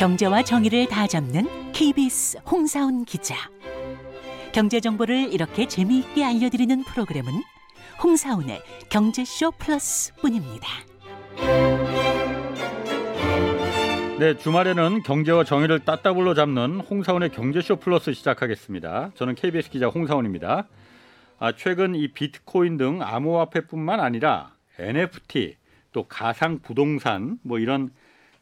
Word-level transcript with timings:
경제와 0.00 0.42
정의를 0.42 0.88
다 0.88 1.06
잡는 1.06 1.72
KBS 1.72 2.38
홍사훈 2.50 3.04
기자. 3.04 3.36
경제 4.50 4.80
정보를 4.80 5.30
이렇게 5.30 5.68
재미있게 5.68 6.24
알려드리는 6.24 6.84
프로그램은 6.84 7.30
홍사훈의 8.02 8.62
경제쇼 8.88 9.50
플러스뿐입니다. 9.58 10.66
네, 14.18 14.38
주말에는 14.38 15.02
경제와 15.02 15.44
정의를 15.44 15.80
따따블로 15.80 16.32
잡는 16.32 16.80
홍사원의 16.80 17.32
경제쇼 17.32 17.76
플러스 17.76 18.14
시작하겠습니다. 18.14 19.10
저는 19.16 19.34
KBS 19.34 19.68
기자 19.68 19.88
홍사원입니다. 19.88 20.66
아, 21.38 21.52
최근 21.52 21.94
이 21.94 22.08
비트코인 22.08 22.78
등 22.78 23.02
암호화폐뿐만 23.02 24.00
아니라 24.00 24.54
NFT 24.78 25.56
또 25.92 26.04
가상 26.04 26.60
부동산 26.60 27.38
뭐 27.42 27.58
이런 27.58 27.90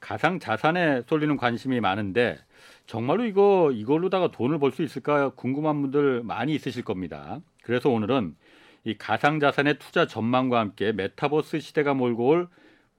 가상 0.01 0.38
자산에 0.38 1.02
쏠리는 1.07 1.37
관심이 1.37 1.80
많은데 1.80 2.39
정말로 2.87 3.25
이거 3.25 3.70
이걸로다가 3.73 4.30
돈을 4.30 4.59
벌 4.59 4.73
수 4.73 4.83
있을까 4.83 5.30
궁금한 5.30 5.83
분들 5.83 6.23
많이 6.23 6.55
있으실 6.55 6.84
겁니다. 6.84 7.41
그래서 7.62 7.91
오늘은 7.91 8.37
이 8.84 8.97
가상 8.97 9.41
자산의 9.41 9.79
투자 9.79 10.06
전망과 10.06 10.59
함께 10.61 10.92
메타버스 10.92 11.61
시대가 11.61 11.95
몰고 11.95 12.27
올 12.27 12.48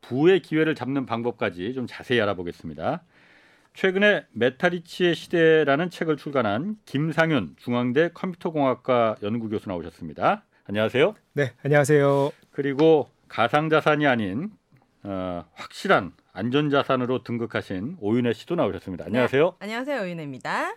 부의 0.01 0.41
기회를 0.41 0.75
잡는 0.75 1.05
방법까지 1.05 1.73
좀 1.73 1.87
자세히 1.87 2.21
알아보겠습니다. 2.21 3.01
최근에 3.73 4.25
메타리치의 4.33 5.15
시대라는 5.15 5.89
책을 5.89 6.17
출간한 6.17 6.77
김상윤 6.85 7.55
중앙대 7.57 8.09
컴퓨터공학과 8.13 9.15
연구교수 9.23 9.69
나오셨습니다. 9.69 10.43
안녕하세요. 10.65 11.15
네, 11.33 11.53
안녕하세요. 11.63 12.31
그리고 12.51 13.09
가상자산이 13.29 14.05
아닌 14.05 14.51
어, 15.03 15.45
확실한 15.53 16.11
안전자산으로 16.39 17.23
등극하신 17.23 17.97
오윤혜 17.99 18.31
씨도 18.31 18.55
나오셨습니다. 18.55 19.05
안녕하세요. 19.05 19.45
네, 19.45 19.55
안녕하세요, 19.59 20.01
오윤혜입니다. 20.03 20.73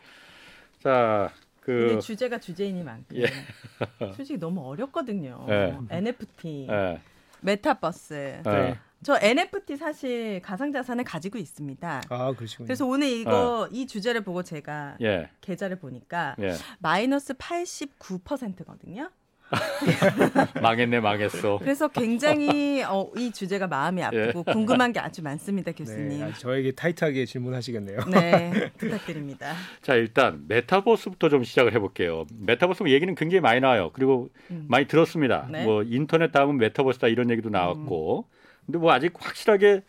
자, 0.80 1.30
그 1.60 2.00
주제가 2.00 2.38
주제이니만큼 2.38 3.16
예. 3.16 3.26
솔직히 4.16 4.40
너무 4.40 4.68
어렵거든요. 4.68 5.46
예. 5.48 5.78
NFT, 5.88 6.66
예. 6.68 7.00
메타버스. 7.42 8.42
예. 8.44 8.78
저 9.04 9.16
NFT 9.20 9.76
사실 9.76 10.40
가상자산을 10.42 11.04
가지고 11.04 11.38
있습니다. 11.38 12.02
아, 12.08 12.32
그러시군요. 12.36 12.66
그래서 12.66 12.84
오늘 12.84 13.06
이거 13.08 13.62
어. 13.62 13.68
이 13.70 13.86
주제를 13.86 14.22
보고 14.22 14.42
제가 14.42 14.96
예. 15.00 15.30
계좌를 15.40 15.78
보니까 15.78 16.34
예. 16.40 16.54
마이너스 16.80 17.34
89%거든요. 17.34 19.10
망했네, 20.62 21.00
망했어. 21.00 21.58
그래서 21.58 21.88
굉장히 21.88 22.82
어, 22.82 23.10
이 23.16 23.30
주제가 23.30 23.66
마음이 23.66 24.00
예. 24.00 24.04
아프고 24.04 24.44
예. 24.46 24.52
궁금한 24.52 24.92
게 24.92 25.00
아주 25.00 25.22
많습니다, 25.22 25.72
교수님. 25.72 26.20
네, 26.20 26.32
저에게 26.38 26.72
타이트하게 26.72 27.24
질문하시겠네요. 27.26 27.98
네, 28.10 28.70
부탁드립니다. 28.78 29.54
자, 29.80 29.94
일단 29.94 30.44
메타버스부터 30.48 31.28
좀 31.28 31.44
시작을 31.44 31.72
해볼게요. 31.74 32.24
메타버스 32.38 32.84
얘기는 32.88 33.14
굉장히 33.14 33.40
많이 33.40 33.60
나와요. 33.60 33.90
그리고 33.92 34.28
음. 34.50 34.66
많이 34.68 34.86
들었습니다. 34.86 35.48
네. 35.50 35.64
뭐 35.64 35.82
인터넷 35.82 36.32
다음은 36.32 36.56
메타버스다 36.58 37.08
이런 37.08 37.30
얘기도 37.30 37.50
나왔고. 37.50 38.26
음. 38.28 38.36
근데 38.66 38.78
뭐 38.78 38.92
아직 38.92 39.12
확실하게 39.18 39.82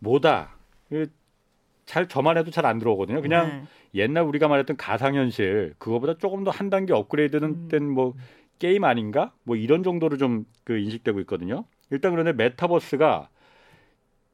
뭐다. 0.00 0.56
잘 1.84 2.08
저만 2.08 2.36
해도 2.36 2.50
잘 2.50 2.66
안 2.66 2.78
들어오거든요. 2.78 3.22
그냥 3.22 3.48
네. 3.48 4.02
옛날 4.02 4.24
우리가 4.24 4.48
말했던 4.48 4.76
가상현실 4.76 5.74
그거보다 5.78 6.18
조금 6.18 6.42
더 6.44 6.50
한 6.50 6.68
단계 6.68 6.92
업그레이드는 6.92 7.48
음. 7.48 7.68
된 7.68 7.91
뭐 7.91 8.14
게임 8.58 8.84
아닌가? 8.84 9.32
뭐 9.44 9.56
이런 9.56 9.82
정도로 9.82 10.16
좀 10.16 10.44
그 10.64 10.76
인식되고 10.78 11.20
있거든요. 11.20 11.64
일단 11.90 12.10
그런데 12.10 12.32
메타버스가 12.32 13.28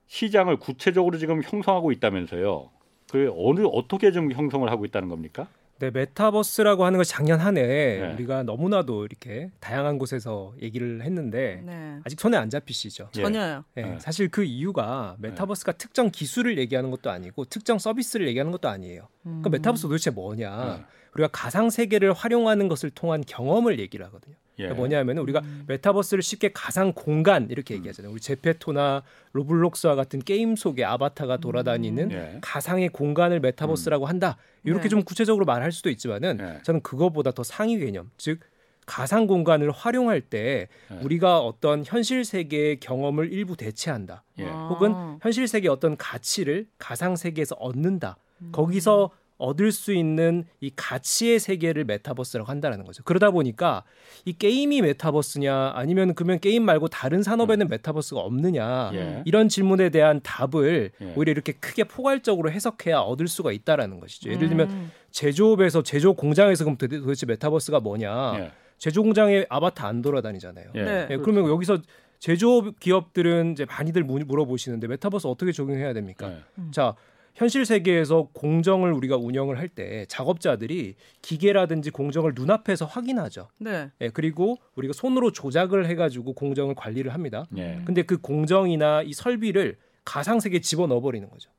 시장을 0.07 0.57
구체적으로 0.59 1.19
지금 1.19 1.43
형성하고 1.43 1.93
있다면서요. 1.93 2.71
그 3.11 3.31
어느 3.37 3.61
어떻게 3.71 4.13
좀 4.13 4.33
형성을 4.33 4.69
하고 4.71 4.85
있다는 4.87 5.09
겁니까? 5.11 5.47
네, 5.79 5.91
메타버스라고 5.91 6.85
하는 6.85 6.97
걸 6.99 7.05
작년 7.05 7.41
한 7.41 7.57
해 7.59 7.63
네. 7.67 8.13
우리가 8.15 8.45
너무나도 8.45 9.05
이렇게 9.05 9.51
다양한 9.61 9.99
곳에서 9.99 10.55
얘기를 10.63 11.03
했는데 11.03 11.63
네. 11.67 11.99
아직 12.05 12.19
손에 12.21 12.37
안 12.37 12.49
잡히시죠? 12.49 13.09
예. 13.19 13.23
전혀요. 13.23 13.65
네, 13.75 13.83
네. 13.83 13.99
사실 13.99 14.29
그 14.29 14.45
이유가 14.45 15.17
메타버스가 15.19 15.73
특정 15.73 16.11
기술을 16.11 16.57
얘기하는 16.59 16.91
것도 16.91 17.11
아니고 17.11 17.45
특정 17.47 17.79
서비스를 17.79 18.27
얘기하는 18.29 18.53
것도 18.53 18.69
아니에요. 18.69 19.09
음. 19.27 19.43
그 19.43 19.49
메타버스 19.49 19.83
도대체 19.83 20.11
뭐냐? 20.11 20.87
네. 21.13 21.23
우리가 21.23 21.29
가상 21.33 21.71
세계를 21.71 22.13
활용하는 22.13 22.69
것을 22.69 22.91
통한 22.91 23.23
경험을 23.27 23.79
얘기를 23.79 24.05
하거든요. 24.07 24.35
예. 24.59 24.65
그러니까 24.65 24.79
뭐냐면 24.79 25.19
우리가 25.19 25.41
음. 25.41 25.65
메타버스를 25.67 26.23
쉽게 26.23 26.53
가상 26.53 26.93
공간 26.93 27.49
이렇게 27.51 27.75
음. 27.75 27.79
얘기하잖아요. 27.79 28.13
우리 28.13 28.21
제페토나 28.21 29.03
로블록스와 29.33 29.95
같은 29.95 30.21
게임 30.21 30.57
속에 30.57 30.85
아바타가 30.85 31.39
돌아다니는 31.39 32.11
음. 32.11 32.13
예. 32.13 32.39
가상의 32.41 32.89
공간을 32.91 33.41
메타버스라고 33.41 34.07
음. 34.07 34.09
한다. 34.09 34.37
이렇게 34.65 34.85
네. 34.85 34.89
좀 34.89 35.03
구체적으로 35.03 35.45
말할 35.45 35.73
수도 35.73 35.91
있지만은 35.91 36.39
예. 36.41 36.63
저는 36.63 36.83
그거보다 36.83 37.33
더 37.33 37.43
상위 37.43 37.79
개념, 37.79 38.11
즉 38.17 38.41
가상 38.85 39.27
공간을 39.27 39.71
활용할 39.71 40.21
때 40.21 40.69
예. 40.91 40.95
우리가 41.03 41.41
어떤 41.41 41.85
현실 41.85 42.25
세계의 42.25 42.81
경험을 42.81 43.33
일부 43.33 43.57
대체한다. 43.57 44.25
예. 44.39 44.45
혹은 44.45 45.19
현실 45.23 45.49
세계의 45.49 45.71
어떤 45.71 45.97
가치를 45.97 46.67
가상 46.79 47.17
세계에서 47.17 47.55
얻는다. 47.57 48.17
거기서 48.51 49.11
얻을 49.43 49.73
수 49.73 49.93
있는 49.93 50.45
이 50.61 50.71
가치의 50.75 51.41
세계를 51.41 51.85
메타버스라고 51.85 52.49
한다라는 52.49 52.85
거죠. 52.85 53.03
그러다 53.03 53.33
보니까 53.33 53.83
이 54.25 54.33
게임이 54.33 54.83
메타버스냐 54.83 55.73
아니면 55.75 56.15
그러면 56.15 56.39
게임 56.39 56.65
말고 56.65 56.89
다른 56.89 57.23
산업에는 57.25 57.67
음. 57.67 57.69
메타버스가 57.69 58.21
없느냐 58.21 58.93
예. 58.95 59.23
이런 59.25 59.49
질문에 59.49 59.91
대한 59.91 60.21
답을 60.23 60.93
예. 61.01 61.13
오히려 61.17 61.33
이렇게 61.33 61.53
크게 61.53 61.85
포괄적으로 61.85 62.53
해석해야 62.53 62.99
얻을 62.99 63.27
수가 63.27 63.51
있다라는 63.51 63.99
것이죠. 63.99 64.31
예를 64.31 64.49
들면 64.49 64.71
음. 64.71 64.91
제조업에서 65.11 65.83
제조 65.83 66.15
공장에서 66.15 66.65
그럼 66.65 66.77
도대체 66.77 67.27
메타버스가 67.27 67.81
뭐냐? 67.81 68.35
예. 68.39 68.53
제조 68.79 69.03
공장에 69.03 69.45
아바타 69.49 69.87
안 69.87 70.03
돌아다니잖아요. 70.03 70.67
예. 70.77 70.83
네. 70.83 71.07
예, 71.11 71.17
그러면 71.17 71.49
여기서 71.49 71.79
제조업 72.21 72.79
기업들은 72.79 73.53
이제 73.53 73.65
많이들 73.65 74.05
물어보시는데 74.05 74.87
메타버스 74.87 75.27
어떻게 75.27 75.51
적용해야 75.51 75.93
됩니까? 75.93 76.29
네. 76.29 76.39
음. 76.59 76.71
자, 76.73 76.95
현실 77.35 77.65
세계에서 77.65 78.29
공정을 78.33 78.93
우리가 78.93 79.17
운영을 79.17 79.59
할 79.59 79.73
때 79.75 80.05
작업자들이 80.07 80.97
기계라든지 81.23 81.91
공정을 81.91 82.33
눈앞에서 82.35 82.85
확인하죠. 82.85 83.49
네. 83.59 83.91
예, 84.03 84.11
그리고 84.11 84.59
우리가 84.75 84.93
손으로 84.93 85.33
조작을 85.33 85.87
해가지고 85.87 86.35
공정을 86.35 86.75
관리를 86.75 87.15
합니다. 87.15 87.47
네. 87.51 87.81
근데 87.87 88.03
그 88.03 88.19
공정이나 88.19 89.03
이 89.03 89.15
설비를 89.15 89.79
가상 90.05 90.41
세계에 90.41 90.61
집어 90.61 90.87
넣어버리는 90.87 91.29
거죠. 91.31 91.51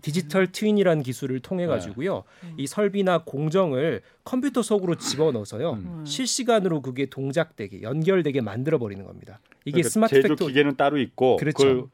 디지털 0.00 0.52
twin이라는 0.52 1.02
기술을 1.02 1.40
통해 1.40 1.66
가지고요. 1.66 2.24
네. 2.42 2.54
이 2.58 2.66
설비나 2.66 3.24
공정을 3.24 4.02
컴퓨터 4.22 4.62
속으로 4.62 4.96
집어 4.96 5.32
넣어서요. 5.32 5.72
음. 5.72 6.04
실시간으로 6.06 6.82
그게 6.82 7.06
동작되게 7.06 7.82
연결되게 7.82 8.40
만들어 8.40 8.78
버리는 8.78 9.04
겁니다. 9.04 9.40
이게 9.64 9.72
그러니까 9.72 9.88
스마트 9.90 10.14
제조 10.14 10.28
팩토... 10.28 10.46
기계는 10.46 10.76
따로 10.76 10.98
있고 10.98 11.36
그렇죠. 11.36 11.90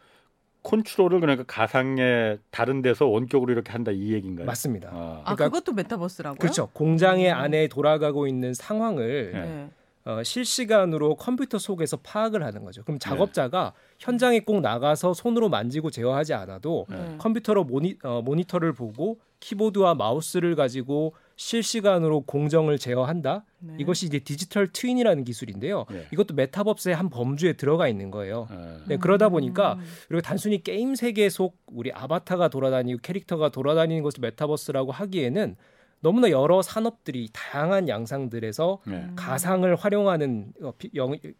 컨트롤을 0.62 1.20
그러니까 1.20 1.44
가상의 1.46 2.38
다른 2.50 2.82
데서 2.82 3.06
원격으로 3.06 3.52
이렇게 3.52 3.72
한다 3.72 3.90
이 3.92 4.12
얘기인가요? 4.12 4.46
맞습니다. 4.46 4.88
아, 4.90 5.22
그러니까, 5.24 5.30
아 5.30 5.34
그것도 5.34 5.72
메타버스라고요? 5.72 6.38
그렇죠. 6.38 6.68
공장의 6.72 7.32
음. 7.32 7.36
안에 7.36 7.68
돌아가고 7.68 8.26
있는 8.26 8.52
상황을 8.52 9.32
네. 9.32 9.70
어, 10.04 10.22
실시간으로 10.22 11.16
컴퓨터 11.16 11.58
속에서 11.58 11.98
파악을 11.98 12.42
하는 12.42 12.64
거죠. 12.64 12.82
그럼 12.82 12.98
작업자가 12.98 13.72
네. 13.74 13.96
현장에 13.98 14.40
꼭 14.40 14.60
나가서 14.60 15.14
손으로 15.14 15.48
만지고 15.48 15.90
제어하지 15.90 16.34
않아도 16.34 16.86
네. 16.88 17.16
컴퓨터로 17.18 17.64
모니, 17.64 17.98
어, 18.02 18.22
모니터를 18.22 18.72
보고 18.72 19.18
키보드와 19.40 19.94
마우스를 19.94 20.54
가지고 20.54 21.14
실시간으로 21.40 22.20
공정을 22.20 22.78
제어한다. 22.78 23.46
네. 23.60 23.74
이것이 23.78 24.04
이제 24.04 24.18
디지털 24.18 24.68
twin이라는 24.68 25.24
기술인데요. 25.24 25.86
네. 25.90 26.06
이것도 26.12 26.34
메타버스의 26.34 26.94
한 26.94 27.08
범주에 27.08 27.54
들어가 27.54 27.88
있는 27.88 28.10
거예요. 28.10 28.46
네. 28.50 28.76
네, 28.88 28.96
그러다 28.98 29.30
보니까 29.30 29.74
음. 29.74 29.84
그리고 30.08 30.20
단순히 30.20 30.62
게임 30.62 30.94
세계 30.94 31.30
속 31.30 31.56
우리 31.72 31.90
아바타가 31.92 32.48
돌아다니고 32.48 33.00
캐릭터가 33.02 33.48
돌아다니는 33.48 34.02
것을 34.02 34.20
메타버스라고 34.20 34.92
하기에는 34.92 35.56
너무나 36.02 36.30
여러 36.30 36.62
산업들이 36.62 37.28
다양한 37.32 37.88
양상들에서 37.88 38.80
네. 38.86 39.06
가상을 39.16 39.74
활용하는 39.76 40.52
어, 40.62 40.72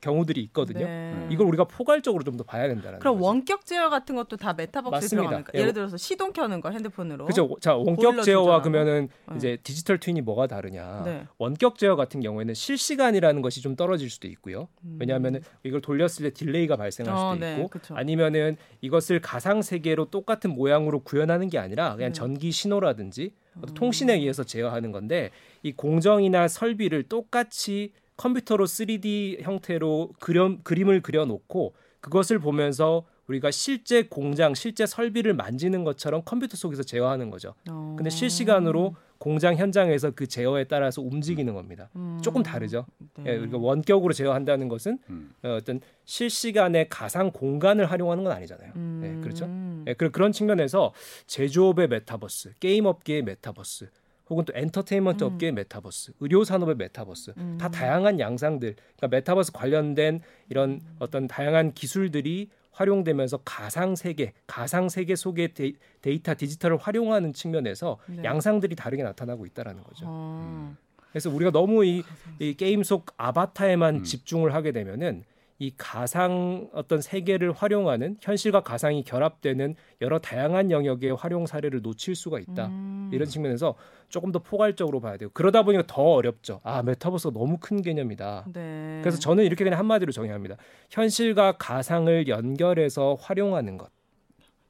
경우들이 0.01 0.41
있거든요. 0.45 0.85
네. 0.87 1.27
이걸 1.31 1.47
우리가 1.47 1.65
포괄적으로 1.65 2.23
좀 2.25 2.31
더 2.37 2.45
봐야 2.45 2.69
된다는 2.69 3.01
그럼 3.01 3.17
거죠. 3.17 3.27
원격 3.27 3.67
제어 3.67 3.91
같은 3.91 4.15
것도 4.15 4.37
다 4.37 4.53
메타버스에 4.55 5.09
들어가는 5.09 5.45
거. 5.45 5.53
예. 5.55 5.61
예를 5.61 5.73
들어서 5.73 5.97
시동 5.97 6.33
켜는 6.33 6.61
거 6.61 6.71
핸드폰으로. 6.71 7.25
그렇죠. 7.25 7.57
자, 7.61 7.75
원격 7.75 8.23
제어와 8.23 8.63
그러면은 8.63 9.09
네. 9.29 9.37
이제 9.37 9.59
digital 9.63 9.99
twin이 9.99 10.21
뭐가 10.23 10.47
다르냐? 10.47 11.03
네. 11.05 11.27
원격 11.39 11.77
제어 11.77 11.97
같은 11.97 12.21
경우에는 12.21 12.55
실시간이라는 12.55 13.43
것이 13.43 13.61
좀 13.63 13.75
떨어질 13.77 14.09
수도 14.11 14.29
있고요. 14.29 14.69
음. 14.85 14.97
왜냐하면 15.01 15.41
이걸 15.65 15.81
돌렸을 15.81 16.23
때 16.23 16.31
delay가 16.31 16.77
발생할 16.77 17.15
수도 17.17 17.27
어, 17.27 17.35
네. 17.35 17.57
있고 17.57 17.69
그쵸. 17.69 17.95
아니면은 17.97 18.57
이것을 18.81 19.21
가상 19.21 19.61
세계로 19.63 20.07
똑같은 20.11 20.51
모양으로 20.55 21.01
구현하는 21.01 21.49
게 21.49 21.59
아니라 21.59 21.97
그냥 21.97 22.11
음. 22.11 22.13
전기 22.13 22.53
신호라든지 22.53 23.33
음. 23.50 23.50
통신에 23.75 24.15
의해서 24.15 24.45
제어하는 24.45 24.93
건데 24.93 25.31
이 25.63 25.73
공정이나 25.73 26.49
설비를 26.49 27.05
똑같이 27.05 27.93
컴퓨터로 28.17 28.67
3D 28.67 29.43
형태로 29.43 30.13
그려, 30.19 30.57
그림을 30.63 31.01
그려놓고 31.01 31.75
그것을 32.01 32.39
보면서 32.39 33.07
우리가 33.29 33.51
실제 33.51 34.03
공장, 34.03 34.55
실제 34.55 34.87
설비를 34.87 35.35
만지는 35.35 35.85
것처럼 35.85 36.23
컴퓨터 36.25 36.57
속에서 36.57 36.83
제어하는 36.83 37.31
거죠. 37.31 37.55
어. 37.71 37.95
근데 37.97 38.11
실시간으로 38.11 38.97
공장 39.21 39.55
현장에서 39.55 40.13
그 40.13 40.27
제어에 40.27 40.65
따라서 40.65 41.03
움직이는 41.03 41.53
겁니다. 41.53 41.91
음. 41.95 42.19
조금 42.23 42.43
다르죠. 42.43 42.87
네. 43.19 43.33
예, 43.33 43.37
우리가 43.37 43.59
원격으로 43.59 44.15
제어한다는 44.15 44.69
것은 44.69 44.99
음. 45.11 45.35
어, 45.43 45.59
어떤 45.61 45.83
실시간의 46.07 46.89
가상 46.89 47.31
공간을 47.31 47.91
활용하는 47.91 48.25
건 48.25 48.33
아니잖아요. 48.33 48.73
음. 48.77 49.03
예, 49.05 49.23
그렇죠. 49.23 49.47
예, 49.87 49.93
그런 49.93 50.33
측면에서 50.33 50.95
제조업의 51.27 51.89
메타버스, 51.89 52.55
게임 52.61 52.87
업계의 52.87 53.23
메타버스, 53.23 53.91
혹은 54.31 54.47
또 54.47 54.55
엔터테인먼트 54.57 55.23
음. 55.25 55.33
업계의 55.33 55.53
메타버스, 55.53 56.13
의료 56.21 56.43
산업의 56.43 56.77
메타버스, 56.77 57.35
음. 57.37 57.59
다 57.61 57.69
다양한 57.69 58.21
양상들, 58.21 58.75
그러니까 58.75 59.09
메타버스 59.09 59.53
관련된 59.53 60.21
이런 60.49 60.81
어떤 60.99 61.27
다양한 61.27 61.75
기술들이 61.75 62.49
활용되면서 62.73 63.39
가상 63.45 63.97
세계, 63.97 64.33
가상 64.47 64.89
세계 64.89 65.17
속의 65.17 65.55
데이, 65.55 66.23
터 66.23 66.35
디지털을 66.35 66.77
활용하는 66.77 67.33
측면에서 67.33 67.99
네. 68.07 68.23
양상들이 68.25 68.77
다르게 68.77 69.03
나타나고 69.03 69.47
있다라는 69.47 69.83
거죠. 69.83 70.05
어. 70.09 70.77
그래서 71.11 71.31
우리가 71.31 71.51
너무 71.51 71.85
이, 71.85 72.03
이 72.39 72.55
게임 72.55 72.83
속 72.83 73.07
아바타에만 73.17 73.97
음. 73.97 74.05
집중을 74.05 74.55
하게 74.55 74.73
되면은 74.73 75.25
이 75.61 75.75
가상 75.77 76.71
어떤 76.73 77.03
세계를 77.03 77.53
활용하는 77.53 78.17
현실과 78.23 78.63
가상이 78.63 79.05
결합되는 79.05 79.75
여러 80.01 80.19
다양한 80.19 80.71
영역의 80.71 81.15
활용 81.17 81.47
사례를 81.47 81.83
놓칠 81.83 82.17
수가 82.17 82.39
있다. 82.39 82.69
음. 82.69 83.11
이런 83.13 83.29
측면에서 83.29 83.75
조금 84.09 84.33
더 84.33 84.39
포괄적으로 84.39 85.01
봐야 85.01 85.19
돼요. 85.19 85.29
그러다 85.35 85.63
보니까 85.63 85.85
더 85.87 86.01
어렵죠. 86.01 86.63
아, 86.65 86.83
메타버스가 86.83 87.35
너무 87.39 87.59
큰 87.61 87.83
개념이다. 87.83 88.47
네. 88.55 89.01
그래서 89.03 89.19
저는 89.19 89.45
이렇게 89.45 89.63
그냥 89.63 89.79
한마디로 89.79 90.13
정의합니다. 90.13 90.57
현실과 90.89 91.53
가상을 91.59 92.27
연결해서 92.27 93.19
활용하는 93.21 93.77
것. 93.77 93.91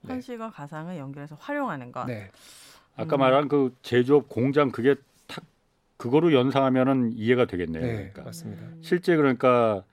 네. 0.00 0.14
현실과 0.14 0.50
가상을 0.50 0.98
연결해서 0.98 1.36
활용하는 1.38 1.92
것. 1.92 2.06
네. 2.06 2.32
아까 2.96 3.16
말한 3.16 3.46
그 3.46 3.76
제조업 3.82 4.28
공장 4.28 4.72
그게 4.72 4.96
탁 5.28 5.44
그거로 5.98 6.32
연상하면은 6.32 7.12
이해가 7.12 7.44
되겠네요. 7.44 7.80
네, 7.80 7.92
그러니까. 7.92 8.22
맞습니다. 8.24 8.62
실제 8.80 9.14
그러니까 9.14 9.84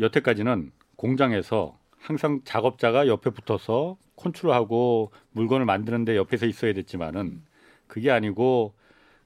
여태까지는 0.00 0.72
공장에서 0.96 1.78
항상 1.98 2.40
작업자가 2.44 3.08
옆에 3.08 3.30
붙어서 3.30 3.96
컨트롤하고 4.16 5.10
물건을 5.32 5.66
만드는데 5.66 6.16
옆에서 6.16 6.46
있어야 6.46 6.72
됐지만은 6.72 7.42
그게 7.86 8.10
아니고 8.10 8.74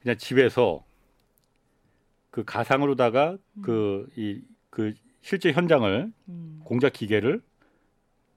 그냥 0.03 0.17
집에서 0.17 0.85
그 2.31 2.45
가상으로다가 2.45 3.37
그 3.63 4.09
이그 4.17 4.45
그 4.71 4.95
실제 5.23 5.53
현장을 5.53 6.13
음. 6.29 6.61
공작 6.65 6.93
기계를 6.93 7.43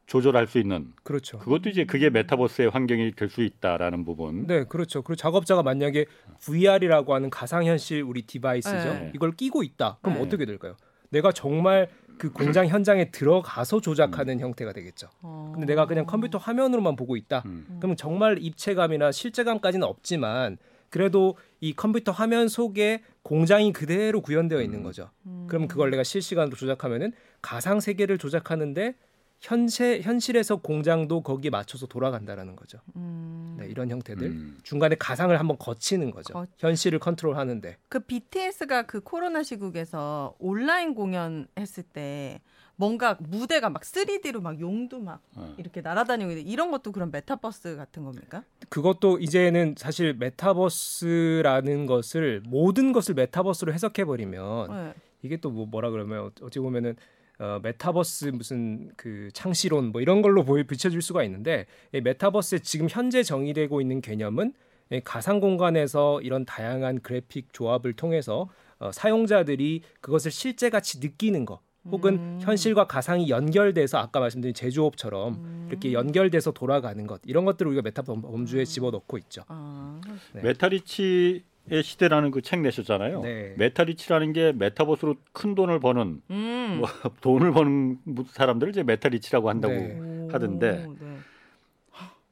조절할 0.05 0.47
수 0.47 0.59
있는 0.59 0.91
그렇죠. 1.03 1.39
그것도 1.39 1.69
이제 1.69 1.85
그게 1.85 2.09
메타버스의 2.09 2.69
환경이 2.69 3.13
될 3.13 3.29
수 3.29 3.41
있다라는 3.41 4.03
부분. 4.03 4.45
네, 4.47 4.65
그렇죠. 4.65 5.01
그리고 5.01 5.15
작업자가 5.15 5.63
만약에 5.63 6.05
VR이라고 6.41 7.13
하는 7.15 7.29
가상현실 7.29 8.01
우리 8.03 8.23
device죠. 8.23 8.75
네. 8.75 9.11
이걸 9.15 9.31
끼고 9.31 9.63
있다. 9.63 9.99
그럼 10.01 10.17
네. 10.17 10.21
어떻게 10.23 10.45
될까요? 10.45 10.75
내가 11.09 11.31
정말 11.31 11.89
그 12.23 12.31
공장 12.31 12.67
현장에 12.67 13.11
들어가서 13.11 13.81
조작하는 13.81 14.35
음. 14.35 14.39
형태가 14.39 14.71
되겠죠. 14.71 15.09
어. 15.21 15.51
근데 15.53 15.65
내가 15.65 15.87
그냥 15.87 16.05
컴퓨터 16.05 16.37
화면으로만 16.37 16.95
보고 16.95 17.17
있다. 17.17 17.43
음. 17.45 17.79
그럼 17.81 17.97
정말 17.97 18.37
입체감이나 18.39 19.11
실제감까지는 19.11 19.85
없지만 19.85 20.57
그래도 20.89 21.35
이 21.59 21.73
컴퓨터 21.73 22.13
화면 22.13 22.47
속에 22.47 23.01
공장이 23.23 23.73
그대로 23.73 24.21
구현되어 24.21 24.61
있는 24.61 24.79
음. 24.79 24.83
거죠. 24.83 25.09
음. 25.25 25.47
그럼 25.49 25.67
그걸 25.67 25.91
내가 25.91 26.03
실시간으로 26.03 26.55
조작하면은 26.55 27.11
가상 27.41 27.81
세계를 27.81 28.17
조작하는데 28.17 28.95
현실 29.43 30.01
현실에서 30.01 30.55
공장도 30.55 31.21
거기에 31.21 31.51
맞춰서 31.51 31.85
돌아간다라는 31.85 32.55
거죠. 32.55 32.79
음. 32.95 33.57
네, 33.59 33.67
이런 33.67 33.89
형태들 33.89 34.25
음. 34.27 34.57
중간에 34.63 34.95
가상을 34.95 35.37
한번 35.37 35.57
거치는 35.57 36.11
거죠. 36.11 36.33
거... 36.33 36.47
현실을 36.59 36.99
컨트롤하는데. 36.99 37.75
그 37.89 37.99
BTS가 37.99 38.83
그 38.83 39.01
코로나 39.01 39.43
시국에서 39.43 40.33
온라인 40.39 40.95
공연 40.95 41.47
했을 41.59 41.83
때 41.83 42.39
뭔가 42.77 43.17
무대가 43.19 43.69
막 43.69 43.81
3D로 43.83 44.41
막 44.41 44.61
용도 44.61 44.99
막 44.99 45.21
어. 45.35 45.53
이렇게 45.57 45.81
날아다니고 45.81 46.31
이런 46.31 46.71
것도 46.71 46.93
그런 46.93 47.11
메타버스 47.11 47.75
같은 47.75 48.05
겁니까? 48.05 48.45
그것도 48.69 49.19
이제는 49.19 49.75
사실 49.77 50.13
메타버스라는 50.13 51.85
것을 51.85 52.41
모든 52.47 52.93
것을 52.93 53.13
메타버스로 53.13 53.73
해석해 53.73 54.05
버리면 54.05 54.71
네. 54.71 54.93
이게 55.21 55.37
또 55.37 55.51
뭐 55.51 55.65
뭐라 55.65 55.89
그러면 55.89 56.31
어찌 56.41 56.59
보면은 56.59 56.95
어, 57.39 57.59
메타버스 57.63 58.25
무슨 58.25 58.91
그 58.95 59.29
창시론 59.33 59.91
뭐 59.91 60.01
이런 60.01 60.21
걸로 60.21 60.43
보여 60.43 60.63
비춰질 60.63 61.01
수가 61.01 61.23
있는데 61.23 61.65
이 61.93 62.01
메타버스에 62.01 62.59
지금 62.59 62.87
현재 62.89 63.23
정의되고 63.23 63.81
있는 63.81 64.01
개념은 64.01 64.53
이 64.91 65.01
가상 65.03 65.39
공간에서 65.39 66.21
이런 66.21 66.45
다양한 66.45 67.01
그래픽 67.01 67.53
조합을 67.53 67.93
통해서 67.93 68.49
어, 68.79 68.91
사용자들이 68.91 69.81
그것을 70.01 70.31
실제 70.31 70.69
같이 70.69 70.99
느끼는 70.99 71.45
거 71.45 71.59
혹은 71.91 72.13
음. 72.15 72.39
현실과 72.41 72.87
가상이 72.87 73.29
연결돼서 73.29 73.97
아까 73.97 74.19
말씀드린 74.19 74.53
제조업처럼 74.53 75.33
음. 75.33 75.67
이렇게 75.69 75.91
연결돼서 75.91 76.51
돌아가는 76.51 77.05
것 77.07 77.19
이런 77.25 77.43
것들을 77.45 77.69
우리가 77.71 77.81
메타 77.81 78.03
범주에 78.03 78.61
음. 78.61 78.65
집어넣고 78.65 79.17
있죠. 79.17 79.43
아. 79.47 79.99
네. 80.33 80.41
메타리치 80.43 81.03
의 81.03 81.52
시대라는 81.71 82.31
그 82.31 82.41
책 82.41 82.59
내셨잖아요. 82.61 83.21
네. 83.21 83.53
메타리치라는 83.57 84.33
게 84.33 84.51
메타버스로 84.51 85.15
큰 85.31 85.55
돈을 85.55 85.79
버는 85.79 86.21
음. 86.29 86.77
뭐 86.79 86.89
돈을 87.21 87.51
버는 87.53 87.99
사람들을 88.27 88.71
이제 88.71 88.83
메타리치라고 88.83 89.49
한다고 89.49 89.73
네. 89.73 90.27
하던데 90.31 90.87
네. 90.99 91.17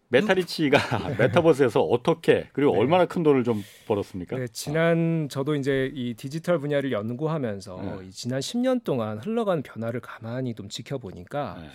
메타리치가 0.09 0.77
메타버스에서 1.17 1.81
어떻게 1.81 2.49
그리고 2.51 2.73
네. 2.73 2.79
얼마나 2.79 3.05
큰 3.05 3.23
돈을 3.23 3.45
좀 3.45 3.63
벌었습니까? 3.87 4.37
네, 4.37 4.47
지난 4.51 5.29
저도 5.29 5.55
이제 5.55 5.89
이 5.95 6.13
디지털 6.15 6.59
분야를 6.59 6.91
연구하면서 6.91 7.81
네. 8.01 8.07
이 8.07 8.11
지난 8.11 8.41
10년 8.41 8.83
동안 8.83 9.19
흘러간 9.19 9.63
변화를 9.63 10.01
가만히 10.01 10.53
좀 10.53 10.67
지켜보니까 10.67 11.57
네. 11.61 11.67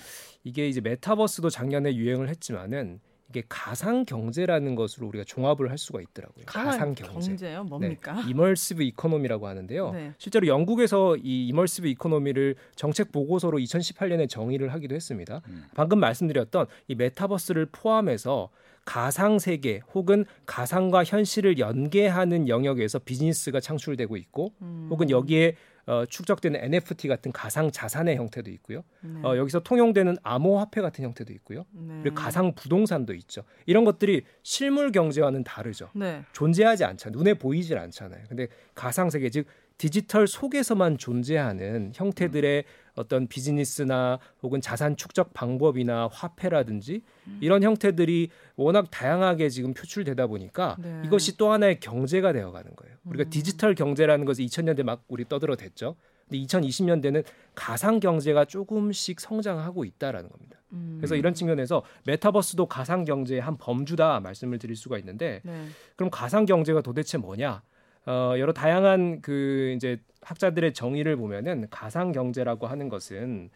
이게 0.44 0.68
이제 0.68 0.82
메타버스도 0.82 1.48
작년에 1.48 1.94
유행을 1.96 2.28
했지만은 2.28 3.00
이게 3.28 3.42
가상 3.48 4.04
경제라는 4.04 4.74
것으로 4.76 5.08
우리가 5.08 5.24
종합을 5.24 5.70
할 5.70 5.78
수가 5.78 6.00
있더라고요. 6.00 6.44
가상 6.46 6.94
경제. 6.94 7.28
경제 7.28 7.54
요? 7.54 7.64
뭡니까? 7.64 8.14
네, 8.14 8.30
immersive 8.30 8.82
economy라고 8.82 9.48
하는데요. 9.48 9.90
네. 9.92 10.12
실제로 10.18 10.46
영국에서 10.46 11.16
이 11.16 11.48
immersive 11.48 11.88
economy를 11.88 12.54
정책 12.76 13.10
보고서로 13.10 13.58
2018년에 13.58 14.28
정의를 14.28 14.72
하기도 14.72 14.94
했습니다. 14.94 15.42
음. 15.48 15.64
방금 15.74 15.98
말씀드렸던 15.98 16.66
이 16.88 16.94
메타버스를 16.94 17.66
포함해서 17.72 18.50
가상 18.84 19.40
세계 19.40 19.80
혹은 19.94 20.24
가상과 20.46 21.02
현실을 21.02 21.58
연계하는 21.58 22.48
영역에서 22.48 23.00
비즈니스가 23.00 23.58
창출되고 23.58 24.16
있고 24.16 24.52
음. 24.62 24.86
혹은 24.88 25.10
여기에 25.10 25.56
어, 25.86 26.04
축적되는 26.04 26.58
NFT 26.60 27.06
같은 27.06 27.30
가상 27.30 27.70
자산의 27.70 28.16
형태도 28.16 28.50
있고요. 28.50 28.82
네. 29.02 29.20
어, 29.22 29.36
여기서 29.36 29.60
통용되는 29.60 30.16
암호화폐 30.22 30.80
같은 30.80 31.04
형태도 31.04 31.32
있고요. 31.34 31.64
네. 31.72 32.00
그리고 32.02 32.16
가상 32.16 32.54
부동산도 32.54 33.14
있죠. 33.14 33.44
이런 33.66 33.84
것들이 33.84 34.24
실물 34.42 34.90
경제와는 34.90 35.44
다르죠. 35.44 35.90
네. 35.94 36.24
존재하지 36.32 36.84
않잖아요. 36.84 37.16
눈에 37.16 37.34
보이질 37.34 37.78
않잖아요. 37.78 38.24
근데 38.28 38.48
가상 38.74 39.10
세계 39.10 39.30
즉 39.30 39.46
디지털 39.78 40.26
속에서만 40.26 40.98
존재하는 40.98 41.92
형태들의 41.94 42.64
음. 42.66 42.85
어떤 42.96 43.26
비즈니스나 43.28 44.18
혹은 44.42 44.60
자산 44.60 44.96
축적 44.96 45.32
방법이나 45.32 46.08
화폐라든지 46.10 47.02
음. 47.28 47.38
이런 47.40 47.62
형태들이 47.62 48.30
워낙 48.56 48.90
다양하게 48.90 49.48
지금 49.50 49.74
표출되다 49.74 50.26
보니까 50.26 50.76
네. 50.80 51.02
이것이 51.04 51.36
또 51.36 51.52
하나의 51.52 51.78
경제가 51.78 52.32
되어가는 52.32 52.74
거예요. 52.74 52.96
우리가 53.04 53.24
음. 53.28 53.30
디지털 53.30 53.74
경제라는 53.74 54.24
것을 54.24 54.44
2000년대 54.46 54.82
막 54.82 55.04
우리 55.08 55.28
떠들어댔죠. 55.28 55.94
근데 56.28 56.44
2020년대는 56.44 57.24
가상 57.54 58.00
경제가 58.00 58.46
조금씩 58.46 59.20
성장하고 59.20 59.84
있다라는 59.84 60.28
겁니다. 60.28 60.58
음. 60.72 60.96
그래서 60.98 61.14
이런 61.14 61.34
측면에서 61.34 61.82
메타버스도 62.06 62.66
가상 62.66 63.04
경제의 63.04 63.40
한 63.40 63.56
범주다 63.58 64.20
말씀을 64.20 64.58
드릴 64.58 64.74
수가 64.74 64.98
있는데 64.98 65.40
네. 65.44 65.66
그럼 65.94 66.10
가상 66.10 66.46
경제가 66.46 66.80
도대체 66.80 67.18
뭐냐? 67.18 67.62
어, 68.06 68.34
여러 68.38 68.52
다양한 68.52 69.20
그 69.22 69.72
이제 69.76 69.98
학자들의 70.22 70.72
정의를 70.74 71.16
보면은 71.16 71.66
가상 71.70 72.12
경제라고 72.12 72.66
하는 72.66 72.88
것은 72.88 73.50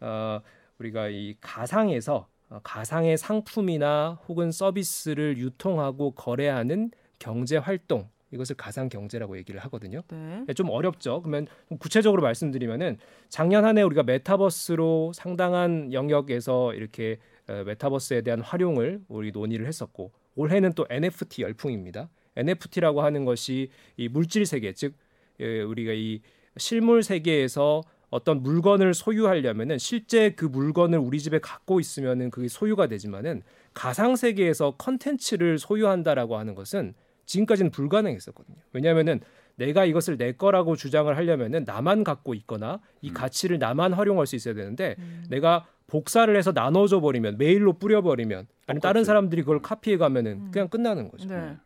어, 0.00 0.40
우리가 0.78 1.08
이 1.08 1.36
가상에서 1.40 2.28
어, 2.48 2.60
가상의 2.62 3.16
상품이나 3.18 4.18
혹은 4.28 4.50
서비스를 4.50 5.38
유통하고 5.38 6.12
거래하는 6.12 6.90
경제 7.18 7.56
활동 7.56 8.08
이것을 8.32 8.56
가상 8.56 8.88
경제라고 8.88 9.36
얘기를 9.38 9.60
하거든요. 9.64 10.02
네. 10.08 10.44
네좀 10.46 10.70
어렵죠. 10.70 11.20
그러면 11.22 11.46
구체적으로 11.80 12.22
말씀드리면은 12.22 12.96
작년 13.28 13.64
한 13.64 13.76
해 13.76 13.82
우리가 13.82 14.04
메타버스로 14.04 15.12
상당한 15.14 15.92
영역에서 15.92 16.74
이렇게 16.74 17.18
어, 17.48 17.64
메타버스에 17.64 18.22
대한 18.22 18.40
활용을 18.40 19.02
우리 19.08 19.32
논의를 19.32 19.66
했었고 19.66 20.12
올해는 20.36 20.72
또 20.74 20.86
NFT 20.88 21.42
열풍입니다. 21.42 22.08
NFT라고 22.36 23.02
하는 23.02 23.24
것이 23.24 23.70
이 23.96 24.08
물질 24.08 24.46
세계 24.46 24.72
즉 24.72 24.94
예, 25.40 25.62
우리가 25.62 25.92
이 25.92 26.20
실물 26.56 27.02
세계에서 27.02 27.82
어떤 28.10 28.42
물건을 28.42 28.92
소유하려면은 28.92 29.78
실제 29.78 30.30
그 30.30 30.44
물건을 30.44 30.98
우리 30.98 31.20
집에 31.20 31.38
갖고 31.38 31.80
있으면은 31.80 32.30
그게 32.30 32.48
소유가 32.48 32.88
되지만은 32.88 33.42
가상 33.72 34.16
세계에서 34.16 34.72
컨텐츠를 34.72 35.58
소유한다라고 35.58 36.36
하는 36.36 36.54
것은 36.54 36.94
지금까지는 37.26 37.70
불가능했었거든요. 37.70 38.56
왜냐하면은 38.72 39.20
내가 39.54 39.84
이것을 39.84 40.16
내 40.16 40.32
거라고 40.32 40.74
주장을 40.74 41.14
하려면은 41.16 41.64
나만 41.64 42.02
갖고 42.02 42.34
있거나 42.34 42.80
이 43.02 43.10
음. 43.10 43.14
가치를 43.14 43.58
나만 43.58 43.92
활용할 43.92 44.26
수 44.26 44.34
있어야 44.34 44.54
되는데 44.54 44.96
음. 44.98 45.24
내가 45.28 45.66
복사를 45.86 46.34
해서 46.34 46.52
나눠줘 46.52 47.00
버리면 47.00 47.36
메일로 47.38 47.74
뿌려 47.74 48.00
버리면 48.00 48.46
아니 48.66 48.80
다른 48.80 49.04
사람들이 49.04 49.42
그걸 49.42 49.60
카피해 49.60 49.96
가면은 49.96 50.32
음. 50.32 50.50
그냥 50.50 50.68
끝나는 50.68 51.08
거죠. 51.08 51.28
네. 51.28 51.56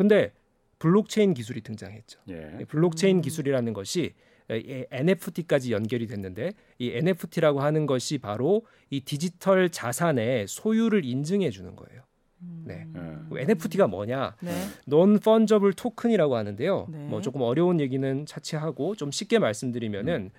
근데 0.00 0.32
블록체인 0.78 1.34
기술이 1.34 1.60
등장했죠. 1.60 2.20
예. 2.30 2.64
블록체인 2.68 3.18
음. 3.18 3.20
기술이라는 3.20 3.74
것이 3.74 4.14
NFT까지 4.48 5.72
연결이 5.72 6.06
됐는데 6.06 6.54
이 6.78 6.90
NFT라고 6.90 7.60
하는 7.60 7.84
것이 7.84 8.16
바로 8.16 8.64
이 8.88 9.02
디지털 9.02 9.68
자산의 9.68 10.46
소유를 10.48 11.04
인증해 11.04 11.50
주는 11.50 11.76
거예요. 11.76 12.00
네. 12.64 12.86
음. 12.94 13.28
NFT가 13.30 13.88
뭐냐? 13.88 14.36
네. 14.40 14.50
Non 14.88 15.16
fungible 15.16 15.74
token이라고 15.74 16.34
하는데요. 16.34 16.86
네. 16.90 16.98
뭐 17.08 17.20
조금 17.20 17.42
어려운 17.42 17.78
얘기는 17.78 18.24
차치하고 18.24 18.96
좀 18.96 19.10
쉽게 19.10 19.38
말씀드리면은 19.38 20.30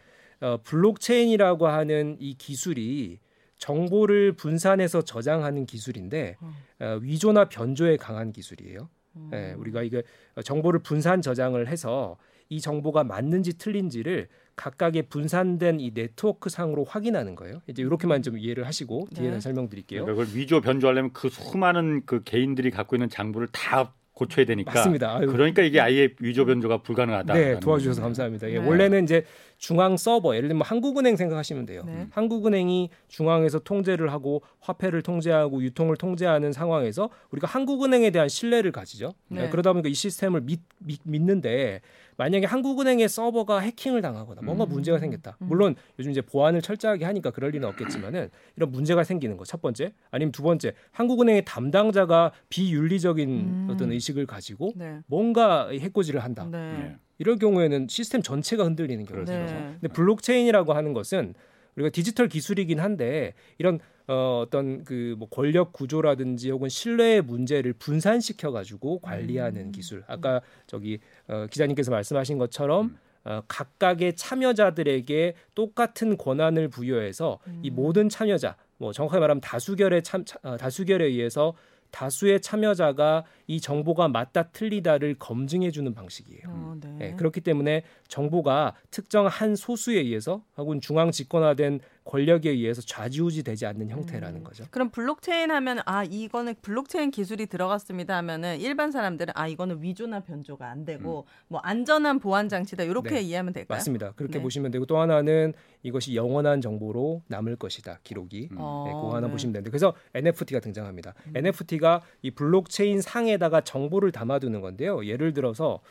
음. 0.41 0.43
어, 0.43 0.57
블록체인이라고 0.63 1.67
하는 1.67 2.17
이 2.19 2.33
기술이 2.33 3.19
정보를 3.59 4.31
분산해서 4.31 5.03
저장하는 5.03 5.67
기술인데 5.67 6.37
음. 6.41 6.53
어, 6.79 6.97
위조나 6.99 7.47
변조에 7.47 7.97
강한 7.97 8.33
기술이에요. 8.33 8.89
음. 9.15 9.29
네, 9.31 9.53
우리가 9.53 9.83
이게 9.83 10.03
정보를 10.43 10.81
분산 10.81 11.21
저장을 11.21 11.67
해서 11.67 12.17
이 12.49 12.59
정보가 12.59 13.05
맞는지 13.05 13.57
틀린지를 13.57 14.27
각각의 14.57 15.03
분산된 15.03 15.79
이 15.79 15.93
네트워크 15.93 16.49
상으로 16.49 16.83
확인하는 16.83 17.35
거예요. 17.35 17.61
이제 17.67 17.81
이렇게만 17.81 18.21
좀 18.21 18.37
이해를 18.37 18.67
하시고 18.67 19.07
뒤에는 19.15 19.37
네. 19.37 19.39
설명드릴게요. 19.39 20.03
그러니까 20.05 20.25
그걸 20.25 20.37
위조 20.37 20.59
변조하려면 20.59 21.13
그 21.13 21.29
수많은 21.29 22.05
그 22.05 22.23
개인들이 22.23 22.69
갖고 22.69 22.95
있는 22.95 23.09
장부를 23.09 23.47
다 23.53 23.93
고쳐야 24.21 24.45
되니까. 24.45 24.71
맞습니다. 24.71 25.17
아유. 25.17 25.27
그러니까 25.27 25.63
이게 25.63 25.79
아예 25.79 26.09
위조 26.19 26.45
변조가 26.45 26.83
불가능하다. 26.83 27.33
네, 27.33 27.59
도와주셔서 27.59 28.01
감사합니다. 28.03 28.49
예, 28.51 28.59
네. 28.59 28.67
원래는 28.67 29.03
이제 29.03 29.25
중앙 29.57 29.97
서버, 29.97 30.35
예를 30.35 30.47
들면 30.47 30.63
한국은행 30.63 31.15
생각하시면 31.15 31.65
돼요. 31.65 31.83
네. 31.87 32.07
한국은행이 32.11 32.89
중앙에서 33.07 33.59
통제를 33.59 34.11
하고 34.11 34.43
화폐를 34.59 35.01
통제하고 35.01 35.63
유통을 35.63 35.97
통제하는 35.97 36.53
상황에서 36.53 37.09
우리가 37.31 37.47
한국은행에 37.47 38.11
대한 38.11 38.29
신뢰를 38.29 38.71
가지죠. 38.71 39.13
네. 39.27 39.49
그러다 39.49 39.73
보니까 39.73 39.89
이 39.89 39.93
시스템을 39.93 40.41
믿, 40.41 40.61
믿, 40.79 40.99
믿는데 41.03 41.81
만약에 42.21 42.45
한국은행의 42.45 43.09
서버가 43.09 43.61
해킹을 43.61 44.01
당하거나 44.01 44.41
뭔가 44.43 44.65
음. 44.65 44.69
문제가 44.69 44.99
생겼다. 44.99 45.37
음. 45.41 45.47
물론 45.47 45.75
요즘 45.97 46.11
이제 46.11 46.21
보안을 46.21 46.61
철저하게 46.61 47.03
하니까 47.05 47.31
그럴 47.31 47.49
리는 47.49 47.67
없겠지만은 47.67 48.29
이런 48.55 48.71
문제가 48.71 49.03
생기는 49.03 49.37
거 49.37 49.43
첫 49.43 49.59
번째. 49.59 49.91
아니면 50.11 50.31
두 50.31 50.43
번째 50.43 50.73
한국은행의 50.91 51.45
담당자가 51.45 52.31
비윤리적인 52.49 53.29
음. 53.29 53.67
어떤 53.71 53.91
의식을 53.91 54.27
가지고 54.27 54.71
네. 54.75 54.99
뭔가 55.07 55.69
해코지를 55.69 56.23
한다. 56.23 56.47
네. 56.51 56.57
네. 56.73 56.95
이럴 57.17 57.37
경우에는 57.37 57.87
시스템 57.89 58.21
전체가 58.21 58.65
흔들리는 58.65 59.03
경우죠. 59.03 59.31
네. 59.33 59.77
근데 59.81 59.87
블록체인이라고 59.87 60.73
하는 60.73 60.93
것은 60.93 61.33
우리가 61.75 61.89
디지털 61.89 62.27
기술이긴 62.27 62.79
한데 62.79 63.33
이런 63.57 63.79
어, 64.07 64.43
어떤 64.45 64.83
그 64.83 65.15
뭐 65.17 65.29
권력 65.29 65.71
구조라든지 65.73 66.49
혹은 66.51 66.67
신뢰의 66.67 67.21
문제를 67.21 67.73
분산시켜 67.73 68.51
가지고 68.51 68.99
관리하는 68.99 69.67
음. 69.67 69.71
기술. 69.71 70.03
아까 70.07 70.41
저기 70.67 70.99
어, 71.27 71.45
기자님께서 71.49 71.91
말씀하신 71.91 72.37
것처럼 72.37 72.87
음. 72.87 72.97
어, 73.23 73.41
각각의 73.47 74.15
참여자들에게 74.15 75.35
똑같은 75.53 76.17
권한을 76.17 76.69
부여해서 76.69 77.39
음. 77.47 77.59
이 77.63 77.69
모든 77.69 78.09
참여자, 78.09 78.55
뭐 78.77 78.91
정확하게 78.91 79.19
말하면 79.19 79.41
다수결의 79.41 80.01
참 80.01 80.25
어, 80.41 80.57
다수결에 80.57 81.05
의해서 81.05 81.53
다수의 81.91 82.41
참여자가 82.41 83.25
이 83.47 83.61
정보가 83.61 84.07
맞다 84.07 84.49
틀리다를 84.49 85.15
검증해 85.19 85.71
주는 85.71 85.93
방식이에요. 85.93 86.41
어, 86.47 86.75
네. 86.81 86.89
네, 86.97 87.15
그렇기 87.15 87.41
때문에 87.41 87.83
정보가 88.07 88.75
특정 88.89 89.27
한 89.27 89.55
소수에 89.55 89.99
의해서 89.99 90.43
혹은 90.57 90.81
중앙 90.81 91.11
집권화된 91.11 91.79
권력에 92.03 92.49
의해서 92.49 92.81
좌지우지 92.81 93.43
되지 93.43 93.65
않는 93.67 93.89
형태라는 93.89 94.39
음. 94.39 94.43
거죠. 94.43 94.65
그럼 94.71 94.89
블록체인 94.89 95.51
하면 95.51 95.79
아 95.85 96.03
이거는 96.03 96.55
블록체인 96.61 97.11
기술이 97.11 97.45
들어갔습니다 97.45 98.17
하면은 98.17 98.59
일반 98.59 98.91
사람들은 98.91 99.33
아 99.35 99.47
이거는 99.47 99.83
위조나 99.83 100.21
변조가 100.21 100.67
안 100.67 100.83
되고 100.83 101.25
음. 101.27 101.45
뭐 101.47 101.59
안전한 101.61 102.19
보안 102.19 102.49
장치다 102.49 102.83
이렇게 102.83 103.15
네. 103.15 103.21
이해하면 103.21 103.53
될까요? 103.53 103.77
맞습니다. 103.77 104.13
그렇게 104.15 104.39
네. 104.39 104.41
보시면 104.41 104.71
되고 104.71 104.85
또 104.85 104.99
하나는 104.99 105.53
이것이 105.83 106.15
영원한 106.15 106.59
정보로 106.59 107.21
남을 107.27 107.57
것이다 107.57 107.99
기록이 108.03 108.49
음. 108.51 108.55
네, 108.55 108.91
그거 108.93 109.15
하나 109.15 109.27
네. 109.27 109.31
보시면 109.33 109.53
되는데 109.53 109.69
그래서 109.69 109.93
NFT가 110.15 110.59
등장합니다. 110.59 111.13
음. 111.27 111.33
NFT가 111.35 112.01
이 112.23 112.31
블록체인 112.31 113.01
상에다가 113.01 113.61
정보를 113.61 114.11
담아두는 114.11 114.61
건데요. 114.61 115.05
예를 115.05 115.33
들어서 115.33 115.81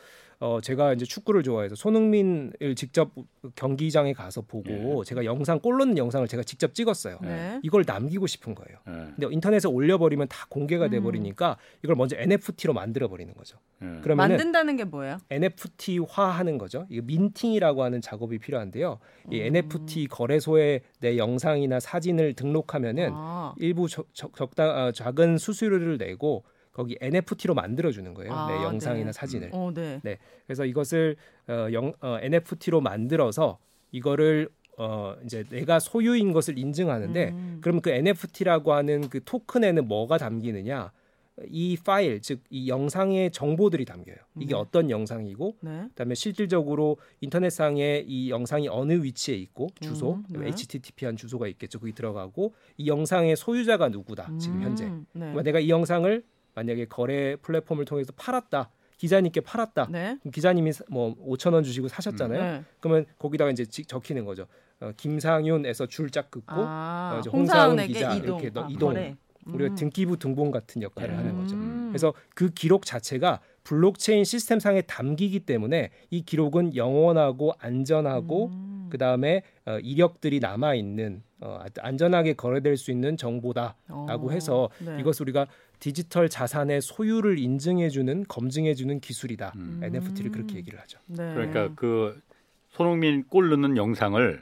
어 0.41 0.59
제가 0.59 0.93
이제 0.93 1.05
축구를 1.05 1.43
좋아해서 1.43 1.75
손흥민을 1.75 2.73
직접 2.75 3.11
경기장에 3.55 4.11
가서 4.13 4.41
보고 4.41 4.71
네. 4.71 5.03
제가 5.05 5.23
영상 5.23 5.59
골 5.59 5.77
넣는 5.77 5.99
영상을 5.99 6.27
제가 6.27 6.41
직접 6.41 6.73
찍었어요. 6.73 7.19
네. 7.21 7.59
이걸 7.61 7.83
남기고 7.85 8.25
싶은 8.25 8.55
거예요. 8.55 8.79
네. 8.87 9.13
근데 9.15 9.27
인터넷에 9.29 9.67
올려버리면 9.67 10.29
다 10.29 10.47
공개가 10.49 10.87
돼 10.87 10.99
버리니까 10.99 11.51
음. 11.51 11.79
이걸 11.83 11.95
먼저 11.95 12.15
NFT로 12.17 12.73
만들어 12.73 13.07
버리는 13.07 13.31
거죠. 13.35 13.59
네. 13.77 13.99
그러면 14.01 14.29
만든다는 14.29 14.77
게 14.77 14.83
뭐예요? 14.83 15.19
NFT화하는 15.29 16.57
거죠. 16.57 16.87
이거 16.89 17.03
민팅이라고 17.05 17.83
하는 17.83 18.01
작업이 18.01 18.39
필요한데요. 18.39 18.97
이 19.29 19.39
음. 19.41 19.45
NFT 19.45 20.07
거래소에 20.07 20.81
내 21.01 21.17
영상이나 21.17 21.79
사진을 21.79 22.33
등록하면은 22.33 23.11
아. 23.13 23.53
일부 23.57 23.87
적, 23.87 24.07
적, 24.13 24.35
적당 24.35 24.69
어, 24.71 24.91
작은 24.91 25.37
수수료를 25.37 25.99
내고 25.99 26.45
거기 26.71 26.97
NFT로 27.01 27.53
만들어 27.53 27.91
주는 27.91 28.13
거예요. 28.13 28.33
아, 28.33 28.47
네, 28.47 28.63
영상이나 28.63 29.07
네. 29.07 29.11
사진을. 29.11 29.49
어, 29.53 29.71
네. 29.73 29.99
네. 30.03 30.17
그래서 30.45 30.65
이것을 30.65 31.15
어, 31.47 31.67
영, 31.73 31.93
어, 32.01 32.17
NFT로 32.21 32.81
만들어서 32.81 33.59
이거를 33.91 34.49
어 34.77 35.15
이제 35.25 35.43
내가 35.49 35.79
소유인 35.79 36.31
것을 36.31 36.57
인증하는데 36.57 37.29
음. 37.29 37.57
그럼 37.61 37.81
그 37.81 37.89
NFT라고 37.89 38.73
하는 38.73 39.09
그 39.09 39.21
토큰에는 39.23 39.87
뭐가 39.87 40.17
담기느냐? 40.17 40.91
이 41.47 41.77
파일 41.83 42.21
즉 42.21 42.41
이 42.49 42.67
영상의 42.67 43.31
정보들이 43.31 43.85
담겨요. 43.85 44.17
이게 44.39 44.53
네. 44.53 44.53
어떤 44.55 44.89
영상이고 44.89 45.55
네. 45.61 45.85
그다음에 45.89 46.15
실질적으로 46.15 46.97
인터넷상에 47.21 48.03
이 48.05 48.29
영상이 48.29 48.67
어느 48.67 48.93
위치에 49.03 49.35
있고 49.35 49.67
주소 49.79 50.15
음, 50.15 50.23
네. 50.29 50.47
HTTP한 50.47 51.15
주소가 51.15 51.47
있겠죠. 51.47 51.79
거기 51.79 51.93
들어가고 51.93 52.53
이 52.77 52.87
영상의 52.87 53.35
소유자가 53.35 53.89
누구다 53.89 54.27
음, 54.29 54.39
지금 54.39 54.61
현재. 54.61 54.91
네. 55.13 55.33
내가 55.43 55.59
이 55.59 55.69
영상을 55.69 56.23
만약에 56.55 56.85
거래 56.85 57.35
플랫폼을 57.37 57.85
통해서 57.85 58.11
팔았다. 58.15 58.69
기자님께 58.97 59.41
팔았다. 59.41 59.87
네. 59.89 60.17
기자님이 60.31 60.71
뭐 60.89 61.15
5천 61.15 61.53
원 61.53 61.63
주시고 61.63 61.87
사셨잖아요. 61.87 62.39
음, 62.39 62.45
네. 62.45 62.63
그러면 62.79 63.05
거기다가 63.17 63.49
이제 63.49 63.65
적히는 63.65 64.25
거죠. 64.25 64.45
어, 64.79 64.91
김상윤에서 64.95 65.87
줄짝 65.87 66.29
긋고 66.29 66.53
아, 66.55 67.19
어, 67.25 67.29
홍사훈 67.29 67.77
기자 67.87 68.13
이동. 68.13 68.39
이렇게 68.39 68.59
아, 68.59 68.67
이동. 68.69 68.93
거래. 68.93 69.15
음. 69.47 69.55
우리가 69.55 69.75
등기부 69.75 70.17
등본 70.17 70.51
같은 70.51 70.81
역할을 70.83 71.13
음. 71.13 71.17
하는 71.17 71.37
거죠. 71.37 71.55
음. 71.55 71.87
그래서 71.89 72.13
그 72.35 72.49
기록 72.49 72.85
자체가 72.85 73.39
블록체인 73.63 74.23
시스템상에 74.23 74.81
담기기 74.81 75.41
때문에 75.41 75.89
이 76.09 76.21
기록은 76.21 76.75
영원하고 76.75 77.53
안전하고 77.59 78.47
음. 78.47 78.87
그 78.91 78.97
다음에 78.97 79.43
어, 79.65 79.77
이력들이 79.79 80.39
남아 80.39 80.75
있는 80.75 81.23
어, 81.39 81.59
안전하게 81.79 82.33
거래될 82.33 82.77
수 82.77 82.91
있는 82.91 83.17
정보다라고 83.17 84.27
어, 84.27 84.31
해서 84.31 84.69
네. 84.79 84.99
이것을 84.99 85.23
우리가 85.23 85.47
디지털 85.81 86.29
자산의 86.29 86.79
소유를 86.79 87.39
인증해주는 87.39 88.25
검증해주는 88.27 88.99
기술이다. 88.99 89.53
음. 89.55 89.81
NFT를 89.83 90.31
그렇게 90.31 90.55
얘기를 90.55 90.79
하죠. 90.79 90.99
네. 91.07 91.33
그러니까 91.33 91.73
그 91.75 92.21
손흥민 92.69 93.23
골 93.23 93.49
넣는 93.49 93.75
영상을 93.75 94.41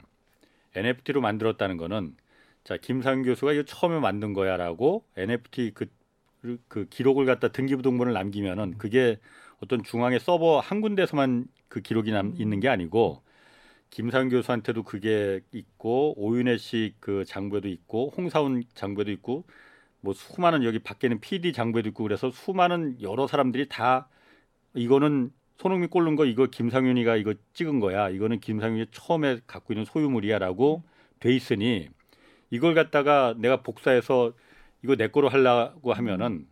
NFT로 0.76 1.20
만들었다는 1.22 1.78
거는 1.78 2.14
자 2.62 2.76
김상 2.76 3.22
교수가 3.22 3.54
이거 3.54 3.62
처음에 3.64 3.98
만든 3.98 4.34
거야라고 4.34 5.02
NFT 5.16 5.72
그, 5.74 5.86
그 6.68 6.86
기록을 6.90 7.24
갖다 7.24 7.48
등기부등본을 7.48 8.12
남기면은 8.12 8.76
그게 8.76 9.18
어떤 9.62 9.82
중앙의 9.82 10.20
서버 10.20 10.60
한 10.60 10.82
군데서만 10.82 11.46
그 11.68 11.80
기록이 11.80 12.12
남, 12.12 12.34
있는 12.36 12.60
게 12.60 12.68
아니고 12.68 13.22
김상 13.88 14.28
교수한테도 14.28 14.82
그게 14.82 15.40
있고 15.52 16.14
오윤혜 16.18 16.58
씨 16.58 16.92
그 17.00 17.24
장부에도 17.24 17.66
있고 17.68 18.12
홍사훈 18.14 18.64
장부에도 18.74 19.10
있고 19.12 19.44
뭐 20.00 20.14
수많은 20.14 20.64
여기 20.64 20.78
밖에는 20.78 21.20
PD 21.20 21.52
장부에도 21.52 21.88
있고 21.90 22.04
그래서 22.04 22.30
수많은 22.30 23.00
여러 23.02 23.26
사람들이 23.26 23.68
다 23.68 24.08
이거는 24.74 25.30
손흥민 25.58 25.90
꼴른 25.90 26.16
거 26.16 26.24
이거 26.24 26.46
김상윤이가 26.46 27.16
이거 27.16 27.34
찍은 27.52 27.80
거야. 27.80 28.08
이거는 28.08 28.40
김상윤이 28.40 28.86
처음에 28.92 29.40
갖고 29.46 29.74
있는 29.74 29.84
소유물이야라고 29.84 30.82
돼 31.18 31.34
있으니 31.34 31.88
이걸 32.48 32.74
갖다가 32.74 33.34
내가 33.36 33.62
복사해서 33.62 34.32
이거 34.82 34.96
내 34.96 35.08
거로 35.08 35.28
하려고 35.28 35.92
하면은 35.92 36.46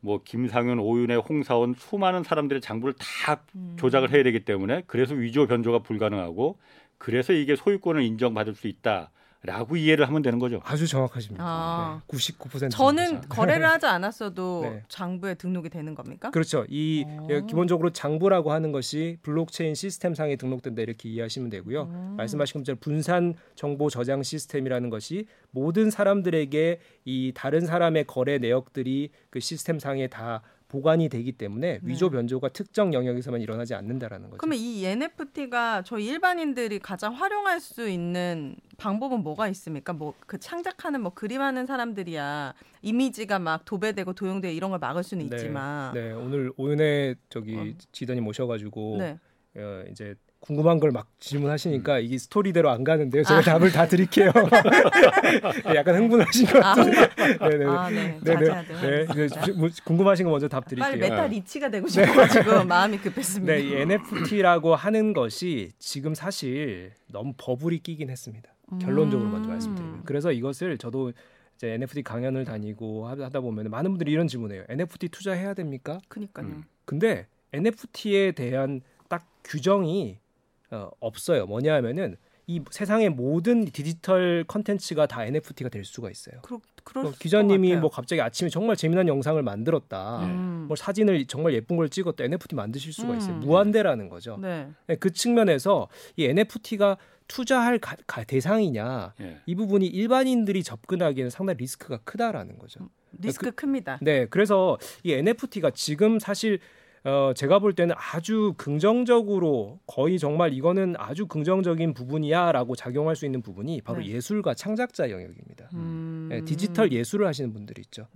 뭐 0.00 0.22
김상윤, 0.22 0.78
오윤혜, 0.78 1.16
홍사원 1.16 1.74
수많은 1.74 2.22
사람들의 2.22 2.60
장부를 2.60 2.94
다 2.98 3.42
음. 3.56 3.76
조작을 3.78 4.12
해야 4.12 4.22
되기 4.22 4.44
때문에 4.44 4.82
그래서 4.86 5.14
위조 5.14 5.46
변조가 5.46 5.80
불가능하고 5.80 6.58
그래서 6.98 7.32
이게 7.32 7.56
소유권을 7.56 8.02
인정받을 8.02 8.54
수 8.54 8.68
있다. 8.68 9.10
라고 9.42 9.76
이해를 9.76 10.08
하면 10.08 10.22
되는 10.22 10.40
거죠. 10.40 10.60
아주 10.64 10.88
정확하십니다. 10.88 11.44
아. 11.46 12.02
네, 12.08 12.16
99% 12.16 12.70
저는 12.70 13.20
거래를 13.28 13.66
하지 13.70 13.86
않았어도 13.86 14.60
네. 14.62 14.84
장부에 14.88 15.34
등록이 15.34 15.68
되는 15.68 15.94
겁니까? 15.94 16.30
그렇죠. 16.30 16.66
이 16.68 17.04
오. 17.06 17.46
기본적으로 17.46 17.90
장부라고 17.90 18.50
하는 18.50 18.72
것이 18.72 19.18
블록체인 19.22 19.76
시스템 19.76 20.14
상에 20.14 20.34
등록된다 20.34 20.82
이렇게 20.82 21.08
이해하시면 21.08 21.50
되고요. 21.50 21.82
음. 21.82 22.14
말씀하신 22.16 22.62
것처럼 22.62 22.78
분산 22.80 23.34
정보 23.54 23.88
저장 23.88 24.24
시스템이라는 24.24 24.90
것이 24.90 25.26
모든 25.52 25.90
사람들에게 25.90 26.80
이 27.04 27.32
다른 27.34 27.64
사람의 27.64 28.04
거래 28.08 28.38
내역들이 28.38 29.10
그 29.30 29.38
시스템 29.38 29.78
상에 29.78 30.08
다 30.08 30.42
보관이 30.68 31.08
되기 31.08 31.32
때문에 31.32 31.74
네. 31.74 31.80
위조 31.82 32.10
변조가 32.10 32.50
특정 32.50 32.92
영역에서만 32.92 33.40
일어나지 33.40 33.74
않는다라는 33.74 34.28
거죠. 34.30 34.38
그러면 34.38 34.58
이 34.58 34.84
NFT가 34.84 35.82
저희 35.82 36.06
일반인들이 36.06 36.78
가장 36.78 37.14
활용할 37.14 37.60
수 37.60 37.88
있는 37.88 38.56
방법은 38.76 39.22
뭐가 39.22 39.48
있습니까? 39.48 39.92
뭐 39.92 40.14
그 40.28 40.38
창작하는 40.38 41.00
뭐 41.00 41.12
그림하는 41.14 41.64
사람들이야 41.66 42.54
이미지가 42.82 43.38
막 43.38 43.64
도배되고 43.64 44.12
도용돼 44.12 44.52
이런 44.52 44.70
걸 44.70 44.78
막을 44.78 45.02
수는 45.02 45.26
네. 45.26 45.36
있지만 45.36 45.94
네, 45.94 46.12
오늘 46.12 46.52
오늘 46.56 47.16
저기 47.30 47.56
어. 47.56 47.64
지단이 47.92 48.20
모셔가지고 48.20 48.96
네. 48.98 49.18
어, 49.56 49.84
이제 49.90 50.14
궁금한 50.40 50.78
걸 50.80 50.92
막 50.92 51.08
질문하시니까 51.20 51.98
음. 51.98 52.02
이게 52.02 52.16
스토리대로 52.18 52.70
안 52.70 52.84
가는데요. 52.84 53.22
제가 53.24 53.40
아. 53.40 53.42
답을 53.42 53.70
다 53.72 53.86
드릴게요. 53.86 54.30
약간 55.74 55.96
흥분하신 55.96 56.46
것 56.46 56.64
아, 56.64 56.74
같은데. 56.74 56.98
아, 57.38 57.48
네네. 57.48 57.64
아, 57.66 57.90
네. 57.90 58.18
네네. 58.24 58.62
네. 58.80 59.06
네. 59.06 59.52
뭐 59.52 59.68
궁금하신 59.84 60.24
거 60.24 60.30
먼저 60.30 60.48
답 60.48 60.66
드릴게요. 60.66 60.90
빨리 60.90 61.00
메타 61.00 61.26
리치가 61.26 61.68
되고 61.70 61.86
네. 61.86 61.92
싶어가지고 62.06 62.58
네. 62.58 62.64
마음이 62.64 62.98
급했습니다. 62.98 63.52
네, 63.52 63.60
이 63.60 63.74
NFT라고 63.74 64.74
하는 64.74 65.12
것이 65.12 65.72
지금 65.78 66.14
사실 66.14 66.92
너무 67.08 67.34
버블이 67.36 67.80
끼긴 67.80 68.10
했습니다. 68.10 68.50
결론적으로 68.80 69.28
먼저 69.28 69.48
음. 69.48 69.52
말씀드리면. 69.52 70.02
그래서 70.04 70.30
이것을 70.32 70.78
저도 70.78 71.12
이제 71.56 71.72
NFT 71.72 72.02
강연을 72.02 72.44
다니고 72.44 73.08
하다 73.08 73.40
보면 73.40 73.70
많은 73.70 73.90
분들이 73.90 74.12
이런 74.12 74.28
질문해요. 74.28 74.64
NFT 74.68 75.08
투자해야 75.08 75.54
됩니까? 75.54 75.98
그니까요. 76.08 76.46
음. 76.46 76.64
근데 76.84 77.26
NFT에 77.52 78.32
대한 78.32 78.80
딱 79.08 79.26
규정이 79.44 80.18
어, 80.70 80.90
없어요. 81.00 81.46
뭐냐 81.46 81.74
하면은 81.76 82.16
이 82.46 82.62
세상의 82.70 83.10
모든 83.10 83.66
디지털 83.66 84.42
컨텐츠가 84.48 85.06
다 85.06 85.24
NFT가 85.24 85.68
될 85.68 85.84
수가 85.84 86.10
있어요. 86.10 86.40
그러, 86.40 86.60
그럴 86.82 87.12
기자님이 87.12 87.76
뭐 87.76 87.90
갑자기 87.90 88.22
아침에 88.22 88.48
정말 88.48 88.74
재미난 88.74 89.06
영상을 89.06 89.40
만들었다. 89.42 90.24
음. 90.24 90.64
뭐 90.66 90.74
사진을 90.74 91.26
정말 91.26 91.52
예쁜 91.52 91.76
걸 91.76 91.90
찍었다. 91.90 92.24
NFT 92.24 92.56
만드실 92.56 92.94
수가 92.94 93.16
있어요. 93.16 93.34
음. 93.34 93.40
무한대라는 93.40 94.08
거죠. 94.08 94.38
네. 94.40 94.66
네, 94.86 94.96
그 94.96 95.12
측면에서 95.12 95.88
이 96.16 96.24
NFT가 96.24 96.96
투자할 97.28 97.78
가, 97.78 97.94
가, 98.06 98.24
대상이냐 98.24 99.12
예. 99.20 99.36
이 99.44 99.54
부분이 99.54 99.86
일반인들이 99.86 100.62
접근하기에는 100.62 101.28
상당히 101.28 101.58
리스크가 101.58 101.98
크다라는 102.04 102.58
거죠. 102.58 102.80
음, 102.80 102.88
리스크 103.18 103.50
그, 103.50 103.56
큽니다. 103.56 103.98
네, 104.00 104.24
그래서 104.24 104.78
이 105.02 105.12
NFT가 105.12 105.70
지금 105.72 106.18
사실 106.18 106.58
어, 107.04 107.32
제가 107.34 107.58
볼 107.58 107.74
때는 107.74 107.94
아주 107.96 108.54
긍정적으로 108.56 109.78
거의 109.86 110.18
정말 110.18 110.52
이거는 110.52 110.94
아주 110.98 111.26
긍정적인 111.26 111.94
부분이야라고 111.94 112.74
작용할 112.76 113.16
수 113.16 113.24
있는 113.24 113.42
부분이 113.42 113.82
바로 113.82 114.00
네. 114.00 114.06
예술과 114.06 114.54
창작자 114.54 115.10
영역입니다. 115.10 115.70
음... 115.74 116.28
네, 116.30 116.44
디지털 116.44 116.92
예술을 116.92 117.26
하시는 117.26 117.52
분들이 117.52 117.82
있죠. 117.82 118.06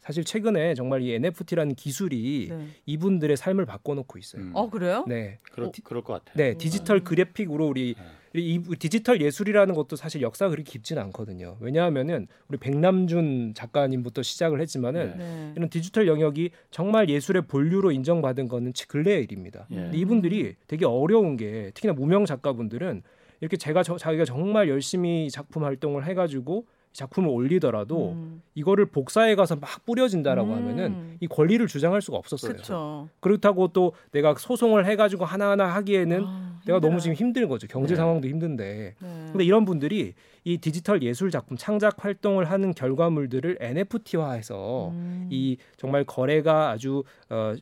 사실 0.00 0.24
최근에 0.24 0.74
정말 0.74 1.02
이 1.02 1.12
NFT라는 1.12 1.74
기술이 1.74 2.48
네. 2.50 2.66
이분들의 2.86 3.36
삶을 3.36 3.66
바꿔놓고 3.66 4.18
있어요. 4.18 4.42
음. 4.42 4.52
어 4.54 4.70
그래요? 4.70 5.04
네. 5.06 5.38
그럴, 5.52 5.70
그럴 5.84 6.02
것 6.02 6.14
같아요. 6.14 6.34
네, 6.36 6.54
디지털 6.56 7.00
그래픽으로 7.00 7.68
우리 7.68 7.94
네. 7.98 8.04
이 8.34 8.62
디지털 8.78 9.20
예술이라는 9.20 9.74
것도 9.74 9.96
사실 9.96 10.22
역사가 10.22 10.50
그렇게 10.50 10.70
깊지는 10.70 11.02
않거든요. 11.04 11.56
왜냐하면은 11.60 12.28
우리 12.48 12.58
백남준 12.58 13.54
작가님부터 13.54 14.22
시작을 14.22 14.60
했지만은 14.60 15.18
네. 15.18 15.52
이런 15.56 15.68
디지털 15.68 16.06
영역이 16.06 16.50
정말 16.70 17.08
예술의 17.08 17.42
본류로 17.48 17.90
인정받은 17.90 18.46
거는 18.46 18.72
근래의 18.86 19.24
일입니다. 19.24 19.66
네. 19.68 19.90
이분들이 19.94 20.54
되게 20.68 20.86
어려운 20.86 21.36
게 21.36 21.72
특히나 21.74 21.92
무명 21.92 22.24
작가분들은 22.24 23.02
이렇게 23.40 23.56
제가 23.56 23.82
저, 23.82 23.96
자기가 23.96 24.24
정말 24.24 24.68
열심히 24.68 25.28
작품 25.30 25.64
활동을 25.64 26.06
해가지고 26.06 26.66
작품을 26.92 27.28
올리더라도 27.30 28.12
음. 28.12 28.42
이거를 28.54 28.86
복사해 28.86 29.34
가서 29.34 29.56
막 29.56 29.84
뿌려진다라고 29.86 30.50
음. 30.50 30.56
하면은 30.56 31.16
이 31.20 31.26
권리를 31.26 31.64
주장할 31.66 32.02
수가 32.02 32.16
없었어요. 32.16 32.54
그쵸. 32.54 33.08
그렇다고 33.20 33.68
또 33.68 33.92
내가 34.12 34.34
소송을 34.36 34.86
해가지고 34.86 35.24
하나하나 35.24 35.66
하기에는 35.66 36.24
아, 36.26 36.60
내가 36.66 36.80
너무 36.80 37.00
지금 37.00 37.14
힘든 37.14 37.48
거죠. 37.48 37.66
경제 37.68 37.94
네. 37.94 37.96
상황도 37.96 38.28
힘든데. 38.28 38.94
네. 38.98 39.26
근데 39.30 39.44
이런 39.44 39.64
분들이 39.64 40.14
이 40.44 40.58
디지털 40.58 41.02
예술 41.02 41.30
작품 41.30 41.56
창작 41.56 42.04
활동을 42.04 42.50
하는 42.50 42.72
결과물들을 42.72 43.58
NFT화해서 43.60 44.88
음. 44.90 45.28
이 45.30 45.56
정말 45.76 46.04
거래가 46.04 46.70
아주 46.70 47.04
어, 47.28 47.54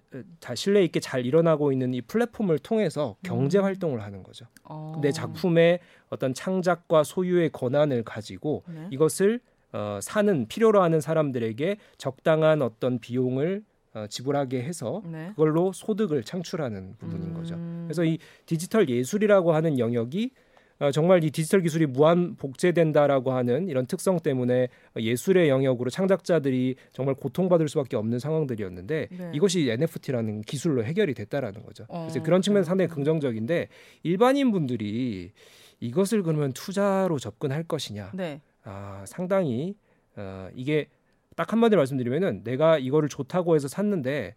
신뢰 0.55 0.85
있게 0.85 1.01
잘 1.01 1.27
일어나고 1.27 1.73
있는 1.73 1.95
이 1.95 2.01
플랫폼을 2.01 2.59
통해서 2.59 3.17
경제 3.23 3.59
음. 3.59 3.65
활동을 3.65 4.03
하는 4.03 4.23
거죠. 4.23 4.47
어. 4.65 4.99
내 5.03 5.11
작품의 5.11 5.81
어떤 6.11 6.35
창작과 6.35 7.05
소유의 7.05 7.51
권한을 7.51 8.05
가지고 8.05 8.63
네. 8.69 8.89
이것을 8.91 9.41
어, 9.73 9.99
사는 10.01 10.47
필요로 10.47 10.81
하는 10.81 11.01
사람들에게 11.01 11.77
적당한 11.99 12.63
어떤 12.63 12.99
비용을 12.99 13.65
어, 13.95 14.07
지불하게 14.09 14.63
해서 14.63 15.03
네. 15.05 15.31
그걸로 15.31 15.73
소득을 15.73 16.23
창출하는 16.23 16.97
부분인 16.99 17.29
음. 17.29 17.35
거죠. 17.35 17.57
그래서 17.85 18.05
이 18.05 18.19
디지털 18.47 18.89
예술이라고 18.89 19.53
하는 19.53 19.79
영역이 19.79 20.31
어, 20.31 20.48
정말 20.93 21.25
이 21.25 21.31
디지털 21.31 21.61
기술이 21.63 21.87
무한 21.87 22.37
복제된다라고 22.37 23.33
하는 23.33 23.69
이런 23.69 23.87
특성 23.87 24.21
때문에 24.21 24.69
예술의 24.97 25.49
영역으로 25.49 25.91
창작자들이 25.91 26.77
정말 26.93 27.15
고통받을 27.17 27.69
수밖에 27.69 27.97
없는 27.97 28.19
상황들이었는데 28.21 29.09
네. 29.11 29.31
이것이 29.35 29.69
NFT라는 29.69 30.43
기술로 30.43 30.85
해결이 30.85 31.15
됐다라는 31.15 31.65
거죠. 31.65 31.85
어, 31.89 32.03
그래서 32.09 32.23
그런 32.23 32.43
측면에서 32.43 32.69
상당히 32.69 32.89
긍정적인데 32.89 33.69
일반인 34.05 34.53
분들이 34.53 35.33
이것을 35.81 36.23
그러면 36.23 36.53
투자로 36.53 37.19
접근할 37.19 37.65
것이냐? 37.65 38.13
네. 38.15 38.41
아, 38.65 39.05
상당히 39.07 39.75
어, 40.17 40.49
이게 40.55 40.89
딱 41.35 41.53
한마디로 41.53 41.81
말씀드리면은 41.81 42.43
내가 42.45 42.79
이거를 42.79 43.09
좋다고 43.09 43.55
해서 43.57 43.67
샀는데 43.69 44.35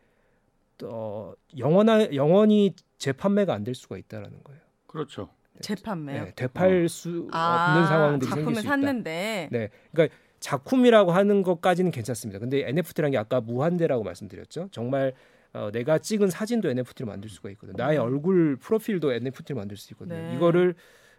어, 0.84 1.34
영원하, 1.58 2.08
영원히 2.14 2.74
재판매가 2.98 3.54
안 3.54 3.64
될 3.64 3.76
수가 3.76 3.98
있다라는 3.98 4.44
거예요. 4.44 4.62
그렇죠. 4.88 5.30
재판매요. 5.60 6.24
네, 6.26 6.32
되팔 6.36 6.86
어. 6.86 6.88
수 6.88 7.28
아, 7.32 7.74
없는 7.74 7.88
상황들이 7.88 8.30
생길 8.32 8.56
수 8.56 8.62
있다. 8.62 8.70
샀는데. 8.70 9.50
네, 9.52 9.70
그러니까 9.92 10.16
작품이라고 10.40 11.12
하는 11.12 11.44
것까지는 11.44 11.92
괜찮습니다. 11.92 12.40
근데 12.40 12.68
NFT라는 12.68 13.12
게 13.12 13.18
아까 13.18 13.42
무한대라고 13.42 14.04
말씀드렸죠. 14.04 14.70
정말 14.72 15.14
어, 15.54 15.70
내가 15.72 15.98
찍은 16.00 16.30
사진도 16.30 16.70
NFT를 16.70 17.06
만들 17.08 17.30
수가 17.30 17.50
있거든. 17.52 17.74
나의 17.78 17.98
음. 18.00 18.04
얼굴 18.04 18.56
프로필도 18.56 19.12
NFT를 19.14 19.56
만들 19.60 19.78
수 19.78 19.94
있거든요. 19.94 20.18
네. 20.18 20.36
이거를 20.36 20.74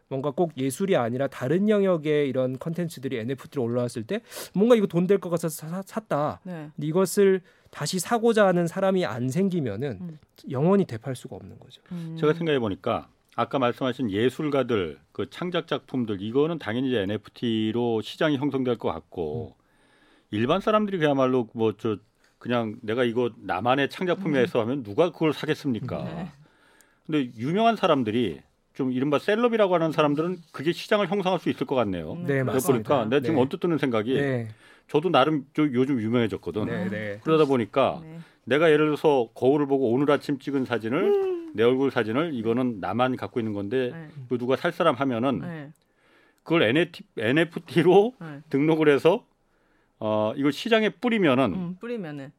뭔가 0.09 0.31
꼭 0.31 0.53
예술이 0.57 0.97
아니라 0.97 1.27
다른 1.29 1.69
영역의 1.69 2.29
이런 2.29 2.59
컨텐츠들이 2.59 3.19
NFT로 3.19 3.63
올라왔을 3.63 4.03
때 4.05 4.21
뭔가 4.55 4.75
이거 4.75 4.87
돈 4.87 5.07
될 5.07 5.19
것 5.21 5.31
같아서 5.31 5.49
사, 5.51 5.83
샀다. 5.83 6.41
네. 6.45 6.71
이것을 6.79 7.43
다시 7.71 7.99
사고자 7.99 8.47
하는 8.47 8.67
사람이 8.67 9.07
안 9.07 9.29
생기면은 9.31 9.99
음. 10.01 10.19
영원히 10.51 10.85
대팔 10.85 11.15
수가 11.15 11.37
없는 11.37 11.59
거죠. 11.61 11.81
음. 11.93 12.17
제가 12.19 12.33
생각해 12.35 12.59
보니까 12.59 13.09
아까 13.37 13.59
말씀하신 13.59 14.11
예술가들 14.11 14.99
그 15.13 15.29
창작 15.31 15.67
작품들 15.67 16.21
이거는 16.21 16.59
당연히 16.59 16.89
이제 16.89 16.99
NFT로 17.01 18.03
시장이 18.03 18.37
형성될 18.37 18.79
것 18.79 18.93
같고 18.93 19.57
음. 19.57 19.63
일반 20.31 20.61
사람들이 20.61 20.99
그야말로 20.99 21.49
뭐 21.55 21.73
저 21.79 21.97
그냥 22.43 22.75
내가 22.83 23.05
이거 23.05 23.31
나만의 23.37 23.89
창작품이어서 23.89 24.59
음. 24.59 24.63
하면 24.63 24.83
누가 24.83 25.13
그걸 25.13 25.33
사겠습니까? 25.33 26.03
네. 26.03 26.29
근데 27.07 27.31
유명한 27.39 27.77
사람들이 27.77 28.41
좀 28.75 28.91
이른바 28.91 29.21
셀럽이라고 29.21 29.73
하는 29.75 29.93
사람들은 29.93 30.39
그게 30.51 30.73
시장을 30.73 31.09
형성할 31.09 31.39
수 31.39 31.51
있을 31.51 31.69
것 31.69 31.77
같네요. 31.77 32.17
네, 32.27 32.43
맞습니다. 32.43 32.89
그러니까 32.89 33.09
내가 33.09 33.21
지금 33.21 33.37
네. 33.37 33.43
언뜻 33.43 33.61
드는 33.61 33.79
생각이 33.79 34.15
네. 34.15 34.49
저도 34.89 35.11
나름 35.11 35.47
좀 35.53 35.73
요즘 35.73 36.01
유명해졌거든. 36.01 36.65
네, 36.65 36.89
네. 36.89 37.21
그러다 37.23 37.45
보니까 37.45 38.01
네. 38.03 38.19
내가 38.45 38.73
예를 38.73 38.87
들어서 38.87 39.29
거울을 39.35 39.67
보고 39.67 39.93
오늘 39.93 40.11
아침 40.11 40.41
찍은 40.41 40.65
사진을 40.65 40.99
음. 40.99 41.32
내 41.55 41.63
얼굴 41.63 41.91
사진을 41.91 42.35
이거는 42.35 42.81
나만 42.81 43.17
갖고 43.17 43.41
있는 43.41 43.53
건데 43.53 43.91
네. 43.93 44.09
이거 44.27 44.39
누가 44.39 44.57
살 44.57 44.73
사람 44.73 44.95
하면은 44.95 45.41
네. 45.41 45.71
그걸 46.43 46.63
NFT, 46.63 47.05
NFT로 47.19 48.15
네. 48.21 48.41
등록을 48.51 48.89
해서 48.89 49.27
어 49.99 50.33
이걸 50.37 50.53
시장에 50.53 50.89
뿌리면은 50.89 51.55
음, 51.55 51.77
뿌리면은 51.79 52.33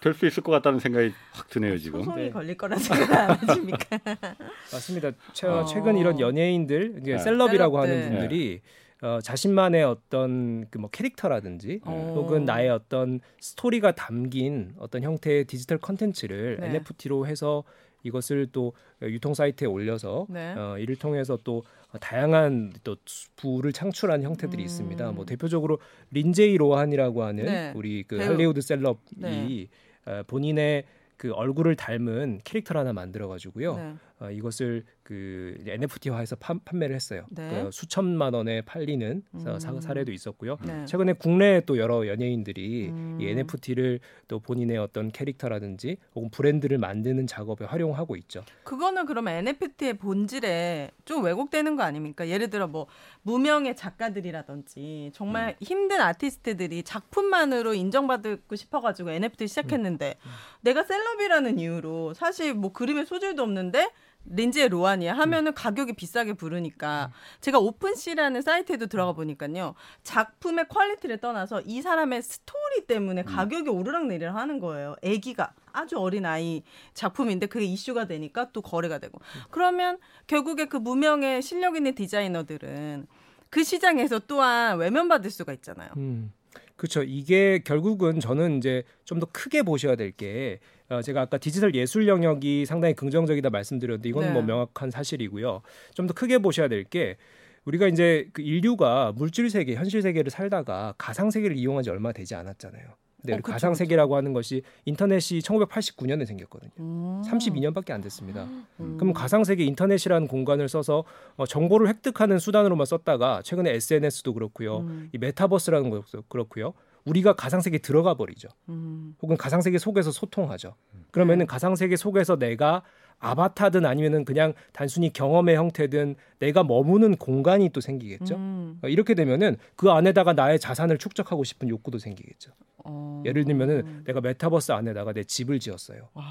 될 0.00 0.14
수 0.14 0.24
있을 0.26 0.42
것 0.42 0.50
같다는 0.52 0.78
생각이 0.78 1.12
확 1.32 1.48
드네요 1.50 1.76
지금. 1.76 2.00
소송이 2.02 2.24
네. 2.24 2.30
걸릴 2.30 2.56
거라 2.56 2.76
생각 2.78 3.30
안 3.30 3.36
하십니까? 3.36 3.98
맞습니다. 4.72 5.10
최, 5.34 5.46
어... 5.46 5.64
최근 5.66 5.98
이런 5.98 6.18
연예인들, 6.20 7.02
네. 7.02 7.18
celeb이라고 7.18 7.76
celeb들. 7.82 7.96
하는 8.06 8.10
분들이 8.12 8.62
어, 9.02 9.20
자신만의 9.22 9.84
어떤 9.84 10.66
그 10.70 10.78
뭐 10.78 10.88
캐릭터라든지 10.90 11.80
어. 11.84 12.12
혹은 12.16 12.44
나의 12.46 12.70
어떤 12.70 13.20
스토리가 13.40 13.92
담긴 13.92 14.72
어떤 14.78 15.02
형태의 15.02 15.44
디지털 15.44 15.78
컨텐츠를 15.78 16.58
네. 16.60 16.66
NFT로 16.68 17.26
해서 17.26 17.62
이것을 18.02 18.48
또 18.52 18.72
유통 19.02 19.34
사이트에 19.34 19.66
올려서 19.66 20.26
네. 20.28 20.54
어, 20.54 20.78
이를 20.78 20.96
통해서 20.96 21.38
또 21.44 21.64
다양한 22.00 22.72
또 22.84 22.96
부를 23.36 23.72
창출한 23.72 24.22
형태들이 24.22 24.62
음. 24.62 24.64
있습니다. 24.64 25.12
뭐 25.12 25.24
대표적으로 25.24 25.78
린제이 26.10 26.56
로한이라고 26.56 27.24
하는 27.24 27.44
네. 27.44 27.72
우리 27.74 28.04
그 28.04 28.18
배우. 28.18 28.28
할리우드 28.28 28.60
셀럽이 28.60 28.98
네. 29.16 29.68
어, 30.06 30.22
본인의 30.26 30.84
그 31.16 31.32
얼굴을 31.32 31.74
닮은 31.74 32.40
캐릭터를 32.44 32.80
하나 32.80 32.92
만들어 32.92 33.26
가지고요. 33.28 33.98
네. 34.20 34.26
어, 34.26 34.30
이것을 34.30 34.84
그 35.02 35.56
NFT화해서 35.66 36.36
판, 36.36 36.60
매를 36.72 36.94
했어요. 36.94 37.24
네. 37.30 37.64
그 37.64 37.70
수천만 37.70 38.34
원에 38.34 38.60
팔리는 38.62 39.22
음. 39.34 39.80
사례도 39.80 40.12
있었고요. 40.12 40.58
네. 40.64 40.84
최근에 40.84 41.14
국내에 41.14 41.62
또 41.62 41.78
여러 41.78 42.06
연예인들이 42.06 42.88
음. 42.88 43.18
이 43.20 43.26
NFT를 43.26 44.00
또 44.26 44.38
본인의 44.38 44.76
어떤 44.78 45.10
캐릭터라든지 45.10 45.96
혹은 46.14 46.30
브랜드를 46.30 46.78
만드는 46.78 47.26
작업에 47.26 47.64
활용하고 47.64 48.16
있죠. 48.16 48.44
그거는 48.64 49.06
그러면 49.06 49.34
NFT의 49.34 49.94
본질에 49.94 50.90
좀 51.04 51.24
왜곡되는 51.24 51.76
거 51.76 51.84
아닙니까? 51.84 52.28
예를 52.28 52.50
들어 52.50 52.66
뭐 52.66 52.86
무명의 53.22 53.76
작가들이라든지 53.76 55.12
정말 55.14 55.56
음. 55.60 55.64
힘든 55.64 56.00
아티스트들이 56.00 56.82
작품만으로 56.82 57.74
인정받고 57.74 58.56
싶어가지고 58.56 59.10
NFT 59.10 59.48
시작했는데 59.48 60.16
음. 60.18 60.28
음. 60.28 60.32
내가 60.60 60.82
셀럽이라는 60.82 61.58
이유로 61.58 62.14
사실 62.14 62.54
뭐 62.54 62.72
그림의 62.72 63.06
소질도 63.06 63.42
없는데 63.42 63.90
린지의 64.30 64.68
로안이야 64.68 65.14
하면은 65.16 65.52
음. 65.52 65.54
가격이 65.54 65.94
비싸게 65.94 66.34
부르니까 66.34 67.10
음. 67.10 67.40
제가 67.40 67.58
오픈시라는 67.58 68.42
사이트에도 68.42 68.86
들어가 68.86 69.12
보니까요 69.12 69.74
작품의 70.02 70.68
quality를 70.68 71.18
떠나서 71.18 71.62
이 71.62 71.82
사람의 71.82 72.22
스토리 72.22 72.86
때문에 72.86 73.22
음. 73.22 73.26
가격이 73.26 73.70
오르락내리락 73.70 74.36
하는 74.36 74.60
거예요. 74.60 74.96
애기가 75.02 75.54
아주 75.72 75.96
어린 75.98 76.26
아이 76.26 76.62
작품인데 76.94 77.46
그게 77.46 77.64
이슈가 77.64 78.06
되니까 78.06 78.50
또 78.52 78.60
거래가 78.60 78.98
되고 78.98 79.18
그러면 79.50 79.98
결국에 80.26 80.66
그 80.66 80.76
무명의 80.76 81.42
실력 81.42 81.76
있는 81.76 81.94
디자이너들은 81.94 83.06
그 83.50 83.64
시장에서 83.64 84.18
또한 84.20 84.78
외면받을 84.78 85.30
수가 85.30 85.52
있잖아요. 85.54 85.90
음. 85.96 86.32
그렇죠. 86.78 87.02
이게 87.02 87.58
결국은 87.64 88.20
저는 88.20 88.58
이제 88.58 88.84
좀 89.04 89.18
더 89.20 89.26
크게 89.32 89.62
보셔야 89.64 89.96
될게 89.96 90.60
어, 90.88 91.02
제가 91.02 91.22
아까 91.22 91.36
디지털 91.38 91.74
예술 91.74 92.06
영역이 92.08 92.64
상당히 92.66 92.94
긍정적이다 92.94 93.50
말씀드렸는데 93.50 94.08
이건 94.08 94.22
뭐 94.22 94.28
네. 94.32 94.34
뭐 94.34 94.42
명확한 94.42 94.90
사실이고요. 94.90 95.62
좀 95.94 96.06
더 96.06 96.14
크게 96.14 96.38
보셔야 96.38 96.68
될 96.68 96.84
게 96.84 97.16
우리가 97.64 97.88
이제 97.88 98.28
그 98.32 98.40
인류가 98.42 99.12
물질 99.14 99.50
세계, 99.50 99.74
현실 99.74 100.00
세계를 100.00 100.30
살다가 100.30 100.94
가상 100.96 101.30
세계를 101.30 101.56
이용한 101.56 101.82
지 101.82 101.90
얼마 101.90 102.12
되지 102.12 102.34
않았잖아요. 102.36 102.86
네, 103.24 103.34
어, 103.34 103.40
가상 103.42 103.74
세계라고 103.74 104.16
하는 104.16 104.32
것이 104.32 104.62
인터넷이 104.84 105.40
1989년에 105.40 106.24
생겼거든요. 106.26 106.70
음. 106.78 107.22
32년밖에 107.26 107.90
안 107.90 108.00
됐습니다. 108.00 108.44
음. 108.80 108.96
그럼 108.98 109.12
가상 109.12 109.44
세계 109.44 109.64
인터넷이라는 109.64 110.28
공간을 110.28 110.68
써서 110.68 111.04
어, 111.36 111.46
정보를 111.46 111.88
획득하는 111.88 112.38
수단으로만 112.38 112.86
썼다가 112.86 113.42
최근에 113.42 113.72
SNS도 113.72 114.34
그렇고요, 114.34 114.78
음. 114.78 115.10
이 115.12 115.18
메타버스라는 115.18 115.90
것도 115.90 116.22
그렇고요. 116.28 116.74
우리가 117.04 117.32
가상 117.32 117.60
세계에 117.60 117.78
들어가 117.78 118.14
버리죠. 118.14 118.48
음. 118.68 119.16
혹은 119.22 119.36
가상 119.36 119.62
세계 119.62 119.78
속에서 119.78 120.10
소통하죠. 120.10 120.74
그러면은 121.10 121.40
네. 121.40 121.46
가상 121.46 121.74
세계 121.74 121.96
속에서 121.96 122.36
내가 122.36 122.82
아바타든 123.20 123.84
아니면은 123.84 124.24
그냥 124.24 124.52
단순히 124.72 125.12
경험의 125.12 125.56
형태든 125.56 126.14
내가 126.38 126.62
머무는 126.62 127.16
공간이 127.16 127.68
또 127.70 127.80
생기겠죠. 127.80 128.36
음. 128.36 128.78
어, 128.82 128.88
이렇게 128.88 129.14
되면은 129.14 129.56
그 129.76 129.90
안에다가 129.90 130.32
나의 130.34 130.58
자산을 130.60 130.98
축적하고 130.98 131.44
싶은 131.44 131.68
욕구도 131.68 131.98
생기겠죠. 131.98 132.52
어. 132.84 133.22
예를 133.26 133.44
들면은 133.44 134.04
내가 134.04 134.20
메타버스 134.20 134.72
안에다가 134.72 135.12
내 135.12 135.24
집을 135.24 135.58
지었어요. 135.58 136.08
와. 136.14 136.24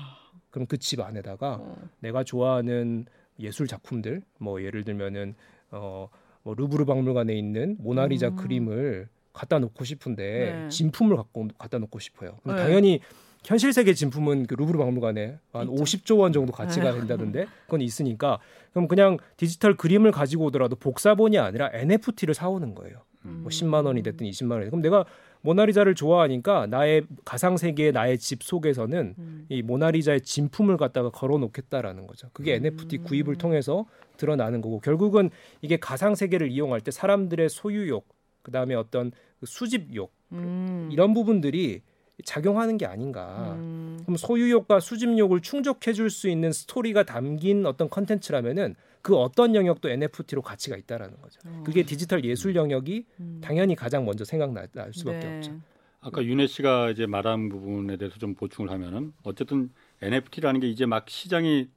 그럼 0.50 0.66
그 0.66 0.78
집 0.78 1.02
안에다가 1.02 1.58
어. 1.60 1.76
내가 2.00 2.24
좋아하는 2.24 3.06
예술 3.40 3.68
작품들, 3.68 4.22
뭐 4.40 4.64
예를 4.64 4.84
들면은 4.84 5.36
어, 5.72 6.10
뭐 6.44 6.56
루브르 6.56 6.86
박물관에 6.86 7.34
있는 7.38 7.76
모나리자 7.80 8.30
음. 8.30 8.36
그림을 8.38 9.10
갖다 9.34 9.60
놓고 9.60 9.84
싶은데 9.84 10.24
네. 10.64 10.70
진품을 10.70 11.16
갖고 11.18 11.48
갖다 11.60 11.78
놓고 11.78 12.00
싶어요. 12.00 12.40
네. 12.46 12.56
당연히 12.56 13.02
현실 13.44 13.74
세계 13.74 13.94
진품은 13.94 14.48
그 14.48 14.56
루브르 14.56 14.78
박물관에 14.78 15.40
한 15.54 15.70
있죠. 15.70 15.84
50조 15.84 16.20
원 16.20 16.34
정도 16.34 16.52
가치가 16.52 16.92
네. 16.92 17.00
된다던데 17.00 17.48
그건 17.66 17.82
있으니까 17.82 18.40
그럼 18.72 18.88
그냥 18.88 19.18
디지털 19.38 19.76
그림을 19.76 20.12
가지고 20.12 20.46
오더라도 20.46 20.76
복사본이 20.76 21.38
아니라 21.38 21.70
NFT를 21.74 22.34
사오는 22.34 22.76
거예요. 22.76 23.02
음. 23.26 23.40
뭐 23.44 23.50
10만 23.50 23.86
원이 23.86 24.04
됐든 24.04 24.28
20만 24.28 24.52
원이 24.52 24.66
그럼 24.66 24.82
내가 24.82 25.06
모나리자를 25.42 25.96
좋아하니까 25.96 26.68
나의 26.68 27.04
가상 27.24 27.58
세계의 27.58 27.92
나의 27.92 28.18
집 28.18 28.44
속에서는 28.44 29.16
음. 29.18 29.46
이 29.50 29.62
모나리자의 29.62 30.22
진품을 30.22 30.78
갖다가 30.78 31.10
걸어 31.10 31.38
놓겠다라는 31.38 32.08
거죠. 32.08 32.30
그게 32.34 32.58
음. 32.58 32.66
NFT 32.66 33.00
구입을 33.00 33.36
통해서 33.36 33.86
드러나는 34.18 34.62
거고 34.62 34.80
결국은 34.80 35.30
이게 35.62 35.78
가상 35.78 36.16
세계를 36.16 36.52
이용할 36.52 36.82
때 36.82 36.92
사람들의 36.92 37.50
소유욕 37.50 38.08
그다음에 38.42 38.76
어떤 38.76 39.12
그 39.40 39.46
수집욕 39.46 40.12
음. 40.34 40.90
이런 40.92 41.14
부분들이 41.14 41.82
작용하는 42.26 42.78
게 42.78 42.86
아닌가. 42.86 43.54
음. 43.60 44.00
그럼 44.04 44.18
소유욕과 44.18 44.80
수집욕을 44.80 45.42
충족해 45.42 45.94
줄 45.94 46.10
수 46.10 46.30
있는 46.30 46.52
스토리가 46.52 47.04
담긴 47.04 47.66
어떤 47.66 47.90
컨텐츠라면은 47.90 48.76
그 49.02 49.16
어떤 49.16 49.56
영역도 49.56 49.90
NFT로 49.90 50.42
가치가 50.42 50.76
있다라는 50.78 51.22
거죠. 51.22 51.40
어. 51.46 51.64
그게 51.66 51.84
디지털 51.84 52.24
예술 52.26 52.56
영역이 52.56 53.06
음. 53.20 53.40
당연히 53.44 53.76
가장 53.76 54.06
먼저 54.06 54.26
생각날 54.26 54.68
수밖에 54.94 55.20
네. 55.20 55.38
없죠. 55.38 55.62
아까 56.00 56.24
윤혜 56.24 56.48
씨가 56.48 56.92
이제 56.92 57.06
말한 57.06 57.50
부분에 57.50 57.98
대해서 57.98 58.18
좀 58.18 58.34
보충을 58.36 58.72
하면은 58.72 59.14
어쨌든 59.24 59.70
NFT라는 60.02 60.60
게 60.60 60.68
이제 60.70 60.86
막 60.86 61.10
시장이 61.10 61.70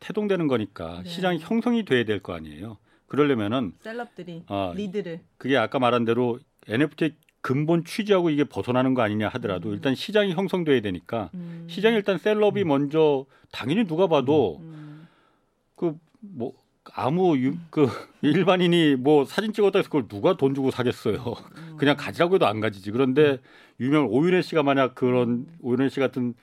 태동되는 0.00 0.48
거니까 0.48 1.02
네. 1.02 1.08
시장이 1.08 1.38
형성이 1.38 1.84
돼야 1.84 2.04
될 2.04 2.20
거 2.20 2.34
아니에요. 2.34 2.78
그러려면은 3.06 3.72
셀럽들이 3.80 4.42
어, 4.48 4.72
리드를 4.74 5.20
그게 5.38 5.56
아까 5.56 5.78
말한 5.78 6.04
대로 6.04 6.38
NFT의 6.66 7.14
근본 7.42 7.84
취지하고 7.84 8.30
이게 8.30 8.44
벗어나는 8.44 8.94
거 8.94 9.02
아니냐 9.02 9.28
하더라도 9.28 9.70
음. 9.70 9.74
일단 9.74 9.94
시장이 9.94 10.32
형성돼야 10.32 10.80
되니까 10.80 11.28
음. 11.34 11.66
시장이 11.68 11.96
일단 11.96 12.16
셀럽이 12.16 12.62
음. 12.62 12.68
먼저 12.68 13.26
당연히 13.50 13.84
누가 13.84 14.06
봐도 14.06 14.60
음. 14.60 15.08
그뭐 15.74 16.52
아무 16.94 17.36
유, 17.38 17.56
그 17.70 17.88
일반인이 18.22 18.96
뭐 18.96 19.24
사진 19.24 19.52
찍었다 19.52 19.80
해서 19.80 19.88
그걸 19.88 20.08
누가 20.08 20.36
돈 20.36 20.54
주고 20.54 20.70
사겠어요. 20.70 21.16
음. 21.16 21.76
그냥 21.76 21.96
가지라고 21.96 22.36
해도 22.36 22.46
안 22.46 22.60
가지지. 22.60 22.92
그런데 22.92 23.38
유명 23.80 24.06
오윤혜 24.08 24.42
씨가 24.42 24.62
만약 24.62 24.94
그런 24.94 25.28
음. 25.28 25.56
오윤혜 25.62 25.88
씨 25.88 25.98
같은 25.98 26.34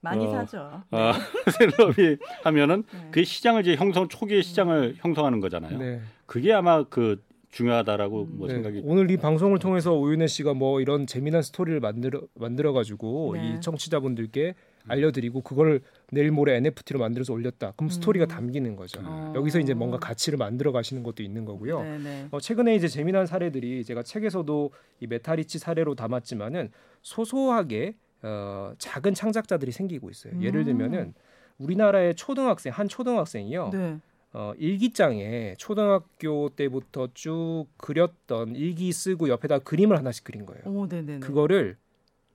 많이 0.00 0.24
어, 0.24 0.30
사죠. 0.30 0.82
어, 0.90 1.12
셀럽이 1.58 2.16
하면은 2.44 2.84
네. 2.92 3.08
그 3.10 3.24
시장을 3.24 3.62
이제 3.62 3.76
형성 3.76 4.08
초기의 4.08 4.42
시장을 4.42 4.94
형성하는 4.98 5.40
거잖아요. 5.40 5.78
네. 5.78 6.00
그게 6.26 6.52
아마 6.52 6.84
그 6.84 7.22
중요하다라고 7.56 8.22
음. 8.22 8.28
뭐 8.32 8.48
네. 8.48 8.54
생각이 8.54 8.82
오늘 8.84 9.10
이 9.10 9.16
방송을 9.16 9.58
통해서 9.58 9.94
오윤혜 9.94 10.26
씨가 10.26 10.52
뭐 10.52 10.80
이런 10.80 11.06
재미난 11.06 11.40
스토리를 11.40 11.80
만들어 11.80 12.20
만들어 12.34 12.72
가지고 12.74 13.34
네. 13.34 13.54
이 13.56 13.60
청취자분들께 13.60 14.54
알려드리고 14.88 15.40
그걸 15.40 15.80
내일 16.12 16.30
모레 16.30 16.56
NFT로 16.56 17.00
만들어서 17.00 17.32
올렸다. 17.32 17.72
그럼 17.72 17.86
음. 17.86 17.88
스토리가 17.88 18.26
담기는 18.26 18.76
거죠. 18.76 19.00
음. 19.00 19.32
여기서 19.34 19.58
이제 19.58 19.72
뭔가 19.74 19.98
가치를 19.98 20.36
만들어 20.36 20.70
가시는 20.70 21.02
것도 21.02 21.22
있는 21.22 21.44
거고요. 21.44 21.82
어, 22.30 22.40
최근에 22.40 22.76
이제 22.76 22.88
재미난 22.88 23.26
사례들이 23.26 23.84
제가 23.84 24.02
책에서도 24.02 24.70
이 25.00 25.06
메타리치 25.06 25.58
사례로 25.58 25.94
담았지만은 25.94 26.70
소소하게 27.02 27.96
어, 28.22 28.74
작은 28.78 29.14
창작자들이 29.14 29.72
생기고 29.72 30.10
있어요. 30.10 30.34
음. 30.34 30.42
예를 30.42 30.64
들면은 30.64 31.14
우리나라의 31.58 32.14
초등학생 32.14 32.72
한 32.72 32.86
초등학생이요. 32.86 33.70
네. 33.72 33.98
어, 34.32 34.52
일기장에 34.58 35.54
초등학교 35.58 36.50
때부터 36.50 37.08
쭉 37.14 37.66
그렸던 37.78 38.54
일기 38.56 38.92
쓰고 38.92 39.28
옆에다 39.28 39.60
그림을 39.60 39.96
하나씩 39.96 40.24
그린 40.24 40.44
거예요. 40.44 40.62
오, 40.66 40.86
그거를 41.20 41.76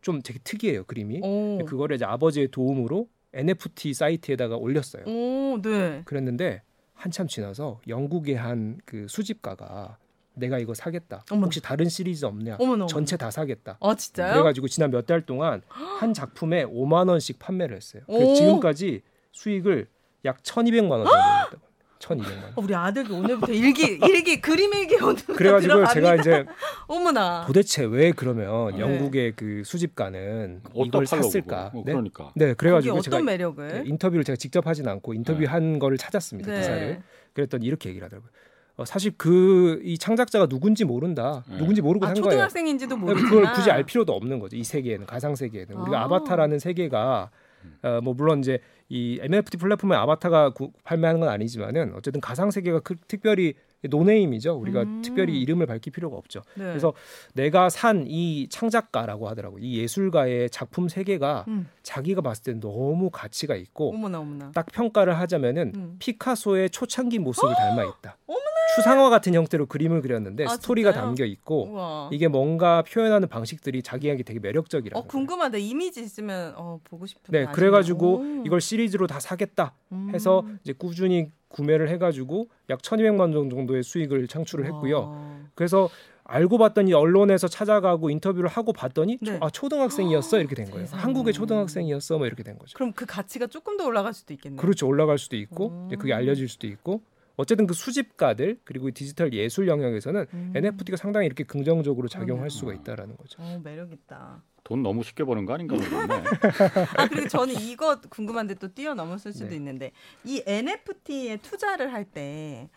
좀 0.01 0.21
되게 0.21 0.39
특이해요 0.43 0.84
그림이. 0.86 1.19
오. 1.23 1.63
그거를 1.65 1.95
이제 1.97 2.06
아버지의 2.06 2.47
도움으로 2.49 3.08
NFT 3.34 3.93
사이트에다가 3.93 4.56
올렸어요. 4.58 5.04
오, 5.06 5.62
네. 5.62 6.01
그랬는데 6.06 6.63
한참 6.93 7.27
지나서 7.27 7.82
영국의 7.88 8.36
한 8.36 8.77
그 8.86 9.08
수집가가 9.08 9.97
내가 10.34 10.58
이거 10.58 10.73
사겠다. 10.73 11.23
어머. 11.30 11.43
혹시 11.45 11.62
다른 11.62 11.88
시리즈 11.89 12.25
없냐? 12.25 12.56
어머나, 12.60 12.88
전체 12.88 13.15
다 13.17 13.30
사겠다. 13.30 13.77
아 13.80 13.93
진짜요? 13.95 14.34
그래가지고 14.34 14.67
지난 14.69 14.89
몇 14.89 15.06
달 15.06 15.21
동안 15.25 15.62
한 15.67 16.13
작품에 16.13 16.65
5만 16.65 17.10
원씩 17.10 17.38
판매를 17.38 17.75
했어요. 17.75 18.01
그래서 18.08 18.34
지금까지 18.36 19.01
수익을 19.34 19.88
약 20.25 20.41
1,200만 20.41 20.89
원 20.91 21.06
정도 21.06 21.12
했다고. 21.45 21.70
1,200만 22.02 22.44
원. 22.44 22.54
우리 22.56 22.76
아들이 22.76 23.12
오늘부터 23.12 23.54
일기 23.54 24.00
일기 24.08 24.42
그림 24.42 24.74
일기 24.74 24.96
그래 25.36 25.52
가지고 25.52 25.86
제가 25.88 26.16
이제 26.16 26.46
어머나 26.88 27.46
도대체 27.46 27.84
왜 27.84 28.12
그러면 28.12 28.72
네. 28.76 28.80
영국의 28.80 29.34
그 29.36 29.62
수집가는 29.64 30.62
이걸 30.76 31.06
샀을까? 31.06 31.72
어, 31.74 31.84
네? 31.86 31.94
그러니까. 31.94 32.32
네, 32.36 32.54
그래 32.54 32.72
가지고 32.72 32.96
어떤 32.96 33.04
제가 33.04 33.22
매력을 33.22 33.68
네, 33.68 33.84
인터뷰를 33.86 34.24
제가 34.24 34.36
직접 34.36 34.66
하진 34.68 34.88
않고 34.88 35.14
인터뷰한 35.14 35.74
네. 35.74 35.80
거를 35.80 35.98
찾았습니다 35.98 36.52
네. 36.52 36.60
기사를. 36.60 37.02
그랬더니 37.34 37.66
이렇게 37.66 37.90
얘기를 37.90 38.06
하더라고요. 38.06 38.30
어, 38.78 38.86
사실 38.86 39.12
그 39.18 39.80
이 39.84 39.98
창작자가 39.98 40.48
누군지 40.48 40.84
모른다. 40.86 41.44
네. 41.50 41.58
누군지 41.58 41.82
모르고 41.82 42.06
아, 42.06 42.10
산 42.10 42.16
초등학생인지도 42.16 42.98
거예요. 43.00 43.16
그걸 43.16 43.52
굳이 43.54 43.70
알 43.72 43.84
필요도 43.84 44.14
없는 44.14 44.40
거죠. 44.40 44.56
이 44.58 44.64
세계에는 44.64 45.06
가상 45.06 45.36
세계에는 45.36 45.76
우리가 45.76 46.00
아. 46.02 46.04
아바타라는 46.06 46.60
세계가 46.60 47.30
어, 47.84 48.02
뭐 48.02 48.13
물론 48.13 48.39
이제 48.39 48.60
이 48.89 49.19
NFT 49.21 49.58
플랫폼의 49.58 49.97
아바타가 49.97 50.52
구, 50.52 50.71
판매하는 50.84 51.19
건 51.21 51.30
아니지만은 51.30 51.93
어쨌든 51.95 52.19
가상 52.19 52.52
세계가 52.52 52.82
그, 52.82 52.95
특별히 53.08 53.54
no 53.84 53.96
name이죠. 53.96 54.54
우리가 54.54 54.84
음. 54.84 55.02
특별히 55.02 55.39
이름을 55.41 55.65
밝힐 55.65 55.91
필요가 55.91 56.15
없죠. 56.15 56.41
네. 56.56 56.65
그래서 56.65 56.93
내가 57.34 57.69
산 57.69 58.06
이 58.08 58.47
창작가라고 58.50 59.30
하더라고. 59.30 59.58
이 59.60 59.78
예술가의 59.80 60.50
작품 60.50 60.88
세계가 60.89 61.45
음. 61.47 61.67
자기가 61.82 62.21
봤을 62.21 62.43
때 62.43 62.60
너무 62.60 63.10
가치가 63.10 63.56
있고 63.56 63.89
어머나 63.93 64.19
어머나. 64.19 64.52
딱 64.52 64.65
평가를 64.67 65.17
하자면은 65.17 65.71
음. 65.76 65.95
피카소의 66.00 66.69
초창기 66.71 67.19
모습을 67.19 67.54
닮아 67.56 67.84
있다. 67.84 68.17
추상화 68.76 69.10
같은 69.10 69.34
형태로 69.34 69.65
그림을 69.65 70.02
그렸는데 70.02 70.45
아, 70.45 70.50
스토리가 70.50 70.91
진짜요? 70.91 71.06
담겨 71.06 71.26
있고 71.26 71.67
우와. 71.71 72.10
이게 72.12 72.28
뭔가 72.28 72.84
표현하는 72.84 73.28
방식들이 73.28 73.82
자기에게 73.82 74.24
되게 74.24 74.39
매력적이라고. 74.39 75.00
어 75.00 75.08
궁금하다. 75.08 75.58
이미지 75.58 76.02
있으면 76.02 76.54
어 76.56 76.80
보고 76.84 77.06
싶은데. 77.06 77.45
네. 77.45 77.52
그래가지고 77.52 78.13
오. 78.15 78.43
이걸 78.45 78.62
시리즈로 78.62 79.08
다 79.08 79.19
사겠다 79.19 79.74
음. 79.91 80.12
해서 80.13 80.45
이제 80.63 80.74
꾸준히 80.74 81.32
구매를 81.50 81.89
해가지고 81.89 82.47
약 82.69 82.82
1,200만 82.82 83.36
원 83.36 83.50
정도의 83.50 83.84
수익을 83.84 84.28
창출을 84.28 84.65
했고요. 84.65 85.00
와. 85.02 85.38
그래서 85.54 85.89
알고 86.24 86.58
봤더니 86.58 86.93
언론에서 86.93 87.50
찾아가고 87.50 88.10
인터뷰를 88.10 88.47
하고 88.47 88.71
봤더니 88.71 89.17
네. 89.21 89.38
초, 89.38 89.45
아 89.45 89.50
초등학생이었어 89.50 90.39
이렇게 90.39 90.56
된 90.56 90.69
거예요. 90.71 90.86
세상에. 90.86 91.02
한국의 91.02 91.34
초등학생이었어 91.34 92.17
뭐 92.19 92.28
이렇게 92.28 92.43
된 92.43 92.58
거죠. 92.58 92.76
그럼 92.76 92.93
그 92.93 93.06
가치가 93.06 93.47
조금 93.47 93.76
더 93.76 93.86
올라갈 93.86 94.13
수도 94.13 94.34
있겠네요. 94.34 94.62
그렇죠. 94.62 94.88
올라갈 94.88 95.17
수도 95.17 95.36
있고 95.36 95.67
음. 95.69 95.89
그게 96.00 96.13
알려질 96.13 96.47
수도 96.47 96.67
있고 96.67 97.02
어쨌든 97.41 97.65
그 97.67 97.73
수집가들 97.73 98.60
그리고 98.63 98.89
디지털 98.91 99.34
예술 99.34 99.67
영역에서는 99.67 100.25
음. 100.34 100.54
NFT가 100.56 100.95
상당히 100.97 101.25
이렇게 101.25 101.43
긍정적으로 101.43 102.08
작용할 102.08 102.47
그러네요. 102.47 102.49
수가 102.49 102.73
있다라는 102.73 103.17
거죠. 103.17 103.41
어 103.41 103.60
매력 103.63 103.91
있다. 103.91 104.43
돈 104.63 104.84
너무 104.84 105.04
쉽게 105.04 105.23
버는 105.23 105.45
거 105.45 105.54
아닌가 105.56 105.75
모르겠네. 105.75 106.23
아 106.97 107.08
그리고 107.08 107.27
저는 107.27 107.56
이거 107.60 107.99
궁금한데 107.99 108.56
또 108.56 108.67
뛰어넘었을 108.73 109.34
수도 109.34 109.49
네. 109.49 109.56
있는데 109.56 109.91
이 110.23 110.43
NFT에 110.45 111.38
투자를 111.38 111.91
할 111.91 112.06
때 112.06 112.69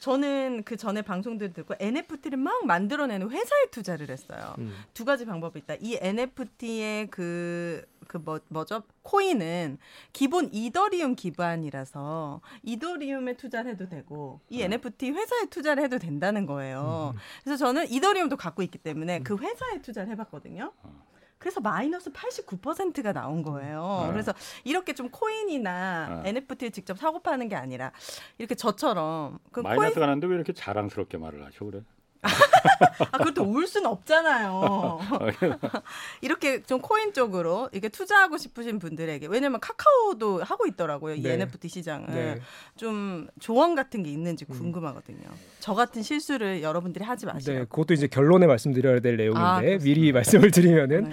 저는 0.00 0.62
그 0.64 0.78
전에 0.78 1.02
방송들 1.02 1.52
듣고 1.52 1.74
NFT를 1.78 2.38
막 2.38 2.64
만들어내는 2.66 3.30
회사에 3.30 3.66
투자를 3.70 4.08
했어요. 4.08 4.54
음. 4.58 4.74
두 4.94 5.04
가지 5.04 5.26
방법이 5.26 5.60
있다. 5.60 5.74
이 5.78 5.98
NFT의 6.00 7.08
그, 7.08 7.84
그 8.08 8.16
뭐, 8.16 8.40
뭐죠? 8.48 8.82
코인은 9.02 9.76
기본 10.14 10.48
이더리움 10.52 11.16
기반이라서 11.16 12.40
이더리움에 12.62 13.34
투자를 13.34 13.72
해도 13.72 13.88
되고 13.90 14.40
이 14.48 14.62
NFT 14.62 15.10
회사에 15.10 15.46
투자를 15.50 15.84
해도 15.84 15.98
된다는 15.98 16.46
거예요. 16.46 17.14
그래서 17.44 17.58
저는 17.58 17.90
이더리움도 17.90 18.38
갖고 18.38 18.62
있기 18.62 18.78
때문에 18.78 19.20
그 19.20 19.36
회사에 19.36 19.82
투자를 19.82 20.10
해봤거든요. 20.12 20.72
그래서 21.40 21.58
마이너스 21.60 22.12
89%가 22.12 23.12
나온 23.14 23.42
거예요. 23.42 24.04
네. 24.06 24.12
그래서 24.12 24.32
이렇게 24.62 24.92
좀 24.92 25.08
코인이나 25.08 26.22
네. 26.22 26.28
NFT를 26.28 26.70
직접 26.70 26.98
사고 26.98 27.20
파는 27.20 27.48
게 27.48 27.56
아니라 27.56 27.92
이렇게 28.36 28.54
저처럼 28.54 29.38
그 29.50 29.62
코인 29.62 29.74
마이너스가 29.74 30.04
났는데 30.04 30.26
왜 30.26 30.34
이렇게 30.34 30.52
자랑스럽게 30.52 31.16
말을 31.16 31.44
하죠 31.46 31.64
그래? 31.64 31.82
아, 33.12 33.18
그것도 33.18 33.48
올 33.48 33.66
수는 33.66 33.88
없잖아요. 33.90 35.00
이렇게 36.20 36.62
좀 36.62 36.80
코인 36.80 37.12
쪽으로 37.12 37.68
이렇게 37.72 37.88
투자하고 37.88 38.38
싶으신 38.38 38.78
분들에게 38.78 39.26
왜냐면 39.26 39.60
카카오도 39.60 40.42
하고 40.42 40.66
있더라고요. 40.66 41.14
이 41.14 41.22
네. 41.22 41.34
NFT 41.34 41.68
시장을 41.68 42.06
네. 42.08 42.40
좀 42.76 43.28
조언 43.38 43.74
같은 43.74 44.02
게 44.02 44.10
있는지 44.10 44.44
음. 44.48 44.56
궁금하거든요. 44.56 45.24
저 45.60 45.74
같은 45.74 46.02
실수를 46.02 46.62
여러분들이 46.62 47.04
하지 47.04 47.26
네, 47.26 47.32
마시라고. 47.32 47.66
그것도 47.66 47.94
이제 47.94 48.06
결론에 48.06 48.46
말씀드려야 48.46 49.00
될 49.00 49.16
내용인데 49.16 49.40
아. 49.40 49.60
미리 49.82 50.12
말씀을 50.12 50.50
드리면은 50.50 51.04
네. 51.04 51.10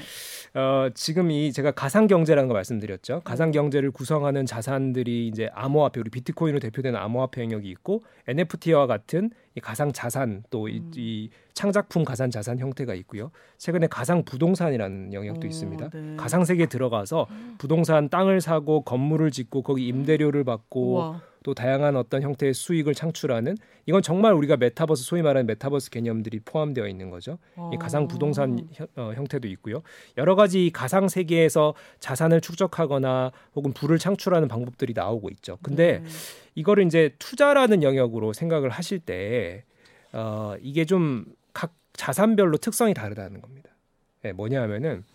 어, 0.54 0.90
지금 0.94 1.32
이 1.32 1.52
제가 1.52 1.72
가상 1.72 2.08
경제라는 2.08 2.48
거 2.48 2.54
말씀드렸죠. 2.54 3.22
가상 3.24 3.52
경제를 3.52 3.92
구성하는 3.92 4.46
자산들이 4.46 5.28
이제 5.28 5.50
암호화폐 5.54 6.00
우리 6.00 6.10
비트코인으로 6.10 6.60
대표되는 6.60 7.00
암호화폐 7.00 7.42
영역이 7.44 7.70
있고 7.70 8.04
NFT와 8.28 8.88
같은 8.88 9.30
이 9.56 9.60
가상 9.60 9.92
자산 9.92 10.44
또이이 10.50 11.30
음. 11.32 11.48
창작품 11.54 12.06
가상 12.06 12.30
자산 12.30 12.60
형태가 12.60 12.94
있고요. 12.96 13.32
최근에 13.58 13.88
가상 13.88 14.24
부동산이라는 14.24 15.14
영역도 15.14 15.46
오, 15.46 15.50
있습니다. 15.50 15.90
네. 15.90 16.16
가상 16.16 16.46
세계에 16.46 16.68
들어가서 16.68 17.28
부동산 17.58 18.10
땅을 18.10 18.42
사고 18.42 18.82
건물을 18.82 19.32
짓고 19.32 19.64
거기 19.64 19.88
임대료를 19.88 20.44
받고 20.44 20.94
우와. 20.94 21.22
또 21.48 21.54
다양한 21.54 21.96
어떤 21.96 22.22
형태의 22.22 22.54
수익을 22.54 22.94
창출하는 22.94 23.56
이건 23.86 24.02
정말 24.02 24.34
우리가 24.34 24.58
메타버스 24.58 25.04
소위 25.06 25.22
말하는 25.22 25.48
메타버스 25.48 25.92
개념들이 25.92 26.42
포함되어 26.42 26.90
있는 26.90 27.10
거죠. 27.10 27.38
이 27.72 27.78
가상 27.78 28.10
부동산 28.10 28.68
형, 28.74 28.88
어, 28.98 29.14
형태도 29.16 29.48
있고요. 29.48 29.82
여러 30.18 30.36
가지 30.36 30.66
이 30.66 30.72
가상 30.72 31.08
세계에서 31.08 31.74
자산을 32.02 32.42
축적하거나 32.42 33.32
혹은 33.56 33.72
부를 33.72 33.98
창출하는 33.98 34.50
방법들이 34.50 34.92
나오고 34.94 35.30
있죠. 35.30 35.58
근데 35.62 36.00
네. 36.00 36.10
이거를 36.56 36.86
이제 36.86 37.16
투자라는 37.18 37.82
영역으로 37.82 38.34
생각을 38.34 38.70
하실 38.70 39.00
때 39.00 39.64
어, 40.12 40.56
이게 40.62 40.84
좀 40.84 41.24
각 41.54 41.74
자산별로 41.94 42.58
특성이 42.58 42.94
다르다는 42.94 43.40
겁니다. 43.42 43.70
예, 44.26 44.34
뭐냐 44.34 44.62
하면은 44.64 45.06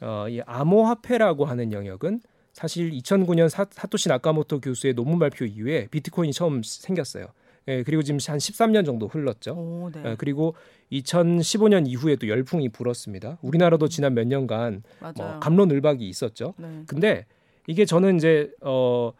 어, 0.00 0.26
이 0.28 0.40
암호화폐라고 0.46 1.44
하는 1.44 1.70
영역은 1.72 2.20
사실 2.56 2.90
2009년 2.90 3.50
사, 3.50 3.66
사토시 3.70 4.08
나카모토 4.08 4.60
교수의 4.60 4.94
논문 4.94 5.18
발표 5.18 5.44
이후에 5.44 5.88
비트코인이 5.90 6.32
처음 6.32 6.62
생겼어요. 6.62 7.26
예, 7.68 7.82
그리고 7.82 8.02
지금 8.02 8.18
한 8.28 8.38
13년 8.38 8.86
정도 8.86 9.08
흘렀죠. 9.08 9.52
오, 9.52 9.90
네. 9.92 10.02
예, 10.06 10.16
그리고 10.16 10.54
2015년 10.90 11.86
이후에 11.86 12.16
도 12.16 12.28
열풍이 12.28 12.70
불었습니다. 12.70 13.36
우리나라도 13.42 13.88
지난 13.88 14.14
몇 14.14 14.26
년간 14.26 14.84
맞아요. 15.00 15.14
뭐 15.18 15.38
감론을박이 15.38 16.08
있었죠. 16.08 16.54
네. 16.56 16.84
근데 16.86 17.26
이게 17.66 17.84
저는 17.84 18.16
이제 18.16 18.50
어 18.62 19.12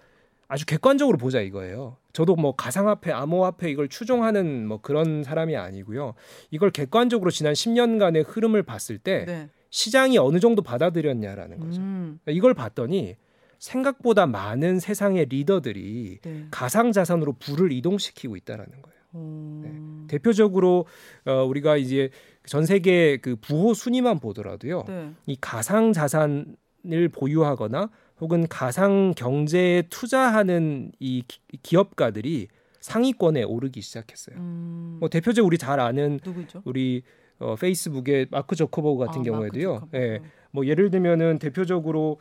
아주 0.49 0.64
객관적으로 0.64 1.18
보자 1.18 1.42
이거예요. 1.42 1.99
저도 2.14 2.37
뭐 2.37 2.55
가상화폐, 2.55 3.12
암호화폐 3.12 3.70
이걸 3.70 3.88
추종하는 3.88 4.66
뭐 4.66 4.81
그런 4.81 5.22
사람이 5.22 5.57
아니고요. 5.57 6.14
이걸 6.51 6.70
객관적으로 6.70 7.31
지난 7.31 7.53
10년간의 7.53 8.25
흐름을 8.27 8.62
봤을 8.62 8.96
때 8.96 9.27
네. 9.27 9.51
시장이 9.68 10.16
어느 10.16 10.40
정도 10.40 10.62
받아들였냐라는 10.62 11.59
거죠. 11.59 11.83
음, 11.83 12.18
이걸 12.29 12.55
봤더니 12.55 13.16
생각보다 13.59 14.27
많은 14.27 14.79
세상의 14.81 15.27
리더들이 15.27 16.19
네. 16.23 16.47
가상 16.51 16.92
자산으로 16.92 17.35
부를 17.35 17.73
이동시키고 17.73 18.37
있다라는 18.37 18.71
거예요. 18.83 18.97
오, 19.14 19.61
네. 19.64 19.73
대표적으로 20.09 20.87
어 21.25 21.45
우리가 21.45 21.77
이제 21.77 22.11
전 22.45 22.66
세계 22.66 23.16
그 23.16 23.37
부호 23.37 23.73
순위만 23.75 24.19
보더라도요. 24.21 24.85
네. 24.87 25.11
이 25.27 25.37
가상 25.40 25.92
자산을 25.92 27.09
보유하거나 27.12 27.90
혹은 28.21 28.47
가상 28.49 29.14
경제에 29.16 29.83
투자하는 29.90 30.92
이 31.01 31.23
기- 31.27 31.40
기업가들이 31.62 32.49
상위권에 32.81 33.42
오르기 33.42 33.81
시작했어요. 33.81 34.37
음, 34.38 34.97
뭐 35.01 35.09
대표적으로 35.09 35.47
우리 35.49 35.59
잘 35.59 35.81
아는 35.81 36.21
누구죠? 36.25 36.62
우리 36.64 37.03
어, 37.38 37.55
페이스북의 37.57 38.29
마크 38.31 38.55
저커버그 38.57 39.05
같은 39.05 39.21
아, 39.21 39.25
경우에도요. 39.25 39.88
예, 39.95 40.21
뭐 40.53 40.66
예를 40.66 40.90
들면은 40.90 41.38
대표적으로 41.38 42.19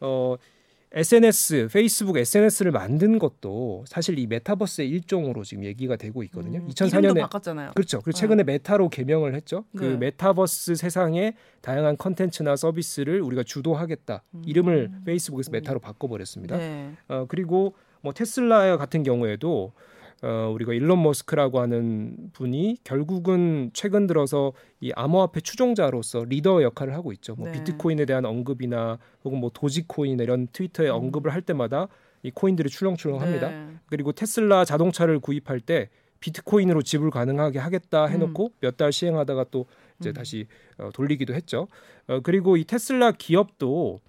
어, 0.00 0.36
SNS, 0.94 1.68
페이스북 1.72 2.16
SNS를 2.16 2.70
만든 2.70 3.18
것도 3.18 3.84
사실 3.88 4.16
이 4.18 4.26
메타버스의 4.28 4.88
일종으로 4.88 5.42
지금 5.42 5.64
얘기가 5.64 5.96
되고 5.96 6.22
있거든요. 6.24 6.60
음, 6.60 6.68
2004년에 6.68 6.98
이름도 6.98 7.20
바꿨잖아요. 7.22 7.72
그렇죠. 7.74 8.00
그리고 8.00 8.16
네. 8.16 8.20
최근에 8.20 8.44
메타로 8.44 8.88
개명을 8.90 9.34
했죠. 9.34 9.64
그 9.76 9.84
네. 9.84 9.96
메타버스 9.96 10.76
세상에 10.76 11.34
다양한 11.62 11.96
컨텐츠나 11.96 12.54
서비스를 12.54 13.20
우리가 13.22 13.42
주도하겠다. 13.42 14.22
이름을 14.46 14.90
페이스북에서 15.04 15.50
메타로 15.50 15.80
바꿔 15.80 16.06
버렸습니다. 16.06 16.54
음. 16.56 16.58
네. 16.58 16.96
어, 17.08 17.26
그리고 17.28 17.74
뭐 18.00 18.12
테슬라 18.12 18.76
같은 18.76 19.02
경우에도 19.02 19.72
어, 20.24 20.50
우리가 20.54 20.72
일론 20.72 21.02
머스크라고 21.02 21.60
하는 21.60 22.30
분이 22.32 22.78
결국은 22.82 23.70
최근 23.74 24.06
들어서 24.06 24.54
이 24.80 24.90
암호화폐 24.96 25.42
추종자로서 25.42 26.24
리더 26.24 26.62
역할을 26.62 26.94
하고 26.94 27.12
있죠. 27.12 27.34
뭐 27.34 27.48
네. 27.48 27.52
비트코인에 27.52 28.06
대한 28.06 28.24
언급이나 28.24 28.98
혹은 29.22 29.38
뭐 29.38 29.50
도지코인 29.52 30.18
이런 30.20 30.48
트위터에 30.50 30.88
음. 30.88 30.94
언급을 30.94 31.34
할 31.34 31.42
때마다 31.42 31.88
이 32.22 32.30
코인들이 32.30 32.70
출렁출렁합니다. 32.70 33.50
네. 33.50 33.68
그리고 33.84 34.12
테슬라 34.12 34.64
자동차를 34.64 35.20
구입할 35.20 35.60
때 35.60 35.90
비트코인으로 36.20 36.80
지불 36.80 37.10
가능하게 37.10 37.58
하겠다 37.58 38.06
해놓고 38.06 38.52
몇달 38.60 38.92
시행하다가 38.92 39.44
또 39.50 39.66
이제 40.00 40.08
음. 40.08 40.14
다시 40.14 40.46
어, 40.78 40.88
돌리기도 40.94 41.34
했죠. 41.34 41.68
어, 42.06 42.20
그리고 42.22 42.56
이 42.56 42.64
테슬라 42.64 43.12
기업도 43.12 44.00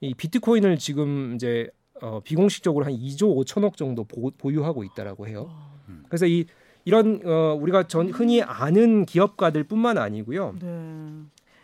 이 0.00 0.14
비트코인을 0.14 0.78
지금 0.78 1.34
이제 1.34 1.68
어, 2.02 2.20
비공식적으로 2.24 2.84
한 2.84 2.92
2조 2.92 3.36
5천억 3.44 3.76
정도 3.76 4.04
보, 4.04 4.30
보유하고 4.30 4.84
있다라고 4.84 5.26
해요. 5.28 5.50
그래서 6.08 6.26
이 6.26 6.46
이런 6.84 7.20
어, 7.24 7.56
우리가 7.60 7.86
전 7.88 8.08
흔히 8.10 8.42
아는 8.42 9.04
기업가들뿐만 9.04 9.98
아니고요. 9.98 10.54
네. 10.60 11.10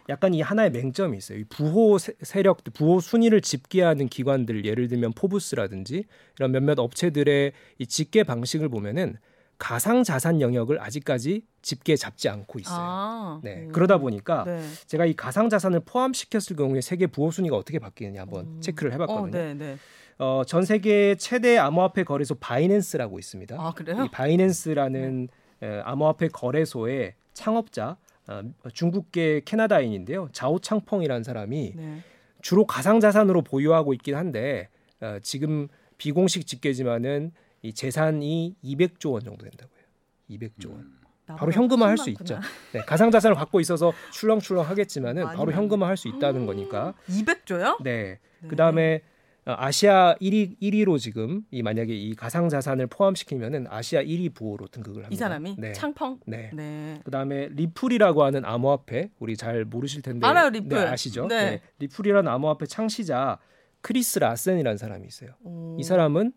약간 0.09 0.35
이 0.35 0.41
하나의 0.41 0.71
맹점이 0.71 1.17
있어요. 1.19 1.39
이 1.39 1.45
부호 1.45 1.99
세- 1.99 2.15
세력, 2.21 2.63
부호 2.75 3.01
순위를 3.01 3.41
집계하는 3.41 4.09
기관들, 4.09 4.65
예를 4.65 4.87
들면 4.89 5.13
포브스라든지 5.15 6.05
이런 6.39 6.53
몇몇 6.53 6.79
업체들의 6.79 7.53
이 7.79 7.87
집계 7.87 8.23
방식을 8.23 8.69
보면은 8.69 9.17
가상 9.59 10.05
자산 10.05 10.41
영역을 10.43 10.81
아직까지 10.81 11.43
집게 11.63 11.97
잡지 11.97 12.29
않고 12.29 12.59
있어요. 12.61 12.77
아, 12.79 13.41
네. 13.43 13.65
음. 13.65 13.73
그러다 13.73 13.99
보니까 13.99 14.45
네. 14.45 14.61
제가 14.87 15.07
이 15.07 15.15
가상 15.15 15.49
자산을 15.49 15.81
포함시켰을 15.81 16.57
경우에 16.57 16.83
세계 16.83 17.07
부호 17.07 17.31
순위가 17.31 17.57
어떻게 17.57 17.79
바뀌느냐 17.79 18.21
한번 18.21 18.45
음. 18.47 18.61
체크를 18.61 18.91
어, 18.91 18.95
해봤거든요. 18.95 19.31
네, 19.31 19.55
네. 19.55 19.77
어, 20.19 20.43
전 20.47 20.65
세계 20.65 21.15
최대 21.17 21.59
암호화폐 21.59 22.05
거래소 22.05 22.35
바이낸스라고 22.37 23.19
있습니다. 23.19 23.57
아, 23.59 23.73
그래요? 23.73 24.05
이 24.05 24.09
바이낸스라는 24.11 25.29
에, 25.63 25.81
암호화폐 25.85 26.29
거래소의 26.29 27.15
창업자 27.35 27.97
어, 28.29 28.43
중국계 28.73 29.43
캐나다인인데요. 29.45 30.29
자오창펑이라는 30.33 31.23
사람이 31.23 31.73
네. 31.77 32.03
주로 32.43 32.67
가상 32.67 33.01
자산으로 33.01 33.43
보유하고 33.43 33.93
있긴 33.95 34.15
한데 34.17 34.69
어, 35.01 35.19
지금 35.23 35.69
비공식 35.99 36.47
집계지만은 36.47 37.33
이 37.63 37.73
재산이 37.73 38.57
200조 38.65 39.13
원 39.13 39.23
정도 39.25 39.45
된다고요. 39.45 39.83
200조 40.31 40.71
원. 40.71 40.97
바로 41.27 41.39
나보다 41.39 41.57
현금화 41.57 41.89
할 41.89 41.99
수 41.99 42.09
있죠. 42.11 42.39
네, 42.73 42.81
가상 42.83 43.11
자산을 43.11 43.37
갖고 43.37 43.59
있어서 43.61 43.93
출렁출렁 44.13 44.65
하겠지만은 44.65 45.25
바로. 45.25 45.51
현금화 45.53 45.89
할 45.89 45.97
수 45.97 46.09
있다는 46.09 46.47
거니까. 46.47 46.95
200조요? 47.09 47.83
네. 47.83 48.19
그다음에 48.49 48.97
어, 48.97 49.16
아시아 49.47 50.17
1위 50.21 50.61
1위로 50.61 50.99
지금 50.99 51.43
이 51.53 51.63
만약에 51.63 51.95
이 51.95 52.15
가상 52.15 52.49
자산을 52.49 52.89
포함시키면은 52.89 53.67
아시아 53.71 54.03
1위 54.03 54.35
부호로 54.35 54.67
등극을 54.67 55.05
합니다. 55.05 55.15
이 55.15 55.17
사람이 55.17 55.57
네. 55.59 55.73
창펑. 55.73 56.19
네. 56.27 56.51
네. 56.53 57.01
그다음에 57.05 57.49
리플이라고 57.53 58.25
하는 58.25 58.45
암호화폐 58.45 59.11
우리 59.21 59.37
잘 59.37 59.65
모르실 59.65 60.03
텐데 60.03 60.27
알아요, 60.27 60.51
리플. 60.51 60.77
네, 60.77 60.85
아시죠? 60.87 61.29
네. 61.29 61.61
리플이라는 61.79 62.31
암호화폐 62.31 62.67
창시자 62.67 63.39
크리스 63.83 64.19
라센이라는 64.19 64.79
사람이 64.79 65.07
있어요. 65.07 65.31
오. 65.45 65.77
이 65.79 65.85
사람은 65.85 66.33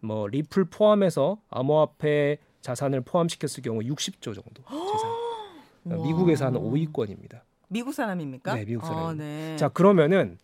뭐 0.00 0.28
리플 0.28 0.66
포함해서 0.66 1.40
암호화폐 1.50 2.38
자산을 2.60 3.00
포함시켰을 3.00 3.62
경우 3.64 3.80
60조 3.80 4.34
정도 4.36 4.62
재산. 4.62 5.10
와. 5.98 6.06
미국에서 6.06 6.46
한 6.46 6.54
5위권입니다. 6.54 7.40
미국 7.66 7.92
사람입니까? 7.92 8.54
네, 8.54 8.64
미국 8.64 8.84
아, 8.84 8.86
사람입니다. 8.86 9.24
네. 9.24 9.56
자 9.56 9.68
그러면은 9.68 10.38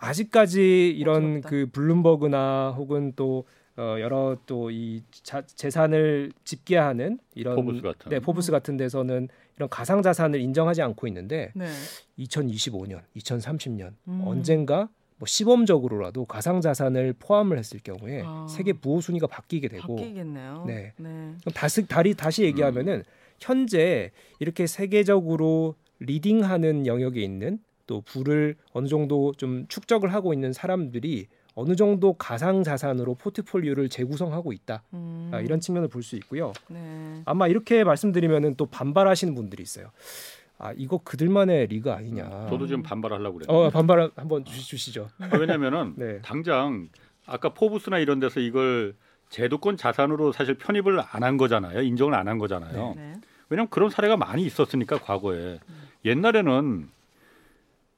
아직까지 0.00 0.88
이런 0.90 1.24
어지럽다. 1.24 1.48
그 1.48 1.66
블룸버그나 1.72 2.74
혹은 2.76 3.12
또 3.16 3.44
어, 3.76 3.96
여러 4.00 4.36
또 4.46 4.70
이 4.70 5.02
재산을 5.56 6.32
집계하는 6.44 7.18
이런 7.34 7.56
포브스 7.56 7.80
같은. 7.82 8.10
네, 8.10 8.18
포브스 8.20 8.50
같은 8.50 8.76
데서는 8.76 9.28
이런 9.56 9.68
가상 9.68 10.02
자산을 10.02 10.40
인정하지 10.40 10.82
않고 10.82 11.06
있는데 11.06 11.52
네. 11.54 11.66
2025년, 12.18 13.00
2030년 13.16 13.92
음. 14.08 14.22
언젠가 14.24 14.88
뭐 15.16 15.26
시범적으로라도 15.26 16.24
가상 16.24 16.60
자산을 16.60 17.14
포함을 17.18 17.58
했을 17.58 17.78
경우에 17.80 18.22
아. 18.24 18.46
세계 18.48 18.72
부호 18.72 19.00
순위가 19.00 19.26
바뀌게 19.26 19.68
되고 19.68 19.96
바뀌겠네요. 19.96 20.64
네. 20.66 20.92
네. 20.96 21.08
그럼 21.40 21.52
다시 21.54 21.86
다리 21.86 22.14
다시 22.14 22.42
얘기하면은 22.44 23.04
현재 23.38 24.10
이렇게 24.38 24.66
세계적으로 24.66 25.74
leading하는 26.00 26.86
영역에 26.86 27.20
있는 27.22 27.58
또 27.90 28.00
부를 28.02 28.54
어느 28.72 28.86
정도 28.86 29.32
좀 29.36 29.66
축적을 29.66 30.14
하고 30.14 30.32
있는 30.32 30.52
사람들이 30.52 31.26
어느 31.56 31.74
정도 31.74 32.12
가상 32.12 32.62
자산으로 32.62 33.16
포트폴리오를 33.16 33.88
재구성하고 33.88 34.52
있다 34.52 34.84
음. 34.94 35.28
아, 35.34 35.40
이런 35.40 35.58
측면을 35.58 35.88
볼 35.88 36.04
수 36.04 36.14
있고요. 36.14 36.52
네. 36.68 37.20
아마 37.24 37.48
이렇게 37.48 37.82
말씀드리면은 37.82 38.54
또 38.54 38.66
반발하시는 38.66 39.34
분들이 39.34 39.64
있어요. 39.64 39.90
아 40.56 40.72
이거 40.76 40.98
그들만의 41.02 41.66
리그 41.66 41.90
아니냐. 41.90 42.46
저도 42.48 42.68
지금 42.68 42.84
반발하려고 42.84 43.38
그래요. 43.38 43.46
어 43.58 43.70
반발 43.70 44.08
한번 44.14 44.44
주, 44.44 44.64
주시죠. 44.64 45.08
아, 45.18 45.36
왜냐면은 45.36 45.94
네. 45.98 46.20
당장 46.22 46.88
아까 47.26 47.52
포브스나 47.52 47.98
이런 47.98 48.20
데서 48.20 48.38
이걸 48.38 48.94
제도권 49.30 49.76
자산으로 49.76 50.30
사실 50.30 50.54
편입을 50.54 51.00
안 51.10 51.24
한 51.24 51.36
거잖아요. 51.36 51.80
인정을 51.82 52.14
안 52.14 52.28
한 52.28 52.38
거잖아요. 52.38 52.94
네. 52.96 53.14
왜냐하면 53.48 53.68
그런 53.70 53.90
사례가 53.90 54.16
많이 54.16 54.44
있었으니까 54.44 54.98
과거에 54.98 55.58
옛날에는 56.04 56.88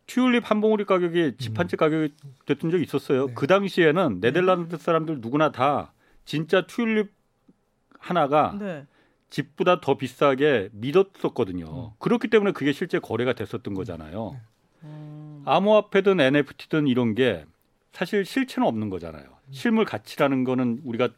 튤립 0.07 0.51
한 0.51 0.61
봉우리 0.61 0.85
가격이 0.85 1.37
집 1.39 1.59
한 1.59 1.69
채 1.69 1.77
가격이 1.77 2.15
됐던 2.47 2.71
적이 2.71 2.85
있었어요. 2.85 3.27
네. 3.29 3.35
그 3.35 3.47
당시에는 3.47 4.21
네덜란드 4.21 4.77
사람들 4.77 5.21
누구나 5.21 5.53
다 5.53 5.93
진짜 6.25 6.67
튤립 6.67 7.13
하나가 7.99 8.57
네. 8.59 8.87
집보다 9.31 9.81
더 9.81 9.97
비싸게 9.97 10.71
믿었었거든요. 10.73 11.65
음. 11.67 11.91
그렇기 11.99 12.29
때문에 12.29 12.53
그게 12.53 12.73
실제 12.73 12.99
거래가 12.99 13.33
됐었던 13.33 13.73
거잖아요. 13.75 14.39
음. 14.85 15.43
암호화폐든 15.47 16.21
NFT든 16.21 16.87
이런 16.89 17.15
게 17.15 17.47
사실 17.93 18.25
실체는 18.25 18.67
없는 18.69 18.91
거잖아요. 18.91 19.25
실물 19.51 19.85
가치라는 19.85 20.45
거는 20.45 20.81
우리가 20.85 21.11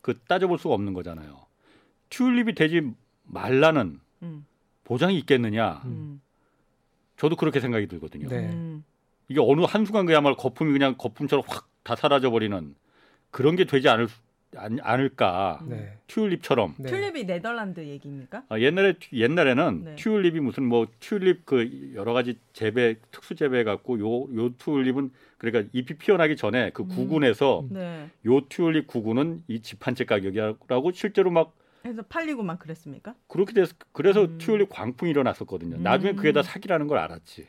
그 0.00 0.18
따져볼 0.28 0.58
수가 0.58 0.74
없는 0.74 0.92
거잖아요. 0.92 1.46
튤립이 2.10 2.54
되지 2.54 2.82
말라는 3.24 4.00
음. 4.22 4.46
보장이 4.84 5.16
있겠느냐? 5.20 5.82
음. 7.14 7.18
저도 7.18 7.36
그렇게 7.36 7.60
생각이 7.60 7.86
들거든요. 7.86 8.28
네. 8.28 8.36
음. 8.50 8.84
이게 9.28 9.40
어느 9.40 9.62
한순간 9.62 10.06
그야말로 10.06 10.36
거품이 10.36 10.72
그냥 10.72 10.94
거품처럼 10.98 11.44
확 11.46 11.68
다 11.84 11.96
사라져 11.96 12.30
버리는 12.30 12.74
그런 13.30 13.56
게 13.56 13.64
되지 13.66 13.90
않을 13.90 14.08
않, 14.56 14.78
않을까? 14.80 15.60
네. 15.68 15.98
튤립처럼. 16.06 16.76
네. 16.78 16.88
튤립이 16.88 17.26
네덜란드 17.26 17.80
얘기입니까? 17.80 18.44
아, 18.48 18.58
옛날에 18.58 18.94
옛날에는 19.12 19.84
네. 19.84 19.94
튤립이 19.96 20.40
무슨 20.40 20.64
뭐 20.64 20.86
튤립 21.00 21.44
그 21.44 21.92
여러 21.94 22.14
가지 22.14 22.38
재배 22.54 22.94
특수 23.10 23.34
재배 23.34 23.64
갖고 23.64 23.98
요 23.98 24.34
요 24.34 24.48
튤립은 24.56 25.10
그러니까 25.36 25.68
잎이 25.74 25.98
피어나기 25.98 26.36
전에 26.36 26.70
그 26.70 26.84
음. 26.84 26.88
구근에서 26.88 27.66
네. 27.68 28.08
요 28.24 28.40
튤립 28.48 28.86
구근은 28.86 29.42
이 29.48 29.60
집 29.60 29.86
한 29.86 29.94
채 29.94 30.06
가격이라고 30.06 30.92
실제로 30.92 31.30
막 31.30 31.54
해서 31.84 32.02
팔리고만 32.02 32.58
그랬습니까? 32.58 33.14
그렇게 33.28 33.52
돼서 33.52 33.74
그래서 33.92 34.22
음. 34.22 34.38
튤립 34.38 34.68
광풍이 34.70 35.10
일어났었거든요. 35.10 35.76
음. 35.76 35.82
나중에 35.82 36.14
그게 36.14 36.32
다 36.32 36.42
사기라는 36.42 36.86
걸 36.86 36.98
알았지. 36.98 37.46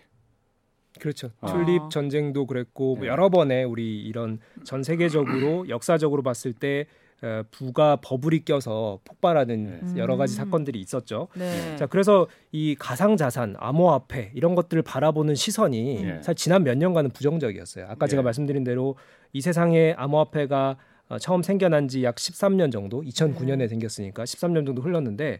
그렇죠. 0.99 1.31
아. 1.41 1.47
튤립 1.47 1.89
전쟁도 1.89 2.45
그랬고 2.45 2.95
뭐 2.95 3.05
네. 3.05 3.07
여러 3.09 3.29
번의 3.29 3.65
우리 3.65 4.01
이런 4.01 4.39
전 4.63 4.83
세계적으로 4.83 5.67
역사적으로 5.69 6.23
봤을 6.23 6.53
때 6.53 6.85
어, 7.21 7.43
부가 7.49 7.95
버블이 7.97 8.43
껴서 8.43 8.99
폭발하는 9.05 9.93
네. 9.93 9.99
여러 10.01 10.17
가지 10.17 10.35
음. 10.35 10.37
사건들이 10.37 10.79
있었죠. 10.79 11.29
네. 11.35 11.75
자, 11.77 11.85
그래서 11.85 12.27
이 12.51 12.75
가상 12.77 13.15
자산, 13.15 13.55
암호화폐 13.57 14.31
이런 14.35 14.53
것들을 14.53 14.83
바라보는 14.83 15.35
시선이 15.35 16.03
네. 16.03 16.15
사실 16.17 16.35
지난 16.35 16.63
몇 16.63 16.77
년간은 16.77 17.11
부정적이었어요. 17.11 17.87
아까 17.87 18.07
제가 18.07 18.21
네. 18.21 18.25
말씀드린 18.25 18.63
대로 18.65 18.97
이 19.31 19.39
세상에 19.39 19.93
암호화폐가 19.97 20.77
어, 21.07 21.17
처음 21.19 21.43
생겨난 21.43 21.87
지 21.87 22.03
약 22.03 22.15
13년 22.15 22.71
정도, 22.71 23.01
2009년에 23.03 23.57
네. 23.59 23.67
생겼으니까 23.67 24.23
13년 24.23 24.65
정도 24.65 24.81
흘렀는데 24.81 25.39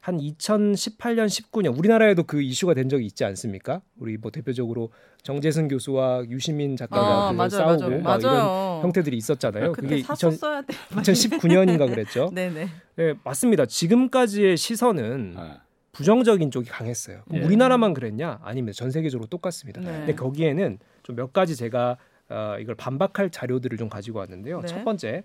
한 0.00 0.18
2018년, 0.18 1.26
19년 1.26 1.76
우리나라에도 1.76 2.22
그 2.24 2.40
이슈가 2.42 2.74
된 2.74 2.88
적이 2.88 3.06
있지 3.06 3.24
않습니까? 3.24 3.80
우리 3.98 4.16
뭐 4.18 4.30
대표적으로 4.30 4.90
정재승 5.22 5.68
교수와 5.68 6.24
유시민 6.28 6.76
작가가 6.76 7.28
아, 7.28 7.30
그 7.32 7.36
맞아요, 7.36 7.48
싸우고 7.50 7.80
맞아요. 7.88 8.02
막 8.02 8.20
이런 8.20 8.32
맞아요. 8.34 8.80
형태들이 8.82 9.16
있었잖아요. 9.16 9.72
그게 9.72 10.02
사서 10.02 10.28
2000, 10.28 10.38
써야 10.38 10.62
돼. 10.62 10.74
2019년인가 10.90 11.88
그랬죠. 11.88 12.30
네네. 12.34 12.68
네, 12.96 13.14
맞습니다. 13.24 13.66
지금까지의 13.66 14.56
시선은 14.56 15.34
아, 15.36 15.62
부정적인 15.92 16.50
쪽이 16.50 16.68
강했어요. 16.68 17.22
예. 17.32 17.40
우리나라만 17.40 17.94
그랬냐? 17.94 18.38
아닙니다. 18.42 18.76
전 18.76 18.90
세계적으로 18.90 19.26
똑같습니다. 19.28 19.80
네. 19.80 19.86
근데 19.86 20.14
거기에는 20.14 20.78
좀 21.02 21.16
몇 21.16 21.32
가지 21.32 21.56
제가 21.56 21.96
어, 22.28 22.56
이걸 22.58 22.74
반박할 22.74 23.30
자료들을 23.30 23.78
좀 23.78 23.88
가지고 23.88 24.18
왔는데요. 24.20 24.60
네. 24.60 24.66
첫 24.66 24.84
번째, 24.84 25.24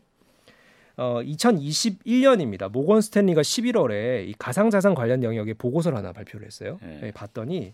어, 0.98 1.22
2021년입니다. 1.24 2.70
모건 2.70 3.02
스탠리가 3.02 3.42
11월에 3.42 4.28
이 4.28 4.36
가상자산 4.38 4.94
관련 4.94 5.24
영역에 5.24 5.54
보고서를 5.54 5.98
하나 5.98 6.12
발표를 6.14 6.46
했어요. 6.46 6.80
네. 6.82 7.00
네, 7.02 7.12
봤더니 7.12 7.74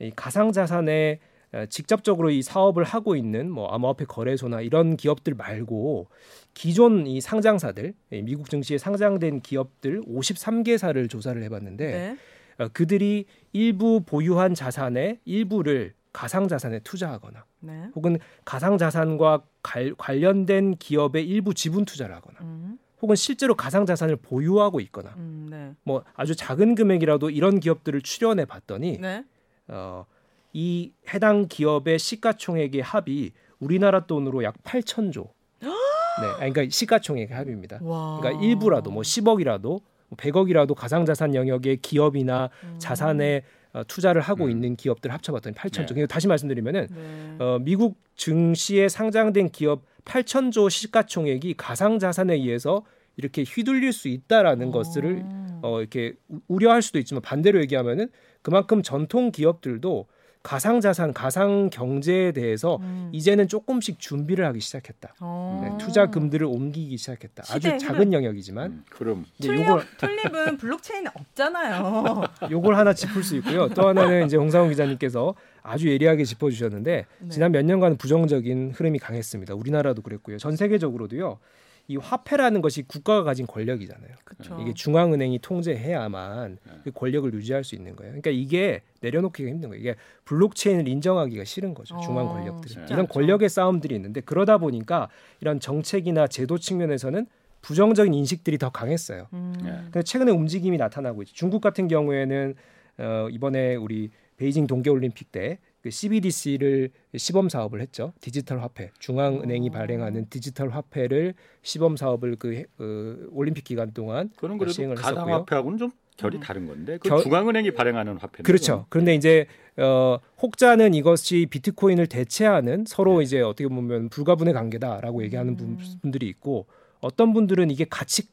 이 0.00 0.12
가상자산에 0.14 1.20
어, 1.52 1.64
직접적으로 1.70 2.30
이 2.30 2.42
사업을 2.42 2.84
하고 2.84 3.16
있는 3.16 3.50
뭐 3.50 3.68
암호화폐 3.68 4.04
거래소나 4.04 4.60
이런 4.60 4.96
기업들 4.96 5.34
말고 5.34 6.08
기존 6.54 7.06
이 7.06 7.20
상장사들 7.20 7.94
이 8.12 8.22
미국 8.22 8.50
증시에 8.50 8.78
상장된 8.78 9.40
기업들 9.40 10.02
53개사를 10.02 11.08
조사를 11.08 11.40
해봤는데 11.44 11.86
네. 11.86 12.16
어, 12.58 12.68
그들이 12.72 13.26
일부 13.52 14.02
보유한 14.04 14.54
자산의 14.54 15.20
일부를 15.24 15.94
가상 16.12 16.48
자산에 16.48 16.80
투자하거나 16.80 17.44
네. 17.66 17.88
혹은 17.94 18.18
가상 18.44 18.78
자산과 18.78 19.42
갈- 19.62 19.94
관련된 19.96 20.76
기업의 20.76 21.26
일부 21.26 21.52
지분 21.54 21.84
투자를 21.84 22.14
하거나 22.14 22.38
음. 22.42 22.78
혹은 23.02 23.14
실제로 23.16 23.54
가상 23.54 23.84
자산을 23.84 24.16
보유하고 24.16 24.80
있거나 24.80 25.10
음. 25.16 25.48
네. 25.50 25.74
뭐 25.82 26.02
아주 26.14 26.34
작은 26.34 26.74
금액이라도 26.74 27.30
이런 27.30 27.60
기업들을 27.60 28.00
출연해 28.02 28.44
봤더니 28.46 28.98
네. 28.98 29.24
어, 29.68 30.06
이 30.52 30.92
해당 31.12 31.48
기업의 31.48 31.98
시가총액의 31.98 32.80
합이 32.82 33.32
우리나라 33.58 34.06
돈으로 34.06 34.42
약 34.44 34.54
8천조. 34.62 35.28
네, 35.60 36.32
그러니까 36.38 36.62
시가총액의 36.70 37.36
합입니다. 37.36 37.78
와. 37.82 38.18
그러니까 38.20 38.42
일부라도 38.42 38.90
뭐 38.90 39.02
10억이라도 39.02 39.62
뭐 39.62 40.16
100억이라도 40.16 40.74
가상자산 40.74 41.34
영역의 41.34 41.78
기업이나 41.82 42.48
음. 42.64 42.76
자산에 42.78 43.38
어, 43.38 43.55
투자를 43.84 44.20
하고 44.22 44.44
음. 44.44 44.50
있는 44.50 44.76
기업들을 44.76 45.12
합쳐봤더니 45.14 45.54
8천 45.54 45.72
조. 45.72 45.80
네. 45.80 45.86
그러니까 45.86 46.06
다시 46.12 46.28
말씀드리면은 46.28 46.88
네. 46.90 47.36
어, 47.38 47.58
미국 47.60 47.98
증시에 48.16 48.88
상장된 48.88 49.50
기업 49.50 49.82
8천 50.04 50.52
조 50.52 50.68
시가총액이 50.68 51.54
가상자산에 51.56 52.34
의해서 52.34 52.84
이렇게 53.16 53.42
휘둘릴 53.42 53.92
수 53.92 54.08
있다라는 54.08 54.70
것을 54.70 55.24
어, 55.62 55.80
이렇게 55.80 56.14
우려할 56.48 56.82
수도 56.82 56.98
있지만 56.98 57.22
반대로 57.22 57.60
얘기하면은 57.60 58.08
그만큼 58.42 58.82
전통 58.82 59.32
기업들도 59.32 60.06
가상 60.46 60.80
자산, 60.80 61.12
가상 61.12 61.70
경제에 61.70 62.30
대해서 62.30 62.76
음. 62.76 63.10
이제는 63.10 63.48
조금씩 63.48 63.98
준비를 63.98 64.46
하기 64.46 64.60
시작했다. 64.60 65.16
어. 65.18 65.60
네, 65.60 65.84
투자금들을 65.84 66.46
옮기기 66.46 66.96
시작했다. 66.98 67.42
아주 67.50 67.76
작은 67.76 68.12
영역이지만. 68.12 68.70
음, 68.70 68.84
그럼. 68.88 69.24
튤립, 69.42 69.64
요걸 69.66 69.82
튤립은 69.98 70.56
블록체인 70.58 71.08
없잖아요. 71.08 72.22
요걸 72.48 72.76
하나 72.76 72.94
짚을 72.94 73.24
수 73.24 73.34
있고요. 73.38 73.68
또 73.70 73.88
하나는 73.88 74.26
이제 74.26 74.36
홍상훈 74.36 74.68
기자님께서 74.68 75.34
아주 75.64 75.88
예리하게 75.88 76.22
짚어주셨는데 76.22 77.06
네. 77.18 77.28
지난 77.28 77.50
몇 77.50 77.64
년간 77.64 77.96
부정적인 77.96 78.74
흐름이 78.76 79.00
강했습니다. 79.00 79.52
우리나라도 79.56 80.00
그랬고요. 80.00 80.38
전 80.38 80.54
세계적으로도요. 80.54 81.40
이 81.88 81.96
화폐라는 81.96 82.62
것이 82.62 82.82
국가가 82.82 83.22
가진 83.22 83.46
권력이잖아요. 83.46 84.10
그쵸. 84.24 84.58
이게 84.60 84.74
중앙은행이 84.74 85.38
통제해야만 85.38 86.58
네. 86.64 86.72
그 86.84 86.90
권력을 86.90 87.32
유지할 87.32 87.62
수 87.62 87.74
있는 87.74 87.94
거예요. 87.94 88.10
그러니까 88.12 88.30
이게 88.30 88.82
내려놓기가 89.00 89.48
힘든 89.48 89.68
거예요. 89.68 89.80
이게 89.80 89.94
블록체인을 90.24 90.88
인정하기가 90.88 91.44
싫은 91.44 91.74
거죠. 91.74 91.94
어, 91.94 92.00
중앙 92.00 92.26
권력들이 92.26 92.74
이런 92.90 93.06
권력의 93.06 93.48
싸움들이 93.48 93.94
있는데 93.94 94.20
그러다 94.20 94.58
보니까 94.58 95.08
이런 95.40 95.60
정책이나 95.60 96.26
제도 96.26 96.58
측면에서는 96.58 97.26
부정적인 97.62 98.14
인식들이 98.14 98.58
더 98.58 98.70
강했어요. 98.70 99.28
음. 99.32 99.54
네. 99.62 99.70
근데 99.84 100.02
최근에 100.02 100.32
움직임이 100.32 100.76
나타나고 100.76 101.22
있죠. 101.22 101.34
중국 101.34 101.60
같은 101.60 101.88
경우에는 101.88 102.54
어, 102.98 103.28
이번에 103.30 103.76
우리 103.76 104.10
베이징 104.36 104.66
동계올림픽 104.66 105.32
때 105.32 105.58
그 105.86 105.90
CBDC를 105.92 106.90
시범 107.16 107.48
사업을 107.48 107.80
했죠. 107.80 108.12
디지털 108.20 108.60
화폐 108.60 108.90
중앙은행이 108.98 109.68
오. 109.68 109.70
발행하는 109.70 110.26
디지털 110.28 110.70
화폐를 110.70 111.34
시범 111.62 111.96
사업을 111.96 112.34
그, 112.40 112.64
그 112.76 113.28
올림픽 113.30 113.62
기간 113.62 113.92
동안 113.92 114.30
그런 114.36 114.58
그래도 114.58 114.72
시행을 114.72 114.96
가상 114.96 115.12
했었고요. 115.12 115.34
화폐하고는 115.36 115.78
좀 115.78 115.92
결이 116.16 116.38
음. 116.38 116.40
다른 116.40 116.66
건데 116.66 116.98
그 117.00 117.08
겨, 117.08 117.20
중앙은행이 117.20 117.70
발행하는 117.70 118.16
화폐 118.16 118.42
그렇죠. 118.42 118.86
그런데 118.88 119.14
이제 119.14 119.46
어, 119.76 120.18
혹자는 120.42 120.92
이것이 120.94 121.46
비트코인을 121.50 122.08
대체하는 122.08 122.84
서로 122.84 123.18
네. 123.18 123.24
이제 123.24 123.40
어떻게 123.40 123.68
보면 123.68 124.08
불가분의 124.08 124.54
관계다라고 124.54 125.22
얘기하는 125.22 125.56
음. 125.60 125.78
분들이 126.02 126.26
있고 126.26 126.66
어떤 126.98 127.32
분들은 127.32 127.70
이게 127.70 127.84
같이 127.88 128.24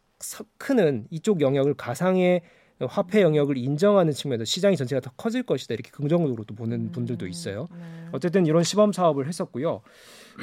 크는 0.57 1.05
이쪽 1.11 1.39
영역을 1.39 1.75
가상의 1.75 2.41
화폐 2.85 3.21
영역을 3.21 3.57
인정하는 3.57 4.13
측면에서 4.13 4.45
시장이 4.45 4.77
전체가 4.77 4.99
더 5.01 5.11
커질 5.17 5.43
것이다 5.43 5.73
이렇게 5.73 5.91
긍정적으로 5.91 6.43
도 6.43 6.55
보는 6.55 6.79
음, 6.79 6.91
분들도 6.91 7.27
있어요. 7.27 7.67
네. 7.71 8.09
어쨌든 8.11 8.45
이런 8.45 8.63
시범 8.63 8.91
사업을 8.91 9.27
했었고요. 9.27 9.81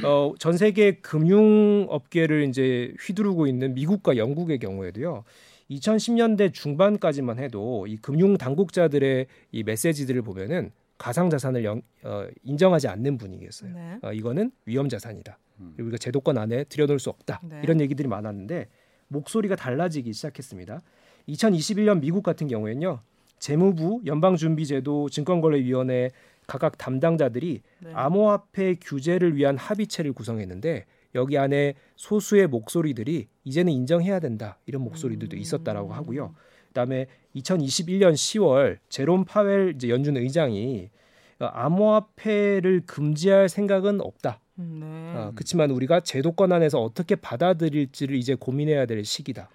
어, 0.04 0.32
전 0.38 0.56
세계 0.56 0.92
금융 1.00 1.86
업계를 1.88 2.48
이제 2.48 2.94
휘두르고 3.00 3.46
있는 3.46 3.74
미국과 3.74 4.16
영국의 4.16 4.58
경우에도요. 4.58 5.24
2010년대 5.70 6.52
중반까지만 6.52 7.38
해도 7.38 7.86
이 7.86 7.96
금융 7.96 8.36
당국자들의 8.36 9.26
이 9.52 9.62
메시지들을 9.62 10.22
보면은 10.22 10.72
가상 10.98 11.30
자산을 11.30 11.64
영, 11.64 11.80
어, 12.02 12.26
인정하지 12.42 12.88
않는 12.88 13.16
분위기였어요. 13.16 13.72
네. 13.72 13.98
어, 14.02 14.12
이거는 14.12 14.50
위험 14.66 14.88
자산이다. 14.88 15.38
음. 15.60 15.74
우리가 15.78 15.96
제도권 15.96 16.36
안에 16.36 16.64
들여놓을 16.64 16.98
수 16.98 17.08
없다. 17.08 17.40
네. 17.42 17.60
이런 17.62 17.80
얘기들이 17.80 18.06
많았는데 18.08 18.68
목소리가 19.08 19.56
달라지기 19.56 20.12
시작했습니다. 20.12 20.82
2021년 21.30 22.00
미국 22.00 22.22
같은 22.22 22.48
경우에는요. 22.48 23.00
재무부, 23.38 24.02
연방준비제도, 24.06 25.08
증권거래위원회 25.08 26.10
각각 26.46 26.76
담당자들이 26.78 27.62
네. 27.80 27.90
암호화폐 27.94 28.76
규제를 28.80 29.36
위한 29.36 29.56
합의체를 29.56 30.12
구성했는데 30.12 30.84
여기 31.14 31.38
안에 31.38 31.74
소수의 31.96 32.48
목소리들이 32.48 33.28
이제는 33.44 33.72
인정해야 33.72 34.20
된다 34.20 34.58
이런 34.66 34.82
목소리들도 34.82 35.36
음. 35.36 35.38
있었다라고 35.38 35.92
하고요. 35.92 36.34
그다음에 36.68 37.06
2021년 37.36 38.12
10월 38.12 38.78
제롬 38.88 39.24
파웰 39.24 39.74
이제 39.76 39.88
연준 39.88 40.16
의장이 40.16 40.90
암호화폐를 41.38 42.82
금지할 42.86 43.48
생각은 43.48 44.00
없다. 44.00 44.40
음, 44.58 44.80
네. 44.80 45.18
어, 45.18 45.32
그렇지만 45.34 45.70
우리가 45.70 46.00
제도권 46.00 46.52
안에서 46.52 46.82
어떻게 46.82 47.16
받아들일지를 47.16 48.14
이제 48.16 48.34
고민해야 48.34 48.86
될 48.86 49.04
시기다. 49.04 49.48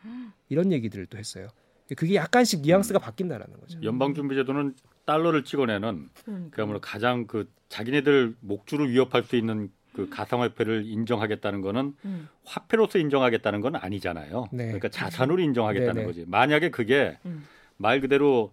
이런 0.50 0.72
얘기들을 0.72 1.06
또 1.08 1.18
했어요. 1.18 1.48
그게 1.96 2.16
약간씩 2.16 2.62
뉘앙스가 2.62 3.00
바뀐다라는 3.00 3.60
거죠. 3.60 3.80
연방준비제도는 3.84 4.76
달러를 5.06 5.44
찍어내는. 5.44 6.10
그야말로 6.52 6.80
가장 6.82 7.28
그 7.28 7.48
자기네들 7.70 8.36
목줄을 8.40 8.90
위협할 8.90 9.24
수 9.24 9.36
있는 9.36 9.70
그 9.94 10.10
가상화폐를 10.10 10.86
인정하겠다는 10.86 11.62
거는 11.62 11.96
음. 12.04 12.28
화폐로서 12.44 13.00
인정하겠다는 13.00 13.62
건 13.62 13.76
아니잖아요. 13.76 14.50
네. 14.52 14.66
그러니까 14.66 14.90
자산으로 14.90 15.42
인정하겠다는 15.42 15.94
네네. 15.94 16.02
네. 16.02 16.08
거지. 16.08 16.26
만약에 16.28 16.70
그게 16.70 17.18
음. 17.26 17.46
말 17.78 18.02
그대로 18.02 18.52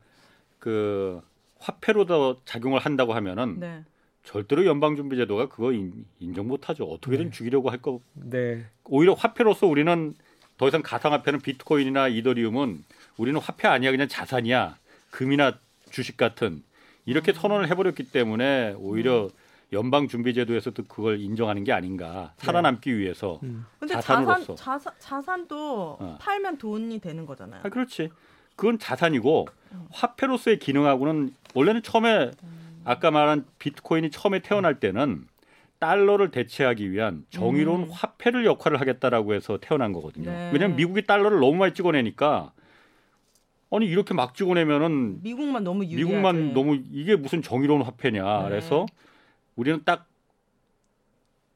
그 0.60 1.20
화폐로 1.58 2.06
더 2.06 2.36
작용을 2.44 2.78
한다고 2.78 3.14
하면은 3.14 3.58
네. 3.58 3.84
절대로 4.22 4.64
연방준비제도가 4.66 5.48
그거 5.48 5.72
인, 5.72 6.04
정 6.34 6.46
못하죠. 6.46 6.84
어떻게든 6.84 7.26
네. 7.26 7.30
죽이려고 7.32 7.70
할 7.70 7.78
거. 7.78 8.00
네. 8.14 8.64
오히려 8.84 9.14
화폐로서 9.14 9.66
우리는 9.66 10.14
더 10.58 10.68
이상 10.68 10.80
가상화폐는 10.82 11.40
비트코인이나 11.40 12.06
이더리움은 12.06 12.84
우리는 13.16 13.38
화폐 13.40 13.68
아니야 13.68 13.90
그냥 13.90 14.08
자산이야 14.08 14.76
금이나 15.10 15.58
주식 15.90 16.16
같은 16.16 16.62
이렇게 17.04 17.32
음. 17.32 17.34
선언을 17.34 17.68
해버렸기 17.68 18.04
때문에 18.04 18.74
오히려 18.78 19.24
음. 19.24 19.30
연방 19.72 20.06
준비제도에서도 20.06 20.84
그걸 20.84 21.20
인정하는 21.20 21.64
게 21.64 21.72
아닌가 21.72 22.34
살아남기 22.36 22.90
네. 22.90 22.98
위해서 22.98 23.40
음. 23.42 23.64
자산으로서 23.88 24.54
자산, 24.54 24.78
자산 24.78 24.92
자산 24.98 25.48
도 25.48 25.96
어. 25.98 26.18
팔면 26.20 26.58
돈이 26.58 27.00
되는 27.00 27.26
거잖아요. 27.26 27.62
아, 27.64 27.68
그렇지. 27.68 28.10
그건 28.56 28.78
자산이고 28.78 29.48
음. 29.72 29.86
화폐로서의 29.90 30.58
기능하고는 30.58 31.34
원래는 31.54 31.82
처음에 31.82 32.30
음. 32.42 32.82
아까 32.84 33.10
말한 33.10 33.46
비트코인이 33.58 34.10
처음에 34.10 34.40
태어날 34.40 34.78
때는 34.78 35.26
달러를 35.78 36.30
대체하기 36.30 36.92
위한 36.92 37.24
정의로운 37.30 37.84
음. 37.84 37.88
화폐를 37.90 38.44
역할을 38.44 38.80
하겠다라고 38.80 39.34
해서 39.34 39.58
태어난 39.60 39.92
거거든요. 39.92 40.30
네. 40.30 40.50
왜냐하면 40.52 40.76
미국이 40.76 41.06
달러를 41.06 41.40
너무 41.40 41.56
많이 41.56 41.74
찍어내니까 41.74 42.52
아니 43.72 43.86
이렇게 43.86 44.12
막 44.12 44.34
찍어내면은 44.34 45.22
미국만 45.22 45.64
너무 45.64 45.84
유리하지. 45.84 46.04
미국만 46.04 46.52
너무 46.52 46.78
이게 46.92 47.16
무슨 47.16 47.40
정의로운 47.40 47.82
화폐냐. 47.82 48.42
네. 48.42 48.48
그래서 48.48 48.86
우리는 49.56 49.80
딱 49.84 50.06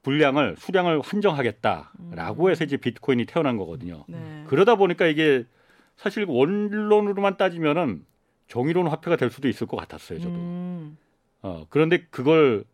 분량을 0.03 0.57
수량을 0.59 1.01
한정하겠다라고 1.03 2.45
음. 2.45 2.51
해서 2.51 2.65
이제 2.65 2.77
비트코인이 2.77 3.27
태어난 3.27 3.57
거거든요. 3.59 4.05
네. 4.09 4.45
그러다 4.47 4.77
보니까 4.77 5.07
이게 5.07 5.45
사실 5.97 6.25
원론으로만 6.27 7.37
따지면은 7.37 8.05
정의로운 8.49 8.87
화폐가 8.87 9.17
될 9.17 9.31
수도 9.31 9.49
있을 9.49 9.67
것 9.67 9.77
같았어요, 9.77 10.21
저도. 10.21 10.35
음. 10.35 10.97
어, 11.43 11.67
그런데 11.69 12.07
그걸 12.11 12.65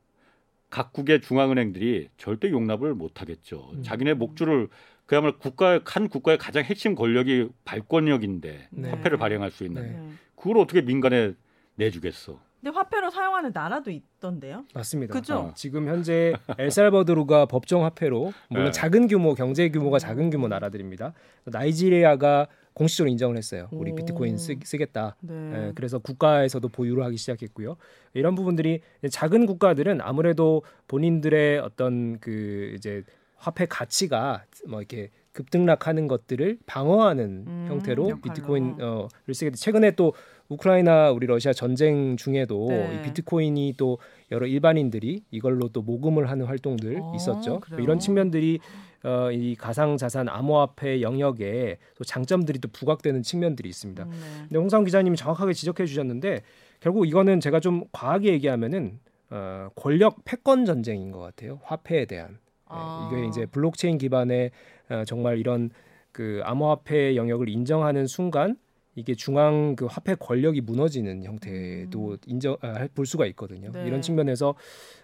각국의 0.70 1.20
중앙은행들이 1.20 2.09
절대 2.16 2.51
용납을 2.51 2.95
못 2.95 3.20
하겠죠. 3.20 3.70
음. 3.74 3.82
자기네 3.82 4.14
목줄을 4.14 4.68
그야말로 5.13 5.37
국가 5.37 5.79
한 5.85 6.09
국가의 6.09 6.39
가장 6.39 6.65
핵심 6.65 6.95
권력이 6.95 7.51
발권력인데 7.67 8.69
네. 8.71 8.89
화폐를 8.89 9.19
발행할 9.19 9.51
수 9.51 9.65
있는 9.65 9.83
네. 9.83 10.13
그걸 10.35 10.57
어떻게 10.57 10.81
민간에 10.81 11.35
내주겠어? 11.75 12.41
근데 12.63 12.75
화폐로 12.75 13.11
사용하는 13.11 13.51
나라도 13.53 13.91
있던데요? 13.91 14.65
맞습니다. 14.73 15.13
그죠? 15.13 15.35
어, 15.35 15.53
지금 15.55 15.87
현재 15.87 16.33
엘살바도르가 16.57 17.45
법정 17.53 17.85
화폐로 17.85 18.33
물론 18.49 18.67
네. 18.67 18.71
작은 18.71 19.07
규모 19.07 19.35
경제 19.35 19.69
규모가 19.69 19.99
작은 19.99 20.31
규모 20.31 20.49
나라들입니다. 20.49 21.13
나이지리아가 21.45 22.47
공식적으로 22.73 23.11
인정을 23.11 23.37
했어요. 23.37 23.69
우리 23.71 23.91
오. 23.91 23.97
비트코인 23.97 24.39
쓰, 24.39 24.55
겠다 24.79 25.17
네. 25.21 25.35
예, 25.35 25.73
그래서 25.75 25.99
국가에서도 25.99 26.67
보유를 26.69 27.05
하기 27.05 27.19
시작했고요. 27.19 27.77
이런 28.15 28.35
부분들이 28.35 28.81
작은 29.11 29.45
국가들은 29.45 30.01
아무래도 30.01 30.63
본인들의 30.89 31.59
어떤 31.59 32.19
그 32.19 32.73
이제 32.77 33.05
화폐 33.43 33.66
가치가 33.66 34.45
뭐 34.68 34.78
이렇게 34.80 35.11
급등락하는 35.32 36.07
것들을 36.07 36.59
방어하는 36.66 37.45
음, 37.49 37.66
형태로 37.68 38.11
역할로. 38.11 38.20
비트코인을 38.20 38.84
어, 38.84 39.09
쓰게 39.32 39.51
돼. 39.51 39.57
최근에 39.57 39.90
또 39.93 40.14
우크라이나 40.49 41.11
우리 41.11 41.26
러시아 41.26 41.53
전쟁 41.53 42.16
중에도 42.16 42.68
네. 42.68 42.95
이 42.95 43.03
비트코인이 43.03 43.74
또 43.76 43.99
여러 44.30 44.47
일반인들이 44.47 45.24
이걸로 45.32 45.68
또 45.70 45.82
모금을 45.82 46.30
하는 46.30 46.47
활동들 46.47 47.01
어, 47.01 47.12
있었죠. 47.16 47.61
그래요? 47.61 47.80
이런 47.82 47.99
측면들이 47.99 48.61
어, 49.03 49.32
이 49.32 49.57
가상 49.57 49.97
자산 49.97 50.28
암호화폐 50.28 51.01
영역에 51.03 51.78
또 51.97 52.05
장점들이 52.05 52.61
또 52.61 52.68
부각되는 52.68 53.22
측면들이 53.22 53.68
있습니다. 53.68 54.05
음, 54.05 54.11
네. 54.11 54.16
근데 54.43 54.59
홍상 54.59 54.84
기자님이 54.84 55.16
정확하게 55.16 55.53
지적해 55.53 55.86
주셨는데 55.86 56.43
결국 56.78 57.09
이거는 57.09 57.40
제가 57.40 57.59
좀 57.59 57.84
과하게 57.90 58.34
얘기하면은 58.34 59.01
어, 59.30 59.68
권력 59.74 60.24
패권 60.24 60.64
전쟁인 60.64 61.11
것 61.11 61.18
같아요. 61.20 61.59
화폐에 61.64 62.05
대한 62.05 62.38
아. 62.73 63.11
이게 63.11 63.27
이제 63.27 63.47
블록체인 63.47 63.99
기반의 63.99 64.51
어, 64.91 65.05
정말 65.07 65.39
이런 65.39 65.70
그 66.12 66.41
암호화폐 66.45 67.16
영역을 67.16 67.49
인정하는 67.49 68.07
순간 68.07 68.57
이게 68.95 69.14
중앙 69.14 69.75
그 69.75 69.87
화폐 69.87 70.14
권력이 70.14 70.61
무너지는 70.61 71.25
형태도 71.25 72.11
음. 72.11 72.16
인정 72.27 72.57
아, 72.61 72.87
볼 72.95 73.07
수가 73.07 73.27
있거든요. 73.27 73.70
네. 73.73 73.87
이런 73.87 74.03
측면에서 74.03 74.55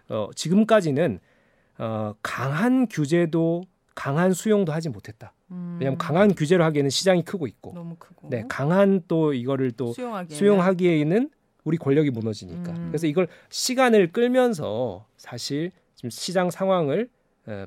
어, 0.08 0.28
지금까지는 0.34 1.20
어, 1.78 2.14
강한 2.22 2.86
규제도 2.88 3.62
강한 3.94 4.32
수용도 4.32 4.72
하지 4.72 4.90
못했다. 4.90 5.32
음. 5.50 5.76
왜냐하면 5.80 5.98
강한 5.98 6.34
규제를 6.34 6.64
하기에는 6.66 6.90
시장이 6.90 7.24
크고 7.24 7.46
있고, 7.46 7.72
크고. 7.98 8.28
네 8.28 8.44
강한 8.48 9.02
또 9.08 9.32
이거를 9.32 9.72
또 9.72 9.92
수용하기 9.92 10.34
수용하기에는 10.34 11.30
우리 11.64 11.76
권력이 11.78 12.10
무너지니까. 12.10 12.72
음. 12.72 12.88
그래서 12.88 13.06
이걸 13.06 13.28
시간을 13.48 14.12
끌면서 14.12 15.06
사실 15.16 15.72
지금 15.94 16.10
시장 16.10 16.50
상황을 16.50 17.08
어, 17.08 17.17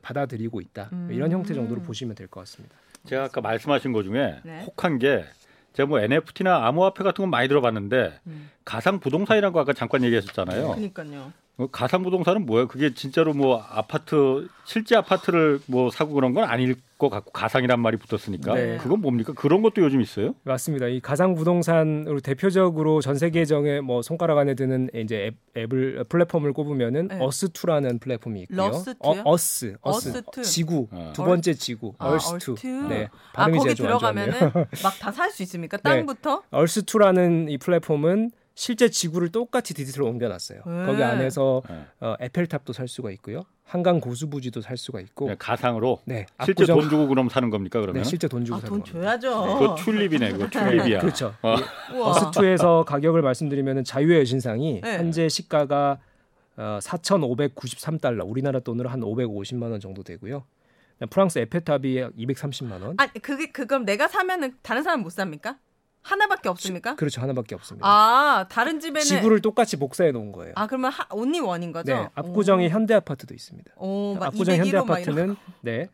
받아들이고 0.01 0.61
있다. 0.61 0.89
음. 0.93 1.09
이런 1.11 1.31
형태 1.31 1.53
정도로 1.53 1.81
보시면 1.81 2.15
될 2.15 2.27
것 2.27 2.41
같습니다. 2.41 2.75
제가 3.05 3.25
아까 3.25 3.41
말씀하신 3.41 3.93
것 3.93 4.03
중에 4.03 4.39
네. 4.43 4.63
혹한 4.65 4.99
게 4.99 5.25
제가 5.73 5.87
뭐 5.87 5.99
NFT나 5.99 6.67
암호화폐 6.67 7.03
같은 7.03 7.23
건 7.23 7.29
많이 7.29 7.47
들어봤는데 7.47 8.19
음. 8.27 8.51
가상 8.63 8.99
부동산이라는 8.99 9.53
거 9.53 9.59
아까 9.59 9.73
잠깐 9.73 10.03
얘기했었잖아요. 10.03 10.67
그러니까요. 10.69 11.33
어, 11.61 11.67
가상 11.71 12.01
부동산은 12.03 12.45
뭐예요? 12.45 12.67
그게 12.67 12.93
진짜로 12.93 13.33
뭐 13.33 13.63
아파트 13.69 14.47
실제 14.65 14.95
아파트를 14.95 15.59
뭐 15.67 15.89
사고 15.91 16.13
그런 16.13 16.33
건 16.33 16.45
아닐 16.45 16.75
것 16.97 17.09
같고 17.09 17.31
가상이란 17.31 17.79
말이 17.79 17.97
붙었으니까 17.97 18.53
네. 18.53 18.77
그건 18.77 19.01
뭡니까? 19.01 19.33
그런 19.35 19.61
것도 19.61 19.81
요즘 19.81 20.01
있어요? 20.01 20.33
맞습니다. 20.43 20.87
이 20.87 20.99
가상 20.99 21.33
부동산으로 21.35 22.19
대표적으로 22.19 23.01
전 23.01 23.15
세계 23.15 23.43
중에 23.45 23.81
뭐 23.81 24.01
손가락 24.01 24.37
안에 24.37 24.53
드는 24.53 24.89
이제 24.95 25.31
앱, 25.57 25.73
을 25.73 26.03
플랫폼을 26.07 26.53
꼽으면은 26.53 27.07
네. 27.09 27.19
Earth2라는 27.19 27.99
플랫폼이 27.99 28.41
있고요. 28.43 28.57
러스트요? 28.57 28.95
어, 28.99 29.21
어스, 29.25 29.75
어스, 29.81 30.13
어스2. 30.23 30.43
지구 30.43 30.87
어. 30.91 31.11
두 31.15 31.23
번째 31.23 31.53
지구, 31.53 31.93
아, 31.97 32.15
Earth2. 32.17 32.55
Earth2. 32.55 32.87
네, 32.87 33.09
아 33.33 33.45
발음이 33.45 33.57
거기 33.57 33.75
제가 33.75 33.97
좀안 33.97 33.99
좋았네요. 33.99 34.25
들어가면은 34.31 34.67
막 34.83 34.99
다 34.99 35.11
살 35.11 35.31
수 35.31 35.41
있습니까? 35.43 35.77
땅부터? 35.77 36.43
Earth2라는 36.51 37.49
이 37.49 37.57
플랫폼은 37.57 38.31
실제 38.61 38.89
지구를 38.89 39.29
똑같이 39.29 39.73
디지털로 39.73 40.07
옮겨놨어요. 40.09 40.61
네. 40.67 40.85
거기 40.85 41.01
안에서 41.01 41.63
네. 41.67 41.83
어, 41.99 42.13
에펠탑도 42.19 42.73
살 42.73 42.87
수가 42.87 43.09
있고요. 43.13 43.41
한강 43.63 43.99
고수부지도 43.99 44.61
살 44.61 44.77
수가 44.77 44.99
있고. 45.01 45.25
그냥 45.25 45.37
가상으로 45.39 45.99
네, 46.05 46.27
실제 46.45 46.65
압구정- 46.65 46.79
돈 46.79 46.89
주고 46.91 47.07
그럼 47.07 47.27
사는 47.27 47.49
겁니까 47.49 47.81
그러면? 47.81 48.03
네, 48.03 48.07
실제 48.07 48.27
돈 48.27 48.45
주고 48.45 48.57
아 48.57 48.59
사는 48.59 48.69
돈 48.69 48.83
겁니다. 48.83 49.19
줘야죠. 49.19 49.57
그거 49.57 49.75
튤립이네, 49.75 50.33
그거 50.33 50.45
튤립이야. 50.51 50.99
그렇죠. 50.99 51.33
어. 51.41 51.55
우와. 51.95 52.13
어스2에서 52.13 52.85
가격을 52.85 53.23
말씀드리면 53.23 53.83
자유의 53.83 54.19
여신상이 54.19 54.81
네. 54.81 54.97
현재 54.97 55.27
시가가 55.27 55.97
어, 56.57 56.77
4,593달러, 56.83 58.29
우리나라 58.29 58.59
돈으로 58.59 58.89
한 58.89 58.99
550만 59.01 59.71
원 59.71 59.79
정도 59.79 60.03
되고요. 60.03 60.43
프랑스 61.09 61.39
에펠탑이 61.39 61.95
230만 62.15 62.79
원. 62.83 62.93
아니 62.99 63.11
그게 63.13 63.51
그럼 63.51 63.85
내가 63.85 64.07
사면은 64.07 64.53
다른 64.61 64.83
사람 64.83 65.01
못 65.01 65.09
삽니까? 65.09 65.57
하나밖에 66.01 66.49
없습니까? 66.49 66.95
그렇죠. 66.95 67.21
하나밖에 67.21 67.55
없습니다. 67.55 67.87
아 67.87 68.47
다른 68.49 68.79
집에는 68.79 69.01
지구를 69.01 69.41
똑같이 69.41 69.77
복사해 69.77 70.11
놓은 70.11 70.31
거예요. 70.31 70.53
아 70.55 70.67
그러면 70.67 70.91
하, 70.91 71.05
온리 71.11 71.39
원인 71.39 71.71
거죠? 71.71 71.93
네, 71.93 72.09
압구정의 72.15 72.69
현대 72.69 72.93
아파트도 72.93 73.33
있습니다. 73.33 73.71
오, 73.77 74.15
막 74.19 74.27
압구정 74.27 74.55
현대 74.55 74.71
201호 74.71 74.85
막 74.85 74.99
이런 74.99 75.17
아파트는 75.19 75.35
네, 75.61 75.87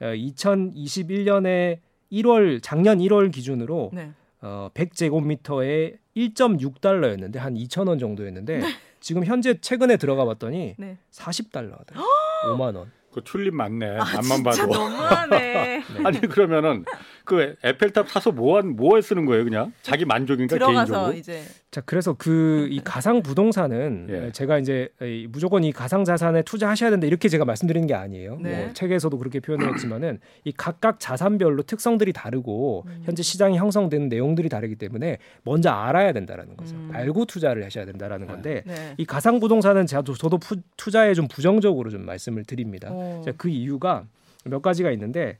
어, 0.00 0.06
2021년에 0.06 1.78
1월 2.12 2.60
작년 2.62 2.98
1월 2.98 3.32
기준으로 3.32 3.90
네. 3.92 4.12
어, 4.42 4.68
100제곱미터에 4.74 5.96
1.6달러였는데 6.16 7.36
한 7.38 7.54
2천 7.54 7.88
원 7.88 7.98
정도였는데 7.98 8.62
지금 9.00 9.24
현재 9.24 9.58
최근에 9.60 9.96
들어가 9.96 10.24
봤더니 10.24 10.74
네. 10.78 10.98
40달러 11.10 11.78
하더라고요. 11.78 12.06
5만 12.46 12.76
원. 12.76 12.90
그 13.14 13.22
튤립 13.22 13.54
맞네. 13.54 13.98
아, 13.98 14.04
진짜 14.20 14.42
봐도. 14.42 14.66
너무하네. 14.66 15.82
아니 16.04 16.20
그러면은 16.22 16.84
그 17.24 17.54
에펠탑 17.62 18.08
사서 18.10 18.32
뭐한 18.32 18.74
뭐에 18.74 19.00
쓰는 19.02 19.24
거예요, 19.24 19.44
그냥? 19.44 19.72
자기 19.82 20.04
만족인가 20.04 20.56
들어가서 20.56 21.12
개인적으로? 21.12 21.16
이제 21.16 21.44
자, 21.74 21.80
그래서 21.84 22.12
그 22.12 22.68
이 22.70 22.80
가상 22.84 23.20
부동산은 23.20 24.06
예. 24.08 24.32
제가 24.32 24.58
이제 24.58 24.88
이 25.02 25.26
무조건 25.28 25.64
이 25.64 25.72
가상 25.72 26.04
자산에 26.04 26.42
투자하셔야 26.42 26.90
된다 26.90 27.04
이렇게 27.06 27.28
제가 27.28 27.44
말씀드리는 27.44 27.84
게 27.88 27.94
아니에요. 27.94 28.38
네. 28.40 28.64
뭐 28.66 28.72
책에서도 28.74 29.18
그렇게 29.18 29.40
표현했지만은 29.40 30.20
이 30.44 30.52
각각 30.56 31.00
자산별로 31.00 31.64
특성들이 31.64 32.12
다르고 32.12 32.84
음. 32.86 33.02
현재 33.04 33.24
시장이 33.24 33.56
형성되는 33.58 34.08
내용들이 34.08 34.48
다르기 34.48 34.76
때문에 34.76 35.18
먼저 35.42 35.70
알아야 35.70 36.12
된다라는 36.12 36.56
거죠. 36.56 36.76
음. 36.76 36.90
알고 36.92 37.24
투자를 37.24 37.64
하셔야 37.64 37.84
된다라는 37.86 38.28
건데 38.28 38.62
네. 38.66 38.94
이 38.96 39.04
가상 39.04 39.40
부동산은 39.40 39.86
제가 39.86 40.02
저- 40.06 40.14
저도 40.14 40.38
푸- 40.38 40.62
투자에 40.76 41.12
좀 41.14 41.26
부정적으로 41.26 41.90
좀 41.90 42.06
말씀을 42.06 42.44
드립니다. 42.44 42.90
오. 42.92 43.20
자, 43.24 43.32
그 43.36 43.48
이유가 43.48 44.04
몇 44.44 44.62
가지가 44.62 44.90
있는데 44.92 45.38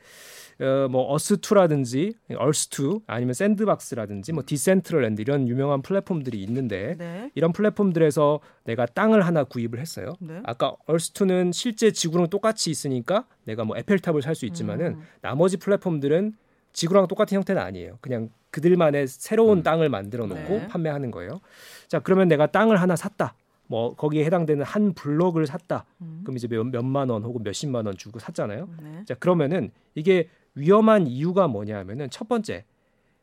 어, 0.60 0.88
뭐 0.88 1.14
Earth2라든지 1.14 2.14
Earth2 2.30 3.02
아니면 3.06 3.34
Sandbox라든지 3.34 4.32
뭐 4.32 4.42
Decentraland 4.46 5.20
이런 5.20 5.48
유명한 5.48 5.82
플랫폼들이 5.82 6.42
있는데 6.44 6.94
네. 6.98 7.30
이런 7.34 7.52
플랫폼들에서 7.52 8.40
내가 8.64 8.86
땅을 8.86 9.26
하나 9.26 9.44
구입을 9.44 9.80
했어요. 9.80 10.14
네. 10.20 10.40
아까 10.44 10.76
Earth2는 10.86 11.52
실제 11.52 11.90
지구랑 11.90 12.28
똑같이 12.28 12.70
있으니까 12.70 13.26
내가 13.44 13.64
뭐 13.64 13.76
에펠탑을 13.76 14.22
살 14.22 14.34
수 14.34 14.46
있지만은 14.46 14.86
음. 14.94 15.02
나머지 15.20 15.56
플랫폼들은 15.56 16.34
지구랑 16.72 17.06
똑같은 17.06 17.36
형태는 17.36 17.62
아니에요. 17.62 17.98
그냥 18.00 18.30
그들만의 18.50 19.06
새로운 19.06 19.58
음. 19.58 19.62
땅을 19.62 19.88
만들어 19.88 20.26
놓고 20.26 20.48
네. 20.48 20.66
판매하는 20.66 21.12
거예요. 21.12 21.40
자, 21.86 22.00
그러면 22.00 22.26
내가 22.26 22.46
땅을 22.48 22.80
하나 22.80 22.96
샀다. 22.96 23.34
뭐 23.66 23.94
거기에 23.94 24.24
해당되는 24.24 24.64
한 24.64 24.92
블록을 24.92 25.46
샀다. 25.46 25.84
음. 26.00 26.20
그럼 26.24 26.36
이제 26.36 26.46
몇, 26.48 26.64
몇만 26.64 27.08
원 27.10 27.22
혹은 27.22 27.42
몇십만 27.44 27.86
원 27.86 27.96
주고 27.96 28.18
샀잖아요. 28.18 28.68
네. 28.82 29.04
자 29.06 29.14
그러면은 29.14 29.70
이게 29.94 30.28
위험한 30.54 31.06
이유가 31.06 31.48
뭐냐면은 31.48 32.10
첫 32.10 32.28
번째 32.28 32.64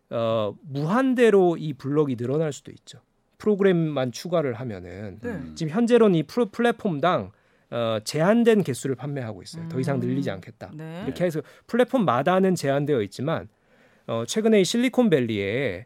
어, 0.10 0.54
무한대로 0.64 1.58
이 1.58 1.74
블록이 1.74 2.16
늘어날 2.16 2.52
수도 2.52 2.72
있죠. 2.72 3.00
프로그램만 3.38 4.12
추가를 4.12 4.54
하면은 4.54 5.20
네. 5.22 5.30
음. 5.30 5.54
지금 5.56 5.74
현재로는 5.74 6.16
이 6.16 6.24
프로, 6.24 6.48
플랫폼당 6.48 7.32
어, 7.72 8.00
제한된 8.04 8.64
개수를 8.64 8.96
판매하고 8.96 9.42
있어요. 9.42 9.68
더 9.70 9.80
이상 9.80 10.00
늘리지 10.00 10.30
않겠다. 10.30 10.72
네. 10.76 11.04
이렇게 11.06 11.24
해서 11.24 11.42
플랫폼마다는 11.68 12.56
제한되어 12.56 13.02
있지만 13.04 13.48
어, 14.08 14.26
최근에 14.28 14.62
이 14.62 14.66
실리콘밸리에 14.66 15.86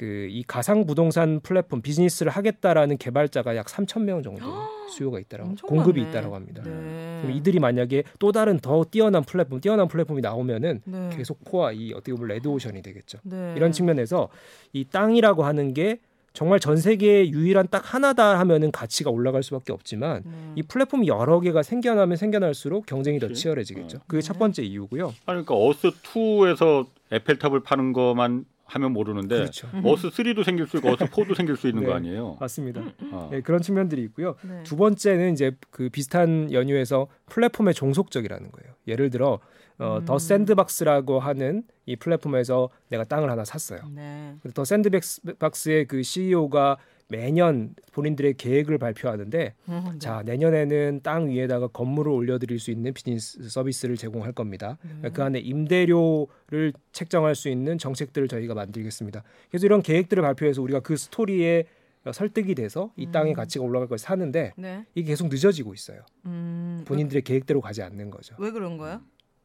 그 0.00 0.28
이 0.30 0.42
가상 0.46 0.86
부동산 0.86 1.40
플랫폼 1.40 1.82
비즈니스를 1.82 2.32
하겠다라는 2.32 2.96
개발자가 2.96 3.54
약 3.56 3.66
3천 3.66 4.02
명 4.04 4.22
정도 4.22 4.40
수요가 4.88 5.18
있다라고 5.20 5.54
공급이 5.66 6.00
많네. 6.00 6.10
있다라고 6.10 6.34
합니다. 6.34 6.62
네. 6.64 7.18
그럼 7.22 7.36
이들이 7.36 7.58
만약에 7.58 8.04
또 8.18 8.32
다른 8.32 8.58
더 8.58 8.82
뛰어난 8.84 9.22
플랫폼, 9.24 9.60
뛰어난 9.60 9.88
플랫폼이 9.88 10.22
나오면은 10.22 10.80
네. 10.86 11.10
계속 11.14 11.44
코아 11.44 11.72
이 11.72 11.92
어떻게 11.92 12.12
보면 12.12 12.28
레드 12.28 12.48
오션이 12.48 12.80
되겠죠. 12.80 13.18
네. 13.24 13.52
이런 13.56 13.72
측면에서 13.72 14.28
이 14.72 14.84
땅이라고 14.86 15.44
하는 15.44 15.74
게 15.74 15.98
정말 16.32 16.60
전 16.60 16.76
세계에 16.78 17.28
유일한 17.28 17.66
딱 17.70 17.92
하나다 17.92 18.38
하면은 18.38 18.70
가치가 18.70 19.10
올라갈 19.10 19.42
수밖에 19.42 19.72
없지만 19.72 20.22
네. 20.24 20.32
이 20.56 20.62
플랫폼이 20.62 21.08
여러 21.08 21.40
개가 21.40 21.62
생겨나면 21.62 22.16
생겨날수록 22.16 22.86
경쟁이 22.86 23.18
더 23.18 23.26
그렇지. 23.26 23.42
치열해지겠죠. 23.42 23.98
어. 23.98 24.00
그게 24.06 24.22
네. 24.22 24.26
첫 24.26 24.38
번째 24.38 24.62
이유고요. 24.62 25.08
아니 25.26 25.44
그러니까 25.44 25.54
어스 25.56 25.90
2에서 26.04 26.86
에펠탑을 27.12 27.60
파는 27.64 27.92
것만 27.92 28.46
하면 28.70 28.92
모르는데 28.92 29.36
그렇죠. 29.36 29.68
어스 29.84 30.08
3도 30.08 30.44
생길 30.44 30.66
수 30.66 30.76
있고 30.76 30.90
어스 30.90 31.04
4도 31.04 31.34
생길 31.36 31.56
수 31.56 31.68
있는 31.68 31.82
네. 31.82 31.88
거 31.88 31.94
아니에요? 31.94 32.36
맞습니다. 32.40 32.82
어. 33.12 33.28
네, 33.30 33.40
그런 33.40 33.60
측면들이 33.60 34.02
있고요. 34.04 34.36
네. 34.42 34.62
두 34.62 34.76
번째는 34.76 35.32
이제 35.32 35.52
그 35.70 35.88
비슷한 35.88 36.52
연유에서 36.52 37.08
플랫폼의 37.26 37.74
종속적이라는 37.74 38.50
거예요. 38.50 38.74
예를 38.86 39.10
들어 39.10 39.40
어, 39.78 39.98
음. 39.98 40.04
The 40.04 40.18
Sandbox라고 40.18 41.20
하는 41.20 41.62
이 41.86 41.96
플랫폼에서 41.96 42.68
내가 42.88 43.04
땅을 43.04 43.30
하나 43.30 43.44
샀어요. 43.44 43.80
네. 43.94 44.36
The 44.54 44.64
Sandbox의 44.64 45.86
그 45.86 46.02
CEO가 46.02 46.76
매년 47.10 47.74
본인들의 47.92 48.34
계획을 48.34 48.78
발표하는데 48.78 49.54
어, 49.66 49.90
네. 49.92 49.98
자 49.98 50.22
내년에는 50.24 51.00
땅 51.02 51.28
위에다가 51.28 51.66
건물을 51.66 52.10
올려드릴 52.10 52.58
수 52.60 52.70
있는 52.70 52.94
비즈니스 52.94 53.48
서비스를 53.48 53.96
제공할 53.96 54.32
겁니다. 54.32 54.78
네. 55.02 55.10
그 55.10 55.22
안에 55.22 55.40
임대료를 55.40 56.72
책정할 56.92 57.34
수 57.34 57.48
있는 57.48 57.78
정책들을 57.78 58.28
저희가 58.28 58.54
만들겠습니다. 58.54 59.22
그래서 59.50 59.66
이런 59.66 59.82
계획들을 59.82 60.22
발표해서 60.22 60.62
우리가 60.62 60.80
그 60.80 60.96
스토리에 60.96 61.64
설득이 62.12 62.54
돼서 62.54 62.92
이 62.96 63.10
땅의 63.10 63.32
음. 63.32 63.34
가치가 63.34 63.64
올라갈 63.64 63.88
걸 63.88 63.98
사는데 63.98 64.52
네. 64.56 64.86
이게 64.94 65.08
계속 65.08 65.28
늦어지고 65.28 65.74
있어요. 65.74 66.00
음, 66.26 66.84
본인들의 66.86 67.22
계획대로 67.22 67.60
가지 67.60 67.82
않는 67.82 68.10
거죠. 68.10 68.36
왜 68.38 68.50
그런 68.52 68.78
거예요? 68.78 69.02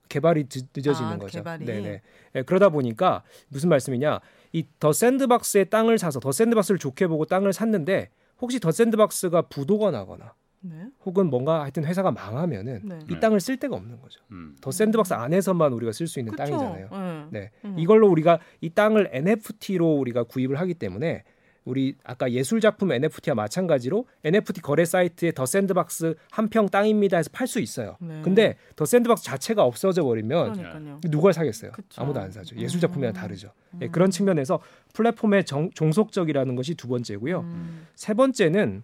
개발이 0.10 0.46
늦, 0.50 0.66
늦어지는 0.76 1.12
아, 1.12 1.18
거죠. 1.18 1.40
개발이? 1.40 1.66
네네. 1.66 2.02
예, 2.36 2.42
그러다 2.44 2.70
보니까 2.70 3.24
무슨 3.50 3.70
말씀이냐? 3.70 4.20
이 4.54 4.64
The 4.80 4.94
Sandbox의 4.94 5.70
땅을 5.70 5.98
사서 5.98 6.20
The 6.20 6.32
Sandbox를 6.32 6.78
좋게 6.80 7.08
보고 7.08 7.26
땅을 7.26 7.52
샀는데 7.54 8.10
혹시 8.42 8.60
The 8.60 8.72
Sandbox가 8.72 9.44
부도가 9.44 9.92
나거나 9.92 10.34
네. 10.62 10.88
혹은 11.06 11.30
뭔가 11.30 11.62
하여튼 11.62 11.84
회사가 11.86 12.12
망하면은 12.12 12.82
네. 12.84 13.00
이 13.10 13.14
네. 13.14 13.20
땅을 13.20 13.40
쓸 13.40 13.58
데가 13.58 13.76
없는 13.76 14.00
거죠. 14.02 14.20
음. 14.32 14.56
The 14.62 14.72
Sandbox 14.72 15.14
안에서만 15.14 15.74
우리가 15.74 15.92
쓸 15.92 16.08
수 16.08 16.20
있는 16.20 16.32
그쵸? 16.32 16.44
땅이잖아요. 16.44 16.90
네. 17.32 17.40
네. 17.40 17.52
음. 17.66 17.76
이걸로 17.78 18.10
우리가 18.10 18.40
이 18.62 18.70
땅을 18.70 19.10
NFT로 19.12 19.96
우리가 19.96 20.24
구입을 20.24 20.60
하기 20.60 20.74
때문에 20.76 21.24
우리 21.66 21.96
아까 22.04 22.32
예술 22.32 22.62
작품 22.62 22.92
NFT와 22.92 23.34
마찬가지로 23.36 24.06
NFT 24.24 24.62
거래 24.62 24.86
사이트에 24.86 25.32
더 25.32 25.46
샌드박스 25.48 26.16
한 26.32 26.48
평 26.50 26.70
땅입니다 26.70 27.18
해서 27.18 27.30
팔 27.34 27.48
수 27.48 27.60
있어요. 27.60 27.98
네. 28.00 28.22
근데 28.24 28.56
더 28.76 28.86
샌드박스 28.86 29.24
자체가 29.24 29.64
없어져 29.64 30.04
버리면 30.04 30.54
그러니까요. 30.54 31.02
누가 31.10 31.32
사겠어요? 31.32 31.72
그쵸. 31.72 32.02
아무도 32.02 32.20
안 32.22 32.32
사죠. 32.32 32.56
예술 32.56 32.80
작품이랑 32.80 33.14
음. 33.14 33.16
다르죠. 33.16 33.50
예, 33.82 33.88
그런 33.88 34.12
측면에서 34.12 34.60
플랫폼의 34.94 35.46
정- 35.46 35.72
종속적이라는 35.72 36.56
것이 36.56 36.76
두 36.76 36.88
번째고요. 36.88 37.40
음. 37.40 37.88
세 37.96 38.14
번째는 38.14 38.84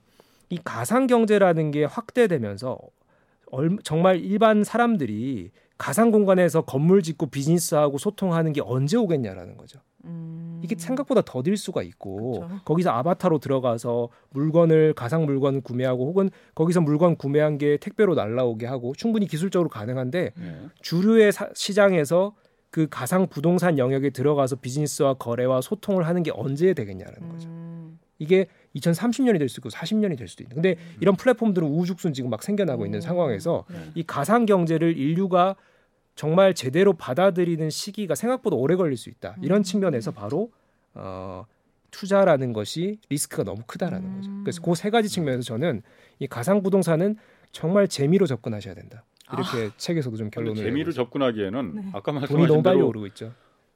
이 0.50 0.60
가상 0.64 1.06
경제라는 1.08 1.70
게 1.72 1.86
확대되면서 1.86 2.80
얼- 3.52 3.78
정말 3.84 4.20
일반 4.20 4.64
사람들이 4.64 5.52
가상 5.78 6.12
공간에서 6.12 6.62
건물 6.62 7.02
짓고 7.04 7.28
비즈니스하고 7.28 7.98
소통하는 7.98 8.54
게 8.54 8.62
언제 8.64 8.98
오겠냐라는 8.98 9.58
거죠. 9.58 9.80
음. 10.62 10.64
이게 10.64 10.76
생각보다 10.78 11.22
더딜 11.26 11.58
수가 11.58 11.84
있고 11.84 12.42
그쵸. 12.42 12.50
거기서 12.66 12.92
아바타로 12.92 13.40
들어가서 13.40 14.10
물건을 14.30 14.94
가상 14.94 15.26
물건을 15.26 15.62
구매하고 15.62 16.06
혹은 16.08 16.30
거기서 16.56 16.82
물건 16.82 17.16
구매한 17.16 17.58
게 17.58 17.78
택배로 17.78 18.16
날라오게 18.16 18.66
하고 18.66 18.94
충분히 18.96 19.28
기술적으로 19.28 19.70
가능한데 19.70 20.32
예. 20.40 20.56
주류의 20.82 21.32
사- 21.32 21.50
시장에서 21.54 22.34
그 22.70 22.88
가상 22.90 23.28
부동산 23.28 23.78
영역에 23.78 24.12
들어가서 24.12 24.56
비즈니스와 24.58 25.16
거래와 25.16 25.60
소통을 25.62 26.08
하는 26.08 26.24
게 26.24 26.32
언제 26.34 26.74
되겠냐라는 26.74 27.30
거죠. 27.30 27.50
음. 27.50 28.00
이게 28.18 28.46
2030년이 28.76 29.40
될 29.40 29.50
수 29.50 29.60
있고 29.60 29.70
40년이 29.70 30.18
될 30.18 30.28
수도 30.28 30.44
있는. 30.44 30.54
근데 30.56 30.76
이런 31.02 31.16
플랫폼들은 31.16 31.68
우후죽순 31.68 32.14
지금 32.14 32.30
막 32.30 32.44
생겨나고 32.44 32.86
있는 32.86 33.00
음. 33.00 33.02
상황에서 33.02 33.66
네. 33.70 33.78
이 33.96 34.04
가상 34.04 34.46
경제를 34.46 34.96
인류가 34.98 35.56
정말 36.16 36.54
제대로 36.54 36.94
받아들이는 36.94 37.70
시기가 37.70 38.16
생각보다 38.16 38.56
오래 38.56 38.76
걸릴 38.76 38.98
수 38.98 39.10
있다. 39.10 39.36
이런 39.42 39.60
음. 39.60 39.64
측면에서 39.64 40.12
바로 40.12 40.52
어, 40.94 41.46
투자라는 41.92 42.54
것이 42.54 43.00
리스크가 43.10 43.44
너무 43.44 43.62
크다라는 43.66 44.16
거죠. 44.18 44.30
음. 44.30 44.42
그래서 44.44 44.62
그 44.62 44.74
세 44.76 44.90
가지 44.90 45.10
측면에서 45.10 45.42
저는 45.44 45.82
이 46.20 46.28
가상 46.28 46.62
부동산은 46.64 47.18
정말 47.52 47.88
재미로 47.88 48.26
접근하셔야 48.28 48.74
된다. 48.74 49.04
이렇게 49.34 49.70
책에서도 49.78 50.16
좀 50.18 50.30
결론을 50.30 50.62
재미로 50.62 50.92
접근하기에는 50.92 51.76
네. 51.76 51.82
아까 51.94 52.12
돈이 52.12 52.20
말씀하신 52.20 52.48
너무 52.48 52.64
빨리 52.64 52.78
대로 52.78 52.88
오르고 52.90 53.08
있죠. 53.08 53.32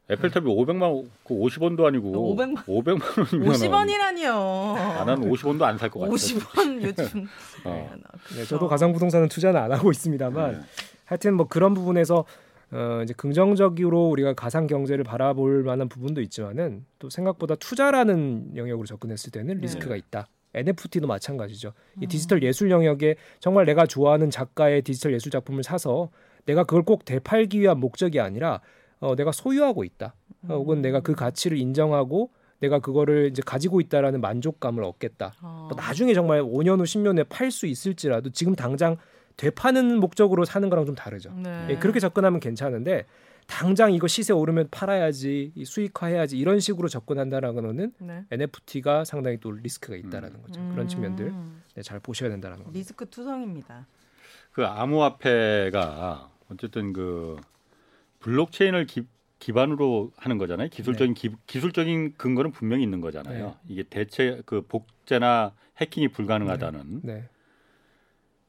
에펠탑이 0.10 0.46
500만 0.46 1.10
그 1.24 1.34
50원도 1.34 1.86
아니고 1.86 2.36
500만 2.36 2.66
500만 2.66 3.34
원이면 3.34 3.54
50원이라니요. 3.56 4.30
아, 4.76 5.04
나는 5.06 5.30
50원도 5.32 5.64
안 5.64 5.78
살 5.78 5.90
것 5.90 6.02
같아. 6.02 6.12
50원 6.12 6.82
요즘. 6.84 7.26
어. 7.66 7.70
네, 7.74 7.90
나 8.02 8.36
네. 8.36 8.44
저도 8.46 8.68
가상 8.68 8.92
부동산은 8.94 9.30
투자는 9.30 9.60
안 9.60 9.72
하고 9.72 9.90
있습니다만 9.92 10.52
네. 10.52 10.60
하여튼 11.06 11.36
뭐 11.36 11.48
그런 11.48 11.74
부분에서 11.74 12.26
어 12.72 13.02
이제 13.04 13.14
긍정적으로 13.16 14.10
우리가 14.10 14.34
가상 14.34 14.68
경제를 14.68 15.04
바라볼 15.04 15.64
만한 15.64 15.88
부분도 15.88 16.22
있지만은 16.22 16.86
또 17.00 17.10
생각보다 17.10 17.56
투자라는 17.56 18.54
영역으로 18.56 18.86
접근했을 18.86 19.32
때는 19.32 19.56
네. 19.56 19.62
리스크가 19.62 19.96
있다. 19.96 20.28
NFT도 20.56 21.08
마찬가지죠. 21.08 21.74
이 22.02 22.06
음. 22.06 22.08
디지털 22.08 22.42
예술 22.42 22.72
영역에 22.72 23.16
정말 23.40 23.66
내가 23.66 23.86
좋아하는 23.86 24.30
작가의 24.30 24.82
디지털 24.82 25.14
예술 25.14 25.32
작품을 25.32 25.64
사서 25.64 26.10
내가 26.46 26.64
그걸 26.64 26.84
꼭 26.84 27.06
되팔기 27.06 27.60
위한 27.60 27.80
목적이 27.80 28.20
아니라 28.20 28.62
어, 29.00 29.16
내가 29.16 29.32
소유하고 29.32 29.84
있다. 29.84 30.16
어, 30.48 30.54
혹은 30.56 30.82
내가 30.82 31.02
그 31.02 31.14
가치를 31.14 31.58
인정하고 31.58 32.32
내가 32.60 32.80
그거를 32.80 33.28
이제 33.30 33.42
가지고 33.46 33.82
있다라는 33.82 34.22
만족감을 34.22 34.84
얻겠다. 34.84 35.34
어. 35.42 35.68
뭐 35.70 35.78
나중에 35.78 36.14
정말 36.14 36.42
5년 36.42 36.80
후 36.80 36.84
10년 36.84 37.18
후에 37.18 37.24
팔 37.26 37.52
수 37.52 37.68
있을지라도 37.68 38.30
지금 38.32 38.56
당장 38.56 38.98
되파는 39.38 40.00
목적으로 40.00 40.46
사는 40.46 40.70
거랑 40.70 40.86
좀 40.86 40.96
다르죠. 40.96 41.32
네. 41.34 41.68
예, 41.72 41.76
그렇게 41.76 42.00
접근하면 42.00 42.40
괜찮은데 42.40 43.06
당장 43.48 43.94
이거 43.94 44.08
시세 44.08 44.34
오르면 44.34 44.70
팔아야지 44.72 45.52
이 45.56 45.66
수익화해야지 45.66 46.38
이런 46.38 46.60
식으로 46.60 46.88
접근한다라는 46.88 47.62
거는 47.62 47.94
네. 48.00 48.26
NFT가 48.32 49.06
상당히 49.06 49.38
또 49.40 49.52
리스크가 49.52 49.96
있다라는 49.96 50.42
거죠. 50.42 50.62
그런 50.70 50.80
음. 50.80 50.88
측면들 50.88 51.34
네, 51.76 51.82
잘 51.82 52.00
보셔야 52.00 52.30
된다라는 52.30 52.64
겁니다. 52.64 52.80
리스크 52.80 53.06
투성입니다. 53.10 53.86
그 54.52 54.66
암호화폐가 54.66 56.30
어쨌든 56.50 56.94
그 56.94 57.38
블록체인을 58.20 58.86
기, 58.86 59.06
기반으로 59.40 60.12
하는 60.16 60.38
거잖아요. 60.38 60.70
기술적인 60.70 61.14
기, 61.14 61.32
기술적인 61.46 62.16
근거는 62.18 62.52
분명히 62.52 62.84
있는 62.84 63.02
거잖아요. 63.02 63.48
네. 63.48 63.54
이게 63.68 63.84
대체 63.84 64.42
그 64.46 64.62
복제나 64.62 65.54
해킹이 65.78 66.08
불가능하다는 66.08 67.02
네, 67.04 67.28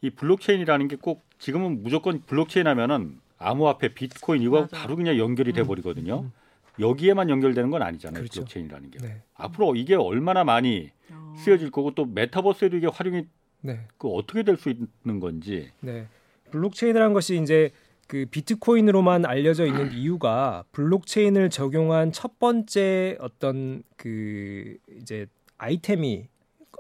이 0.07 0.11
블록체인이라는 0.11 0.89
게 0.89 0.97
꼭 0.97 1.25
지금은 1.39 1.83
무조건 1.83 2.21
블록체인 2.23 2.67
하면은 2.67 3.19
암호화폐, 3.39 3.89
비트코인 3.95 4.41
이거 4.43 4.63
맞아. 4.63 4.77
바로 4.79 4.97
그냥 4.97 5.19
연결이 5.19 5.53
돼 5.53 5.61
음. 5.63 5.67
버리거든요. 5.67 6.31
여기에만 6.79 7.29
연결되는 7.29 7.71
건 7.71 7.83
아니잖아요. 7.83 8.21
그렇죠. 8.23 8.41
블록체인이라는 8.41 8.91
게. 8.91 8.99
네, 9.01 9.23
앞으로 9.35 9.75
이게 9.77 9.95
얼마나 9.95 10.45
많이 10.45 10.91
어. 11.11 11.35
쓰여질 11.39 11.71
거고 11.71 11.95
또 11.95 12.05
메타버스에도 12.07 12.77
이게 12.79 12.87
활용이 12.87 13.25
네, 13.63 13.81
그 13.99 14.09
어떻게 14.09 14.43
될 14.43 14.57
수 14.57 14.71
있는 14.71 15.21
건지. 15.21 15.71
네. 15.81 16.07
블록체인이라는 16.51 17.13
것이 17.13 17.41
이제 17.43 17.71
그 18.07 18.25
비트코인으로만 18.31 19.27
알려져 19.27 19.67
있는 19.67 19.93
이유가 19.93 20.65
블록체인을 20.73 21.51
적용한 21.51 22.13
첫 22.13 22.39
번째 22.39 23.19
어떤 23.21 23.83
그 23.97 24.77
이제 25.01 25.27
아이템이 25.59 26.29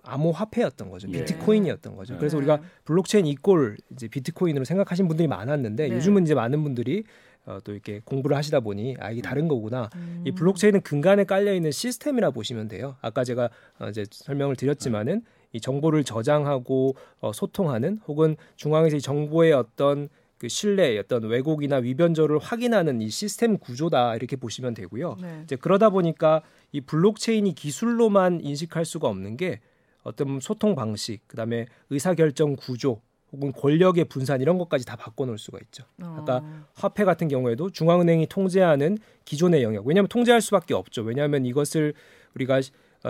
암호화폐였던 0.06 0.90
거죠. 0.90 1.08
예. 1.08 1.18
비트코인이었던 1.18 1.96
거죠. 1.96 2.14
네. 2.14 2.18
그래서 2.18 2.36
우리가 2.36 2.60
블록체인 2.84 3.26
equal 3.26 3.76
이제 3.92 4.08
비트코인으로 4.08 4.64
생각하신 4.64 5.08
분들이 5.08 5.28
많았는데 5.28 5.88
네. 5.88 5.94
요즘은 5.94 6.22
이제 6.22 6.34
많은 6.34 6.62
분들이 6.62 7.04
어, 7.44 7.58
또 7.62 7.72
이렇게 7.72 8.00
공부를 8.04 8.36
하시다 8.36 8.60
보니 8.60 8.96
아 8.98 9.10
이게 9.10 9.22
다른 9.22 9.46
거구나. 9.48 9.88
음. 9.94 10.24
이 10.26 10.32
블록체인은 10.32 10.80
근간에 10.80 11.24
깔려 11.24 11.54
있는 11.54 11.70
시스템이라 11.70 12.30
보시면 12.30 12.68
돼요. 12.68 12.96
아까 13.00 13.24
제가 13.24 13.48
어, 13.78 13.88
이제 13.88 14.04
설명을 14.10 14.56
드렸지만은 14.56 15.22
이 15.52 15.60
정보를 15.60 16.04
저장하고 16.04 16.96
어, 17.20 17.32
소통하는 17.32 18.00
혹은 18.08 18.36
중앙에서 18.56 18.96
이 18.96 19.00
정보의 19.00 19.52
어떤 19.52 20.08
그 20.38 20.48
신뢰, 20.48 20.98
어떤 20.98 21.24
왜곡이나 21.24 21.76
위변조를 21.76 22.38
확인하는 22.38 23.00
이 23.00 23.08
시스템 23.08 23.56
구조다 23.56 24.16
이렇게 24.16 24.36
보시면 24.36 24.74
되고요. 24.74 25.16
네. 25.20 25.40
이제 25.44 25.56
그러다 25.56 25.90
보니까 25.90 26.42
이 26.72 26.80
블록체인이 26.80 27.54
기술로만 27.54 28.40
인식할 28.42 28.84
수가 28.84 29.08
없는 29.08 29.36
게 29.36 29.60
어떤 30.06 30.38
소통 30.40 30.74
방식, 30.76 31.26
그다음에 31.26 31.66
의사결정 31.90 32.56
구조 32.56 33.00
혹은 33.32 33.52
권력의 33.52 34.04
분산 34.04 34.40
이런 34.40 34.56
것까지 34.56 34.86
다 34.86 34.94
바꿔놓을 34.94 35.36
수가 35.36 35.58
있죠. 35.64 35.84
아까 36.00 36.36
어. 36.36 36.64
화폐 36.74 37.04
같은 37.04 37.26
경우에도 37.26 37.70
중앙은행이 37.70 38.28
통제하는 38.28 38.98
기존의 39.24 39.64
영역. 39.64 39.84
왜냐하면 39.84 40.08
통제할 40.08 40.40
수밖에 40.40 40.74
없죠. 40.74 41.02
왜냐하면 41.02 41.44
이것을 41.44 41.94
우리가 42.36 42.56
어, 42.56 42.60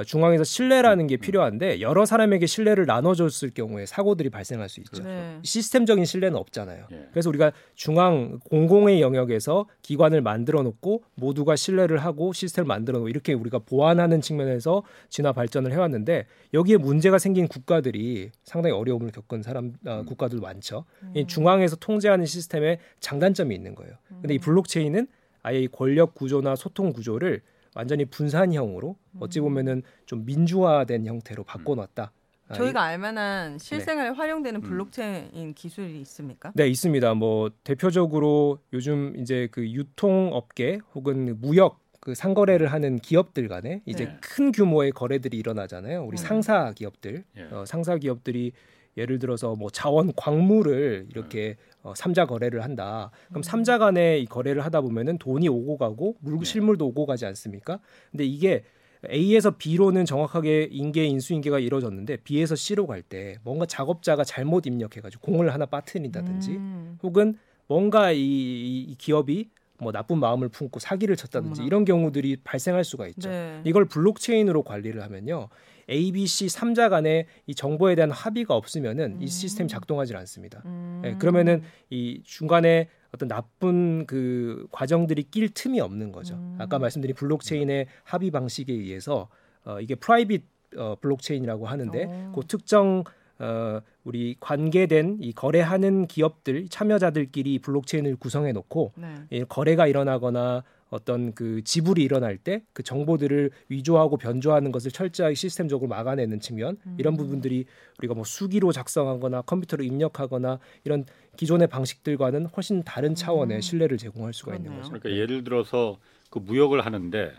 중앙에서 0.04 0.44
신뢰라는 0.44 1.06
게 1.06 1.16
필요한데 1.16 1.80
여러 1.80 2.04
사람에게 2.04 2.46
신뢰를 2.46 2.86
나눠줬을 2.86 3.50
경우에 3.50 3.86
사고들이 3.86 4.30
발생할 4.30 4.68
수 4.68 4.80
있죠. 4.80 5.02
네. 5.02 5.38
시스템적인 5.42 6.04
신뢰는 6.04 6.36
없잖아요. 6.36 6.86
예. 6.92 7.08
그래서 7.10 7.28
우리가 7.28 7.52
중앙 7.74 8.38
공공의 8.50 9.00
영역에서 9.00 9.66
기관을 9.82 10.20
만들어 10.20 10.62
놓고 10.62 11.02
모두가 11.14 11.56
신뢰를 11.56 11.98
하고 11.98 12.32
시스템을 12.32 12.66
만들어 12.66 12.98
놓고 12.98 13.08
이렇게 13.08 13.32
우리가 13.32 13.60
보완하는 13.60 14.20
측면에서 14.20 14.82
진화 15.08 15.32
발전을 15.32 15.72
해왔는데 15.72 16.26
여기에 16.54 16.76
문제가 16.78 17.18
생긴 17.18 17.48
국가들이 17.48 18.30
상당히 18.44 18.74
어려움을 18.74 19.10
겪은 19.12 19.42
사람 19.42 19.72
어, 19.86 20.02
국가들 20.06 20.40
많죠. 20.40 20.84
이 21.14 21.26
중앙에서 21.26 21.76
통제하는 21.76 22.26
시스템에 22.26 22.78
장단점이 23.00 23.54
있는 23.54 23.74
거예요. 23.74 23.94
근데 24.20 24.34
이 24.34 24.38
블록체인은 24.38 25.06
아예 25.42 25.60
이 25.60 25.68
권력 25.68 26.14
구조나 26.14 26.56
소통 26.56 26.92
구조를 26.92 27.40
완전히 27.76 28.06
분산형으로 28.06 28.96
어찌 29.20 29.38
보면은 29.40 29.82
좀 30.06 30.24
민주화된 30.24 31.04
형태로 31.04 31.44
바꿔놨다. 31.44 32.10
아, 32.48 32.54
저희가 32.54 32.82
알만한 32.82 33.58
실생활에 33.58 34.10
활용되는 34.10 34.60
음. 34.60 34.62
블록체인 34.62 35.52
기술이 35.54 36.00
있습니까? 36.00 36.52
네, 36.54 36.68
있습니다. 36.68 37.14
뭐 37.14 37.50
대표적으로 37.64 38.60
요즘 38.72 39.14
이제 39.18 39.48
그 39.50 39.68
유통업계 39.70 40.80
혹은 40.94 41.38
무역 41.40 41.80
그 42.00 42.14
상거래를 42.14 42.72
하는 42.72 42.98
기업들 42.98 43.48
간에 43.48 43.82
이제 43.84 44.06
네. 44.06 44.16
큰 44.22 44.52
규모의 44.52 44.92
거래들이 44.92 45.36
일어나잖아요. 45.36 46.04
우리 46.04 46.14
음. 46.14 46.16
상사 46.16 46.72
기업들, 46.72 47.24
예. 47.36 47.42
어, 47.50 47.66
상사 47.66 47.98
기업들이 47.98 48.52
예를 48.96 49.18
들어서 49.18 49.54
뭐 49.54 49.70
자원 49.70 50.12
광물을 50.16 51.06
이렇게 51.10 51.56
어, 51.82 51.94
삼자 51.94 52.26
거래를 52.26 52.64
한다. 52.64 53.10
그럼 53.28 53.42
삼자 53.42 53.78
간에 53.78 54.18
이 54.18 54.26
거래를 54.26 54.64
하다 54.64 54.80
보면은 54.80 55.18
돈이 55.18 55.48
오고 55.48 55.76
가고 55.76 56.16
물 56.20 56.38
네. 56.38 56.44
실물도 56.44 56.86
오고 56.86 57.06
가지 57.06 57.26
않습니까? 57.26 57.78
근데 58.10 58.24
이게 58.24 58.64
A에서 59.10 59.52
B로는 59.56 60.04
정확하게 60.04 60.68
인계 60.70 61.04
인수 61.04 61.34
인계가 61.34 61.58
이루어졌는데 61.58 62.16
B에서 62.24 62.56
C로 62.56 62.86
갈 62.86 63.02
때 63.02 63.36
뭔가 63.44 63.66
작업자가 63.66 64.24
잘못 64.24 64.66
입력해가지고 64.66 65.20
공을 65.20 65.52
하나 65.52 65.66
빠뜨린다든지 65.66 66.50
음. 66.52 66.98
혹은 67.02 67.36
뭔가 67.68 68.10
이, 68.12 68.18
이- 68.20 68.80
이 68.88 68.94
기업이 68.96 69.50
뭐 69.78 69.92
나쁜 69.92 70.18
마음을 70.18 70.48
품고 70.48 70.80
사기를 70.80 71.16
쳤다든지 71.16 71.60
어머나. 71.60 71.66
이런 71.66 71.84
경우들이 71.84 72.38
발생할 72.42 72.82
수가 72.82 73.06
있죠. 73.08 73.28
네. 73.28 73.60
이걸 73.64 73.84
블록체인으로 73.84 74.62
관리를 74.62 75.02
하면요. 75.02 75.50
A, 75.88 76.12
B, 76.12 76.26
C 76.26 76.46
3자 76.46 76.90
간에 76.90 77.26
이 77.46 77.54
정보에 77.54 77.94
대한 77.94 78.10
합의가 78.10 78.54
없으면은 78.54 79.20
이 79.20 79.28
시스템 79.28 79.68
작동하지 79.68 80.14
않습니다. 80.16 80.62
음. 80.66 81.02
예, 81.04 81.14
그러면은 81.14 81.62
이 81.90 82.22
중간에 82.24 82.88
어떤 83.12 83.28
나쁜 83.28 84.06
그 84.06 84.66
과정들이 84.72 85.24
낄 85.30 85.48
틈이 85.48 85.80
없는 85.80 86.12
거죠. 86.12 86.34
음. 86.34 86.56
아까 86.58 86.78
말씀드린 86.78 87.14
블록체인의 87.14 87.86
합의 88.04 88.30
방식에 88.30 88.72
의해서 88.72 89.28
어, 89.64 89.80
이게 89.80 89.94
private 89.94 90.44
어, 90.76 90.96
블록체인이라고 91.00 91.66
하는데 91.66 92.04
어. 92.04 92.32
그 92.34 92.46
특정 92.46 93.04
어, 93.38 93.80
우리 94.04 94.36
관계된 94.40 95.18
이 95.20 95.32
거래하는 95.32 96.06
기업들 96.06 96.68
참여자들끼리 96.68 97.58
블록체인을 97.60 98.16
구성해 98.16 98.52
놓고 98.52 98.92
네. 98.96 99.14
이 99.30 99.44
거래가 99.44 99.86
일어나거나 99.86 100.64
어떤 100.90 101.32
그 101.34 101.62
지불이 101.64 102.02
일어날 102.02 102.36
때 102.36 102.62
그 102.72 102.82
정보들을 102.82 103.50
위조하고 103.68 104.16
변조하는 104.16 104.70
것을 104.70 104.90
철저하게 104.90 105.34
시스템적으로 105.34 105.88
막아내는 105.88 106.40
측면 106.40 106.76
이런 106.98 107.14
음. 107.14 107.16
부분들이 107.16 107.64
우리가 107.98 108.14
뭐 108.14 108.24
수기로 108.24 108.70
작성하거나 108.72 109.42
컴퓨터로 109.42 109.82
입력하거나 109.82 110.58
이런 110.84 111.04
기존의 111.36 111.68
방식들과는 111.68 112.46
훨씬 112.46 112.82
다른 112.82 113.14
차원의 113.14 113.58
음. 113.58 113.60
신뢰를 113.60 113.98
제공할 113.98 114.32
수가 114.32 114.52
있는 114.52 114.70
그러네요. 114.70 114.82
거죠. 114.90 115.00
그러니까 115.00 115.20
예를 115.20 115.42
들어서 115.44 115.98
그 116.30 116.38
무역을 116.38 116.84
하는데 116.84 117.32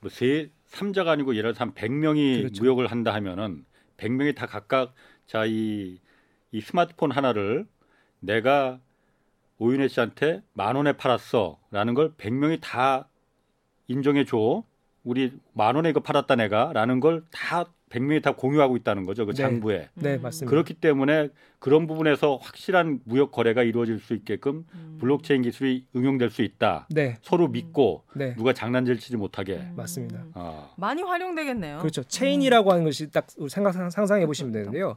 뭐세 0.00 0.50
삼자가 0.66 1.12
아니고 1.12 1.36
예를 1.36 1.52
들어서 1.54 1.64
한 1.64 1.74
100명이 1.74 2.38
그렇죠. 2.38 2.62
무역을 2.62 2.88
한다 2.88 3.14
하면은 3.14 3.64
100명이 3.96 4.34
다 4.34 4.46
각각 4.46 4.94
자이 5.26 5.98
이 6.52 6.60
스마트폰 6.60 7.12
하나를 7.12 7.66
내가 8.20 8.80
오윤혜 9.60 9.88
씨한테 9.88 10.42
만 10.54 10.74
원에 10.74 10.92
팔았어라는 10.94 11.94
걸 11.94 12.14
100명이 12.16 12.58
다 12.62 13.08
인정해 13.88 14.24
줘. 14.24 14.64
우리 15.04 15.32
만 15.52 15.76
원에 15.76 15.90
이거 15.90 16.00
팔았다 16.00 16.34
내가라는 16.36 17.00
걸 17.00 17.24
다 17.30 17.66
100명이 17.90 18.22
다 18.22 18.32
공유하고 18.36 18.76
있다는 18.76 19.04
거죠. 19.04 19.26
그 19.26 19.32
네. 19.32 19.42
장부에. 19.42 19.88
네, 19.94 20.14
음. 20.14 20.22
맞습니다. 20.22 20.48
그렇기 20.48 20.74
때문에 20.74 21.28
그런 21.58 21.86
부분에서 21.88 22.36
확실한 22.36 23.00
무역 23.04 23.32
거래가 23.32 23.62
이루어질 23.64 23.98
수 23.98 24.14
있게끔 24.14 24.64
음. 24.74 24.96
블록체인 25.00 25.42
기술이 25.42 25.86
응용될 25.96 26.30
수 26.30 26.42
있다. 26.42 26.86
네, 26.90 27.16
서로 27.22 27.48
믿고 27.48 28.04
네, 28.14 28.34
누가 28.36 28.52
장난질 28.52 28.98
치지 29.00 29.16
못하게. 29.16 29.54
음. 29.56 29.72
맞습니다. 29.76 30.24
아, 30.34 30.70
많이 30.76 31.02
활용되겠네요. 31.02 31.78
그렇죠. 31.78 32.04
체인이라고 32.04 32.70
하는 32.70 32.84
것이 32.84 33.10
딱 33.10 33.26
생각 33.48 33.72
상상해 33.72 34.24
보시면 34.24 34.52
되는데요. 34.52 34.96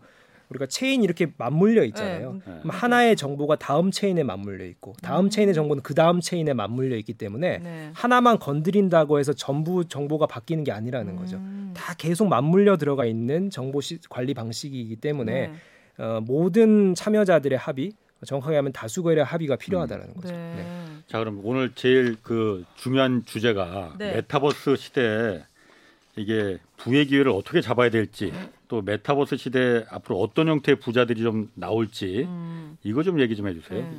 우리가 0.53 0.67
체인 0.67 1.03
이렇게 1.03 1.31
맞물려 1.37 1.83
있잖아요. 1.85 2.33
네. 2.33 2.39
네. 2.45 2.59
그럼 2.61 2.69
하나의 2.69 3.15
정보가 3.15 3.57
다음 3.57 3.91
체인에 3.91 4.23
맞물려 4.23 4.65
있고 4.65 4.93
다음 5.01 5.25
음. 5.25 5.29
체인의 5.29 5.53
정보는 5.53 5.83
그 5.83 5.93
다음 5.93 6.21
체인에 6.21 6.53
맞물려 6.53 6.95
있기 6.97 7.13
때문에 7.13 7.59
네. 7.59 7.91
하나만 7.93 8.39
건드린다고 8.39 9.19
해서 9.19 9.33
전부 9.33 9.85
정보가 9.87 10.27
바뀌는 10.27 10.63
게 10.63 10.71
아니라는 10.71 11.15
거죠. 11.15 11.37
음. 11.37 11.73
다 11.75 11.93
계속 11.97 12.27
맞물려 12.27 12.77
들어가 12.77 13.05
있는 13.05 13.49
정보 13.49 13.81
시, 13.81 13.99
관리 14.09 14.33
방식이기 14.33 14.95
때문에 14.97 15.47
네. 15.47 16.03
어, 16.03 16.21
모든 16.21 16.95
참여자들의 16.95 17.57
합의, 17.57 17.91
정확하게 18.25 18.55
하면 18.57 18.71
다수결의 18.71 19.23
합의가 19.23 19.57
필요하다는 19.57 20.13
거죠. 20.13 20.33
네. 20.33 20.53
네. 20.55 20.65
자 21.07 21.19
그럼 21.19 21.41
오늘 21.43 21.73
제일 21.75 22.15
그 22.21 22.63
중요한 22.75 23.23
주제가 23.25 23.95
네. 23.97 24.15
메타버스 24.15 24.75
시대에 24.77 25.43
이게 26.15 26.59
부의 26.77 27.07
기회를 27.07 27.31
어떻게 27.31 27.61
잡아야 27.61 27.89
될지 27.89 28.31
또 28.67 28.81
메타버스 28.81 29.37
시대에 29.37 29.85
앞으로 29.89 30.19
어떤 30.19 30.47
형태의 30.47 30.79
부자들이 30.79 31.21
좀 31.21 31.49
나올지 31.55 32.25
음. 32.27 32.77
이거 32.83 33.03
좀 33.03 33.19
얘기 33.19 33.35
좀 33.35 33.47
해주세요. 33.47 33.81
네. 33.81 33.97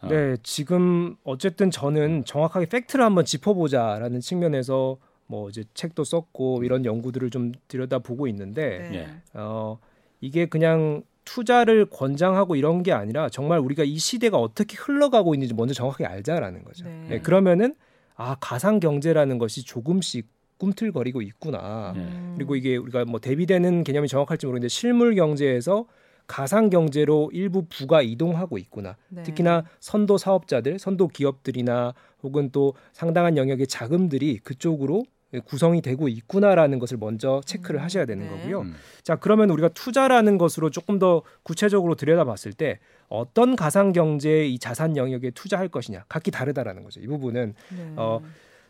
어. 0.00 0.08
네, 0.08 0.36
지금 0.44 1.16
어쨌든 1.24 1.70
저는 1.70 2.24
정확하게 2.24 2.66
팩트를 2.66 3.04
한번 3.04 3.24
짚어보자라는 3.24 4.20
측면에서 4.20 4.98
뭐 5.26 5.48
이제 5.48 5.64
책도 5.74 6.04
썼고 6.04 6.62
이런 6.64 6.84
연구들을 6.84 7.30
좀 7.30 7.52
들여다보고 7.66 8.28
있는데 8.28 8.88
네. 8.90 8.98
예. 8.98 9.08
어 9.34 9.78
이게 10.20 10.46
그냥 10.46 11.02
투자를 11.24 11.84
권장하고 11.84 12.56
이런 12.56 12.82
게 12.82 12.92
아니라 12.92 13.28
정말 13.28 13.58
우리가 13.58 13.84
이 13.84 13.98
시대가 13.98 14.38
어떻게 14.38 14.76
흘러가고 14.76 15.34
있는지 15.34 15.52
먼저 15.52 15.74
정확하게 15.74 16.06
알자라는 16.06 16.64
거죠. 16.64 16.84
네. 16.86 17.06
네, 17.08 17.20
그러면은 17.20 17.74
아 18.14 18.36
가상 18.40 18.80
경제라는 18.80 19.38
것이 19.38 19.64
조금씩 19.64 20.26
꿈틀거리고 20.58 21.22
있구나. 21.22 21.92
네. 21.96 22.02
음. 22.02 22.34
그리고 22.36 22.56
이게 22.56 22.76
우리가 22.76 23.04
뭐 23.04 23.20
대비되는 23.20 23.84
개념이 23.84 24.08
정확할지 24.08 24.46
모르겠는데 24.46 24.68
실물 24.68 25.14
경제에서 25.14 25.86
가상 26.26 26.68
경제로 26.68 27.30
일부 27.32 27.64
부가 27.68 28.02
이동하고 28.02 28.58
있구나. 28.58 28.96
네. 29.08 29.22
특히나 29.22 29.64
선도 29.80 30.18
사업자들, 30.18 30.78
선도 30.78 31.08
기업들이나 31.08 31.94
혹은 32.22 32.50
또 32.52 32.74
상당한 32.92 33.36
영역의 33.36 33.66
자금들이 33.66 34.38
그쪽으로 34.38 35.04
구성이 35.44 35.82
되고 35.82 36.08
있구나라는 36.08 36.78
것을 36.78 36.96
먼저 36.96 37.42
체크를 37.44 37.80
음, 37.80 37.84
하셔야 37.84 38.06
되는 38.06 38.24
네. 38.26 38.30
거고요. 38.30 38.60
음. 38.62 38.74
자, 39.02 39.16
그러면 39.16 39.50
우리가 39.50 39.68
투자라는 39.68 40.38
것으로 40.38 40.70
조금 40.70 40.98
더 40.98 41.22
구체적으로 41.42 41.94
들여다봤을 41.94 42.54
때 42.54 42.78
어떤 43.08 43.54
가상 43.54 43.92
경제의 43.92 44.52
이 44.54 44.58
자산 44.58 44.96
영역에 44.96 45.30
투자할 45.30 45.68
것이냐 45.68 46.04
각기 46.08 46.30
다르다라는 46.30 46.82
거죠. 46.82 47.00
이 47.00 47.06
부분은 47.06 47.54
네. 47.76 47.92
어, 47.96 48.20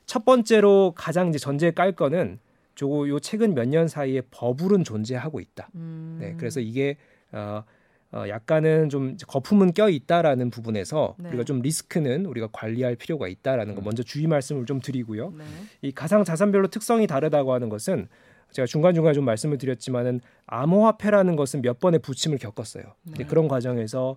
첫 0.08 0.24
번째로 0.24 0.94
가장 0.96 1.28
이제 1.28 1.38
전제에 1.38 1.70
깔 1.70 1.92
거는 1.92 2.38
조고 2.74 3.08
요 3.10 3.20
최근 3.20 3.54
몇 3.54 3.66
년 3.68 3.88
사이에 3.88 4.22
버블은 4.30 4.82
존재하고 4.84 5.38
있다. 5.38 5.68
음. 5.74 6.16
네, 6.18 6.34
그래서 6.38 6.60
이게 6.60 6.96
어, 7.30 7.62
어, 8.12 8.24
약간은 8.26 8.88
좀 8.88 9.18
거품은 9.26 9.74
껴 9.74 9.90
있다라는 9.90 10.48
부분에서 10.48 11.14
네. 11.18 11.28
우리가 11.28 11.44
좀 11.44 11.60
리스크는 11.60 12.24
우리가 12.24 12.48
관리할 12.52 12.96
필요가 12.96 13.28
있다라는 13.28 13.74
거 13.74 13.82
음. 13.82 13.84
먼저 13.84 14.02
주의 14.02 14.26
말씀을 14.26 14.64
좀 14.64 14.80
드리고요. 14.80 15.34
네. 15.36 15.44
이 15.82 15.92
가상 15.92 16.24
자산별로 16.24 16.68
특성이 16.68 17.06
다르다고 17.06 17.52
하는 17.52 17.68
것은 17.68 18.08
제가 18.52 18.64
중간 18.64 18.94
중간 18.94 19.12
좀 19.12 19.26
말씀을 19.26 19.58
드렸지만은 19.58 20.22
암호화폐라는 20.46 21.36
것은 21.36 21.60
몇 21.60 21.80
번의 21.80 22.00
부침을 22.00 22.38
겪었어요. 22.38 22.84
근데 23.04 23.24
네. 23.24 23.28
그런 23.28 23.46
과정에서 23.46 24.16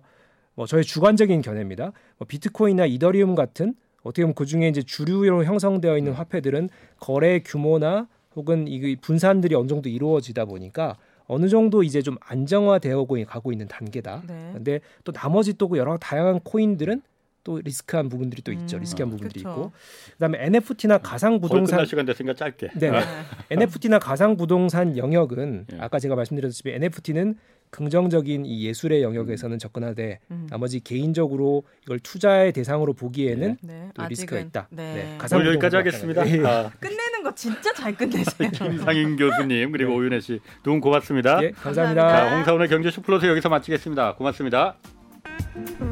뭐 0.54 0.64
저의 0.66 0.84
주관적인 0.84 1.42
견해입니다. 1.42 1.92
뭐 2.16 2.26
비트코인이나 2.26 2.86
이더리움 2.86 3.34
같은 3.34 3.74
어떻게 4.02 4.22
보면 4.22 4.34
그 4.34 4.46
중에 4.46 4.68
이제 4.68 4.82
주류로 4.82 5.44
형성되어 5.44 5.98
있는 5.98 6.12
화폐들은 6.12 6.68
거래 6.98 7.40
규모나 7.40 8.08
혹은 8.34 8.66
이 8.68 8.96
분산들이 8.96 9.54
어느 9.54 9.68
정도 9.68 9.88
이루어지다 9.88 10.44
보니까 10.44 10.96
어느 11.26 11.48
정도 11.48 11.82
이제 11.82 12.02
좀 12.02 12.16
안정화되어 12.20 13.06
가고 13.26 13.52
있는 13.52 13.68
단계다. 13.68 14.22
네. 14.26 14.50
근데 14.54 14.80
또 15.04 15.12
나머지 15.12 15.56
또 15.56 15.70
여러 15.76 15.96
다양한 15.96 16.40
코인들은 16.40 17.02
또 17.44 17.60
리스크한 17.60 18.08
부분들이 18.08 18.42
또 18.42 18.52
있죠. 18.52 18.76
음, 18.76 18.80
리스크한 18.80 19.10
부분들이 19.10 19.40
그쵸. 19.40 19.50
있고 19.50 19.72
그다음에 20.12 20.38
NFT나 20.44 20.98
가상 20.98 21.32
거의 21.32 21.40
부동산 21.40 21.76
끝날 21.76 21.86
시간 21.86 22.06
됐으니까 22.06 22.34
짧게. 22.34 22.70
네. 22.76 22.90
네. 22.90 23.00
NFT나 23.50 23.98
가상 23.98 24.36
부동산 24.36 24.96
영역은 24.96 25.66
예. 25.72 25.76
아까 25.80 25.98
제가 25.98 26.14
말씀드렸다시피 26.14 26.70
NFT는 26.70 27.36
긍정적인 27.72 28.44
이 28.46 28.64
예술의 28.66 29.02
영역에서는 29.02 29.58
접근하되 29.58 30.20
음. 30.30 30.46
나머지 30.50 30.78
개인적으로 30.78 31.64
이걸 31.84 31.98
투자의 31.98 32.52
대상으로 32.52 32.92
보기에는 32.92 33.56
네. 33.62 33.88
또 33.94 34.06
리스크가 34.06 34.36
아직은, 34.36 34.48
있다. 34.48 34.68
네. 34.70 34.94
네, 34.94 35.14
가상 35.18 35.40
오늘 35.40 35.52
여기까지 35.52 35.76
하겠습니다. 35.76 36.28
예. 36.28 36.44
아, 36.46 36.70
끝내는 36.78 37.22
거 37.24 37.34
진짜 37.34 37.72
잘 37.72 37.96
끝내세요. 37.96 38.50
김상인 38.52 39.16
교수님 39.16 39.72
그리고 39.72 39.90
네. 39.92 39.96
오윤혜 39.96 40.20
씨 40.20 40.40
두 40.62 40.70
분 40.70 40.80
고맙습니다. 40.80 41.42
예, 41.42 41.50
감사합니다. 41.50 42.02
감사합니다. 42.02 42.08
자, 42.30 42.36
홍사원의 42.36 42.68
경제 42.68 42.90
쇼 42.90 43.00
플러스 43.02 43.24
여기서 43.26 43.48
마치겠습니다. 43.48 44.14
고맙습니다. 44.16 44.76
음. 45.56 45.91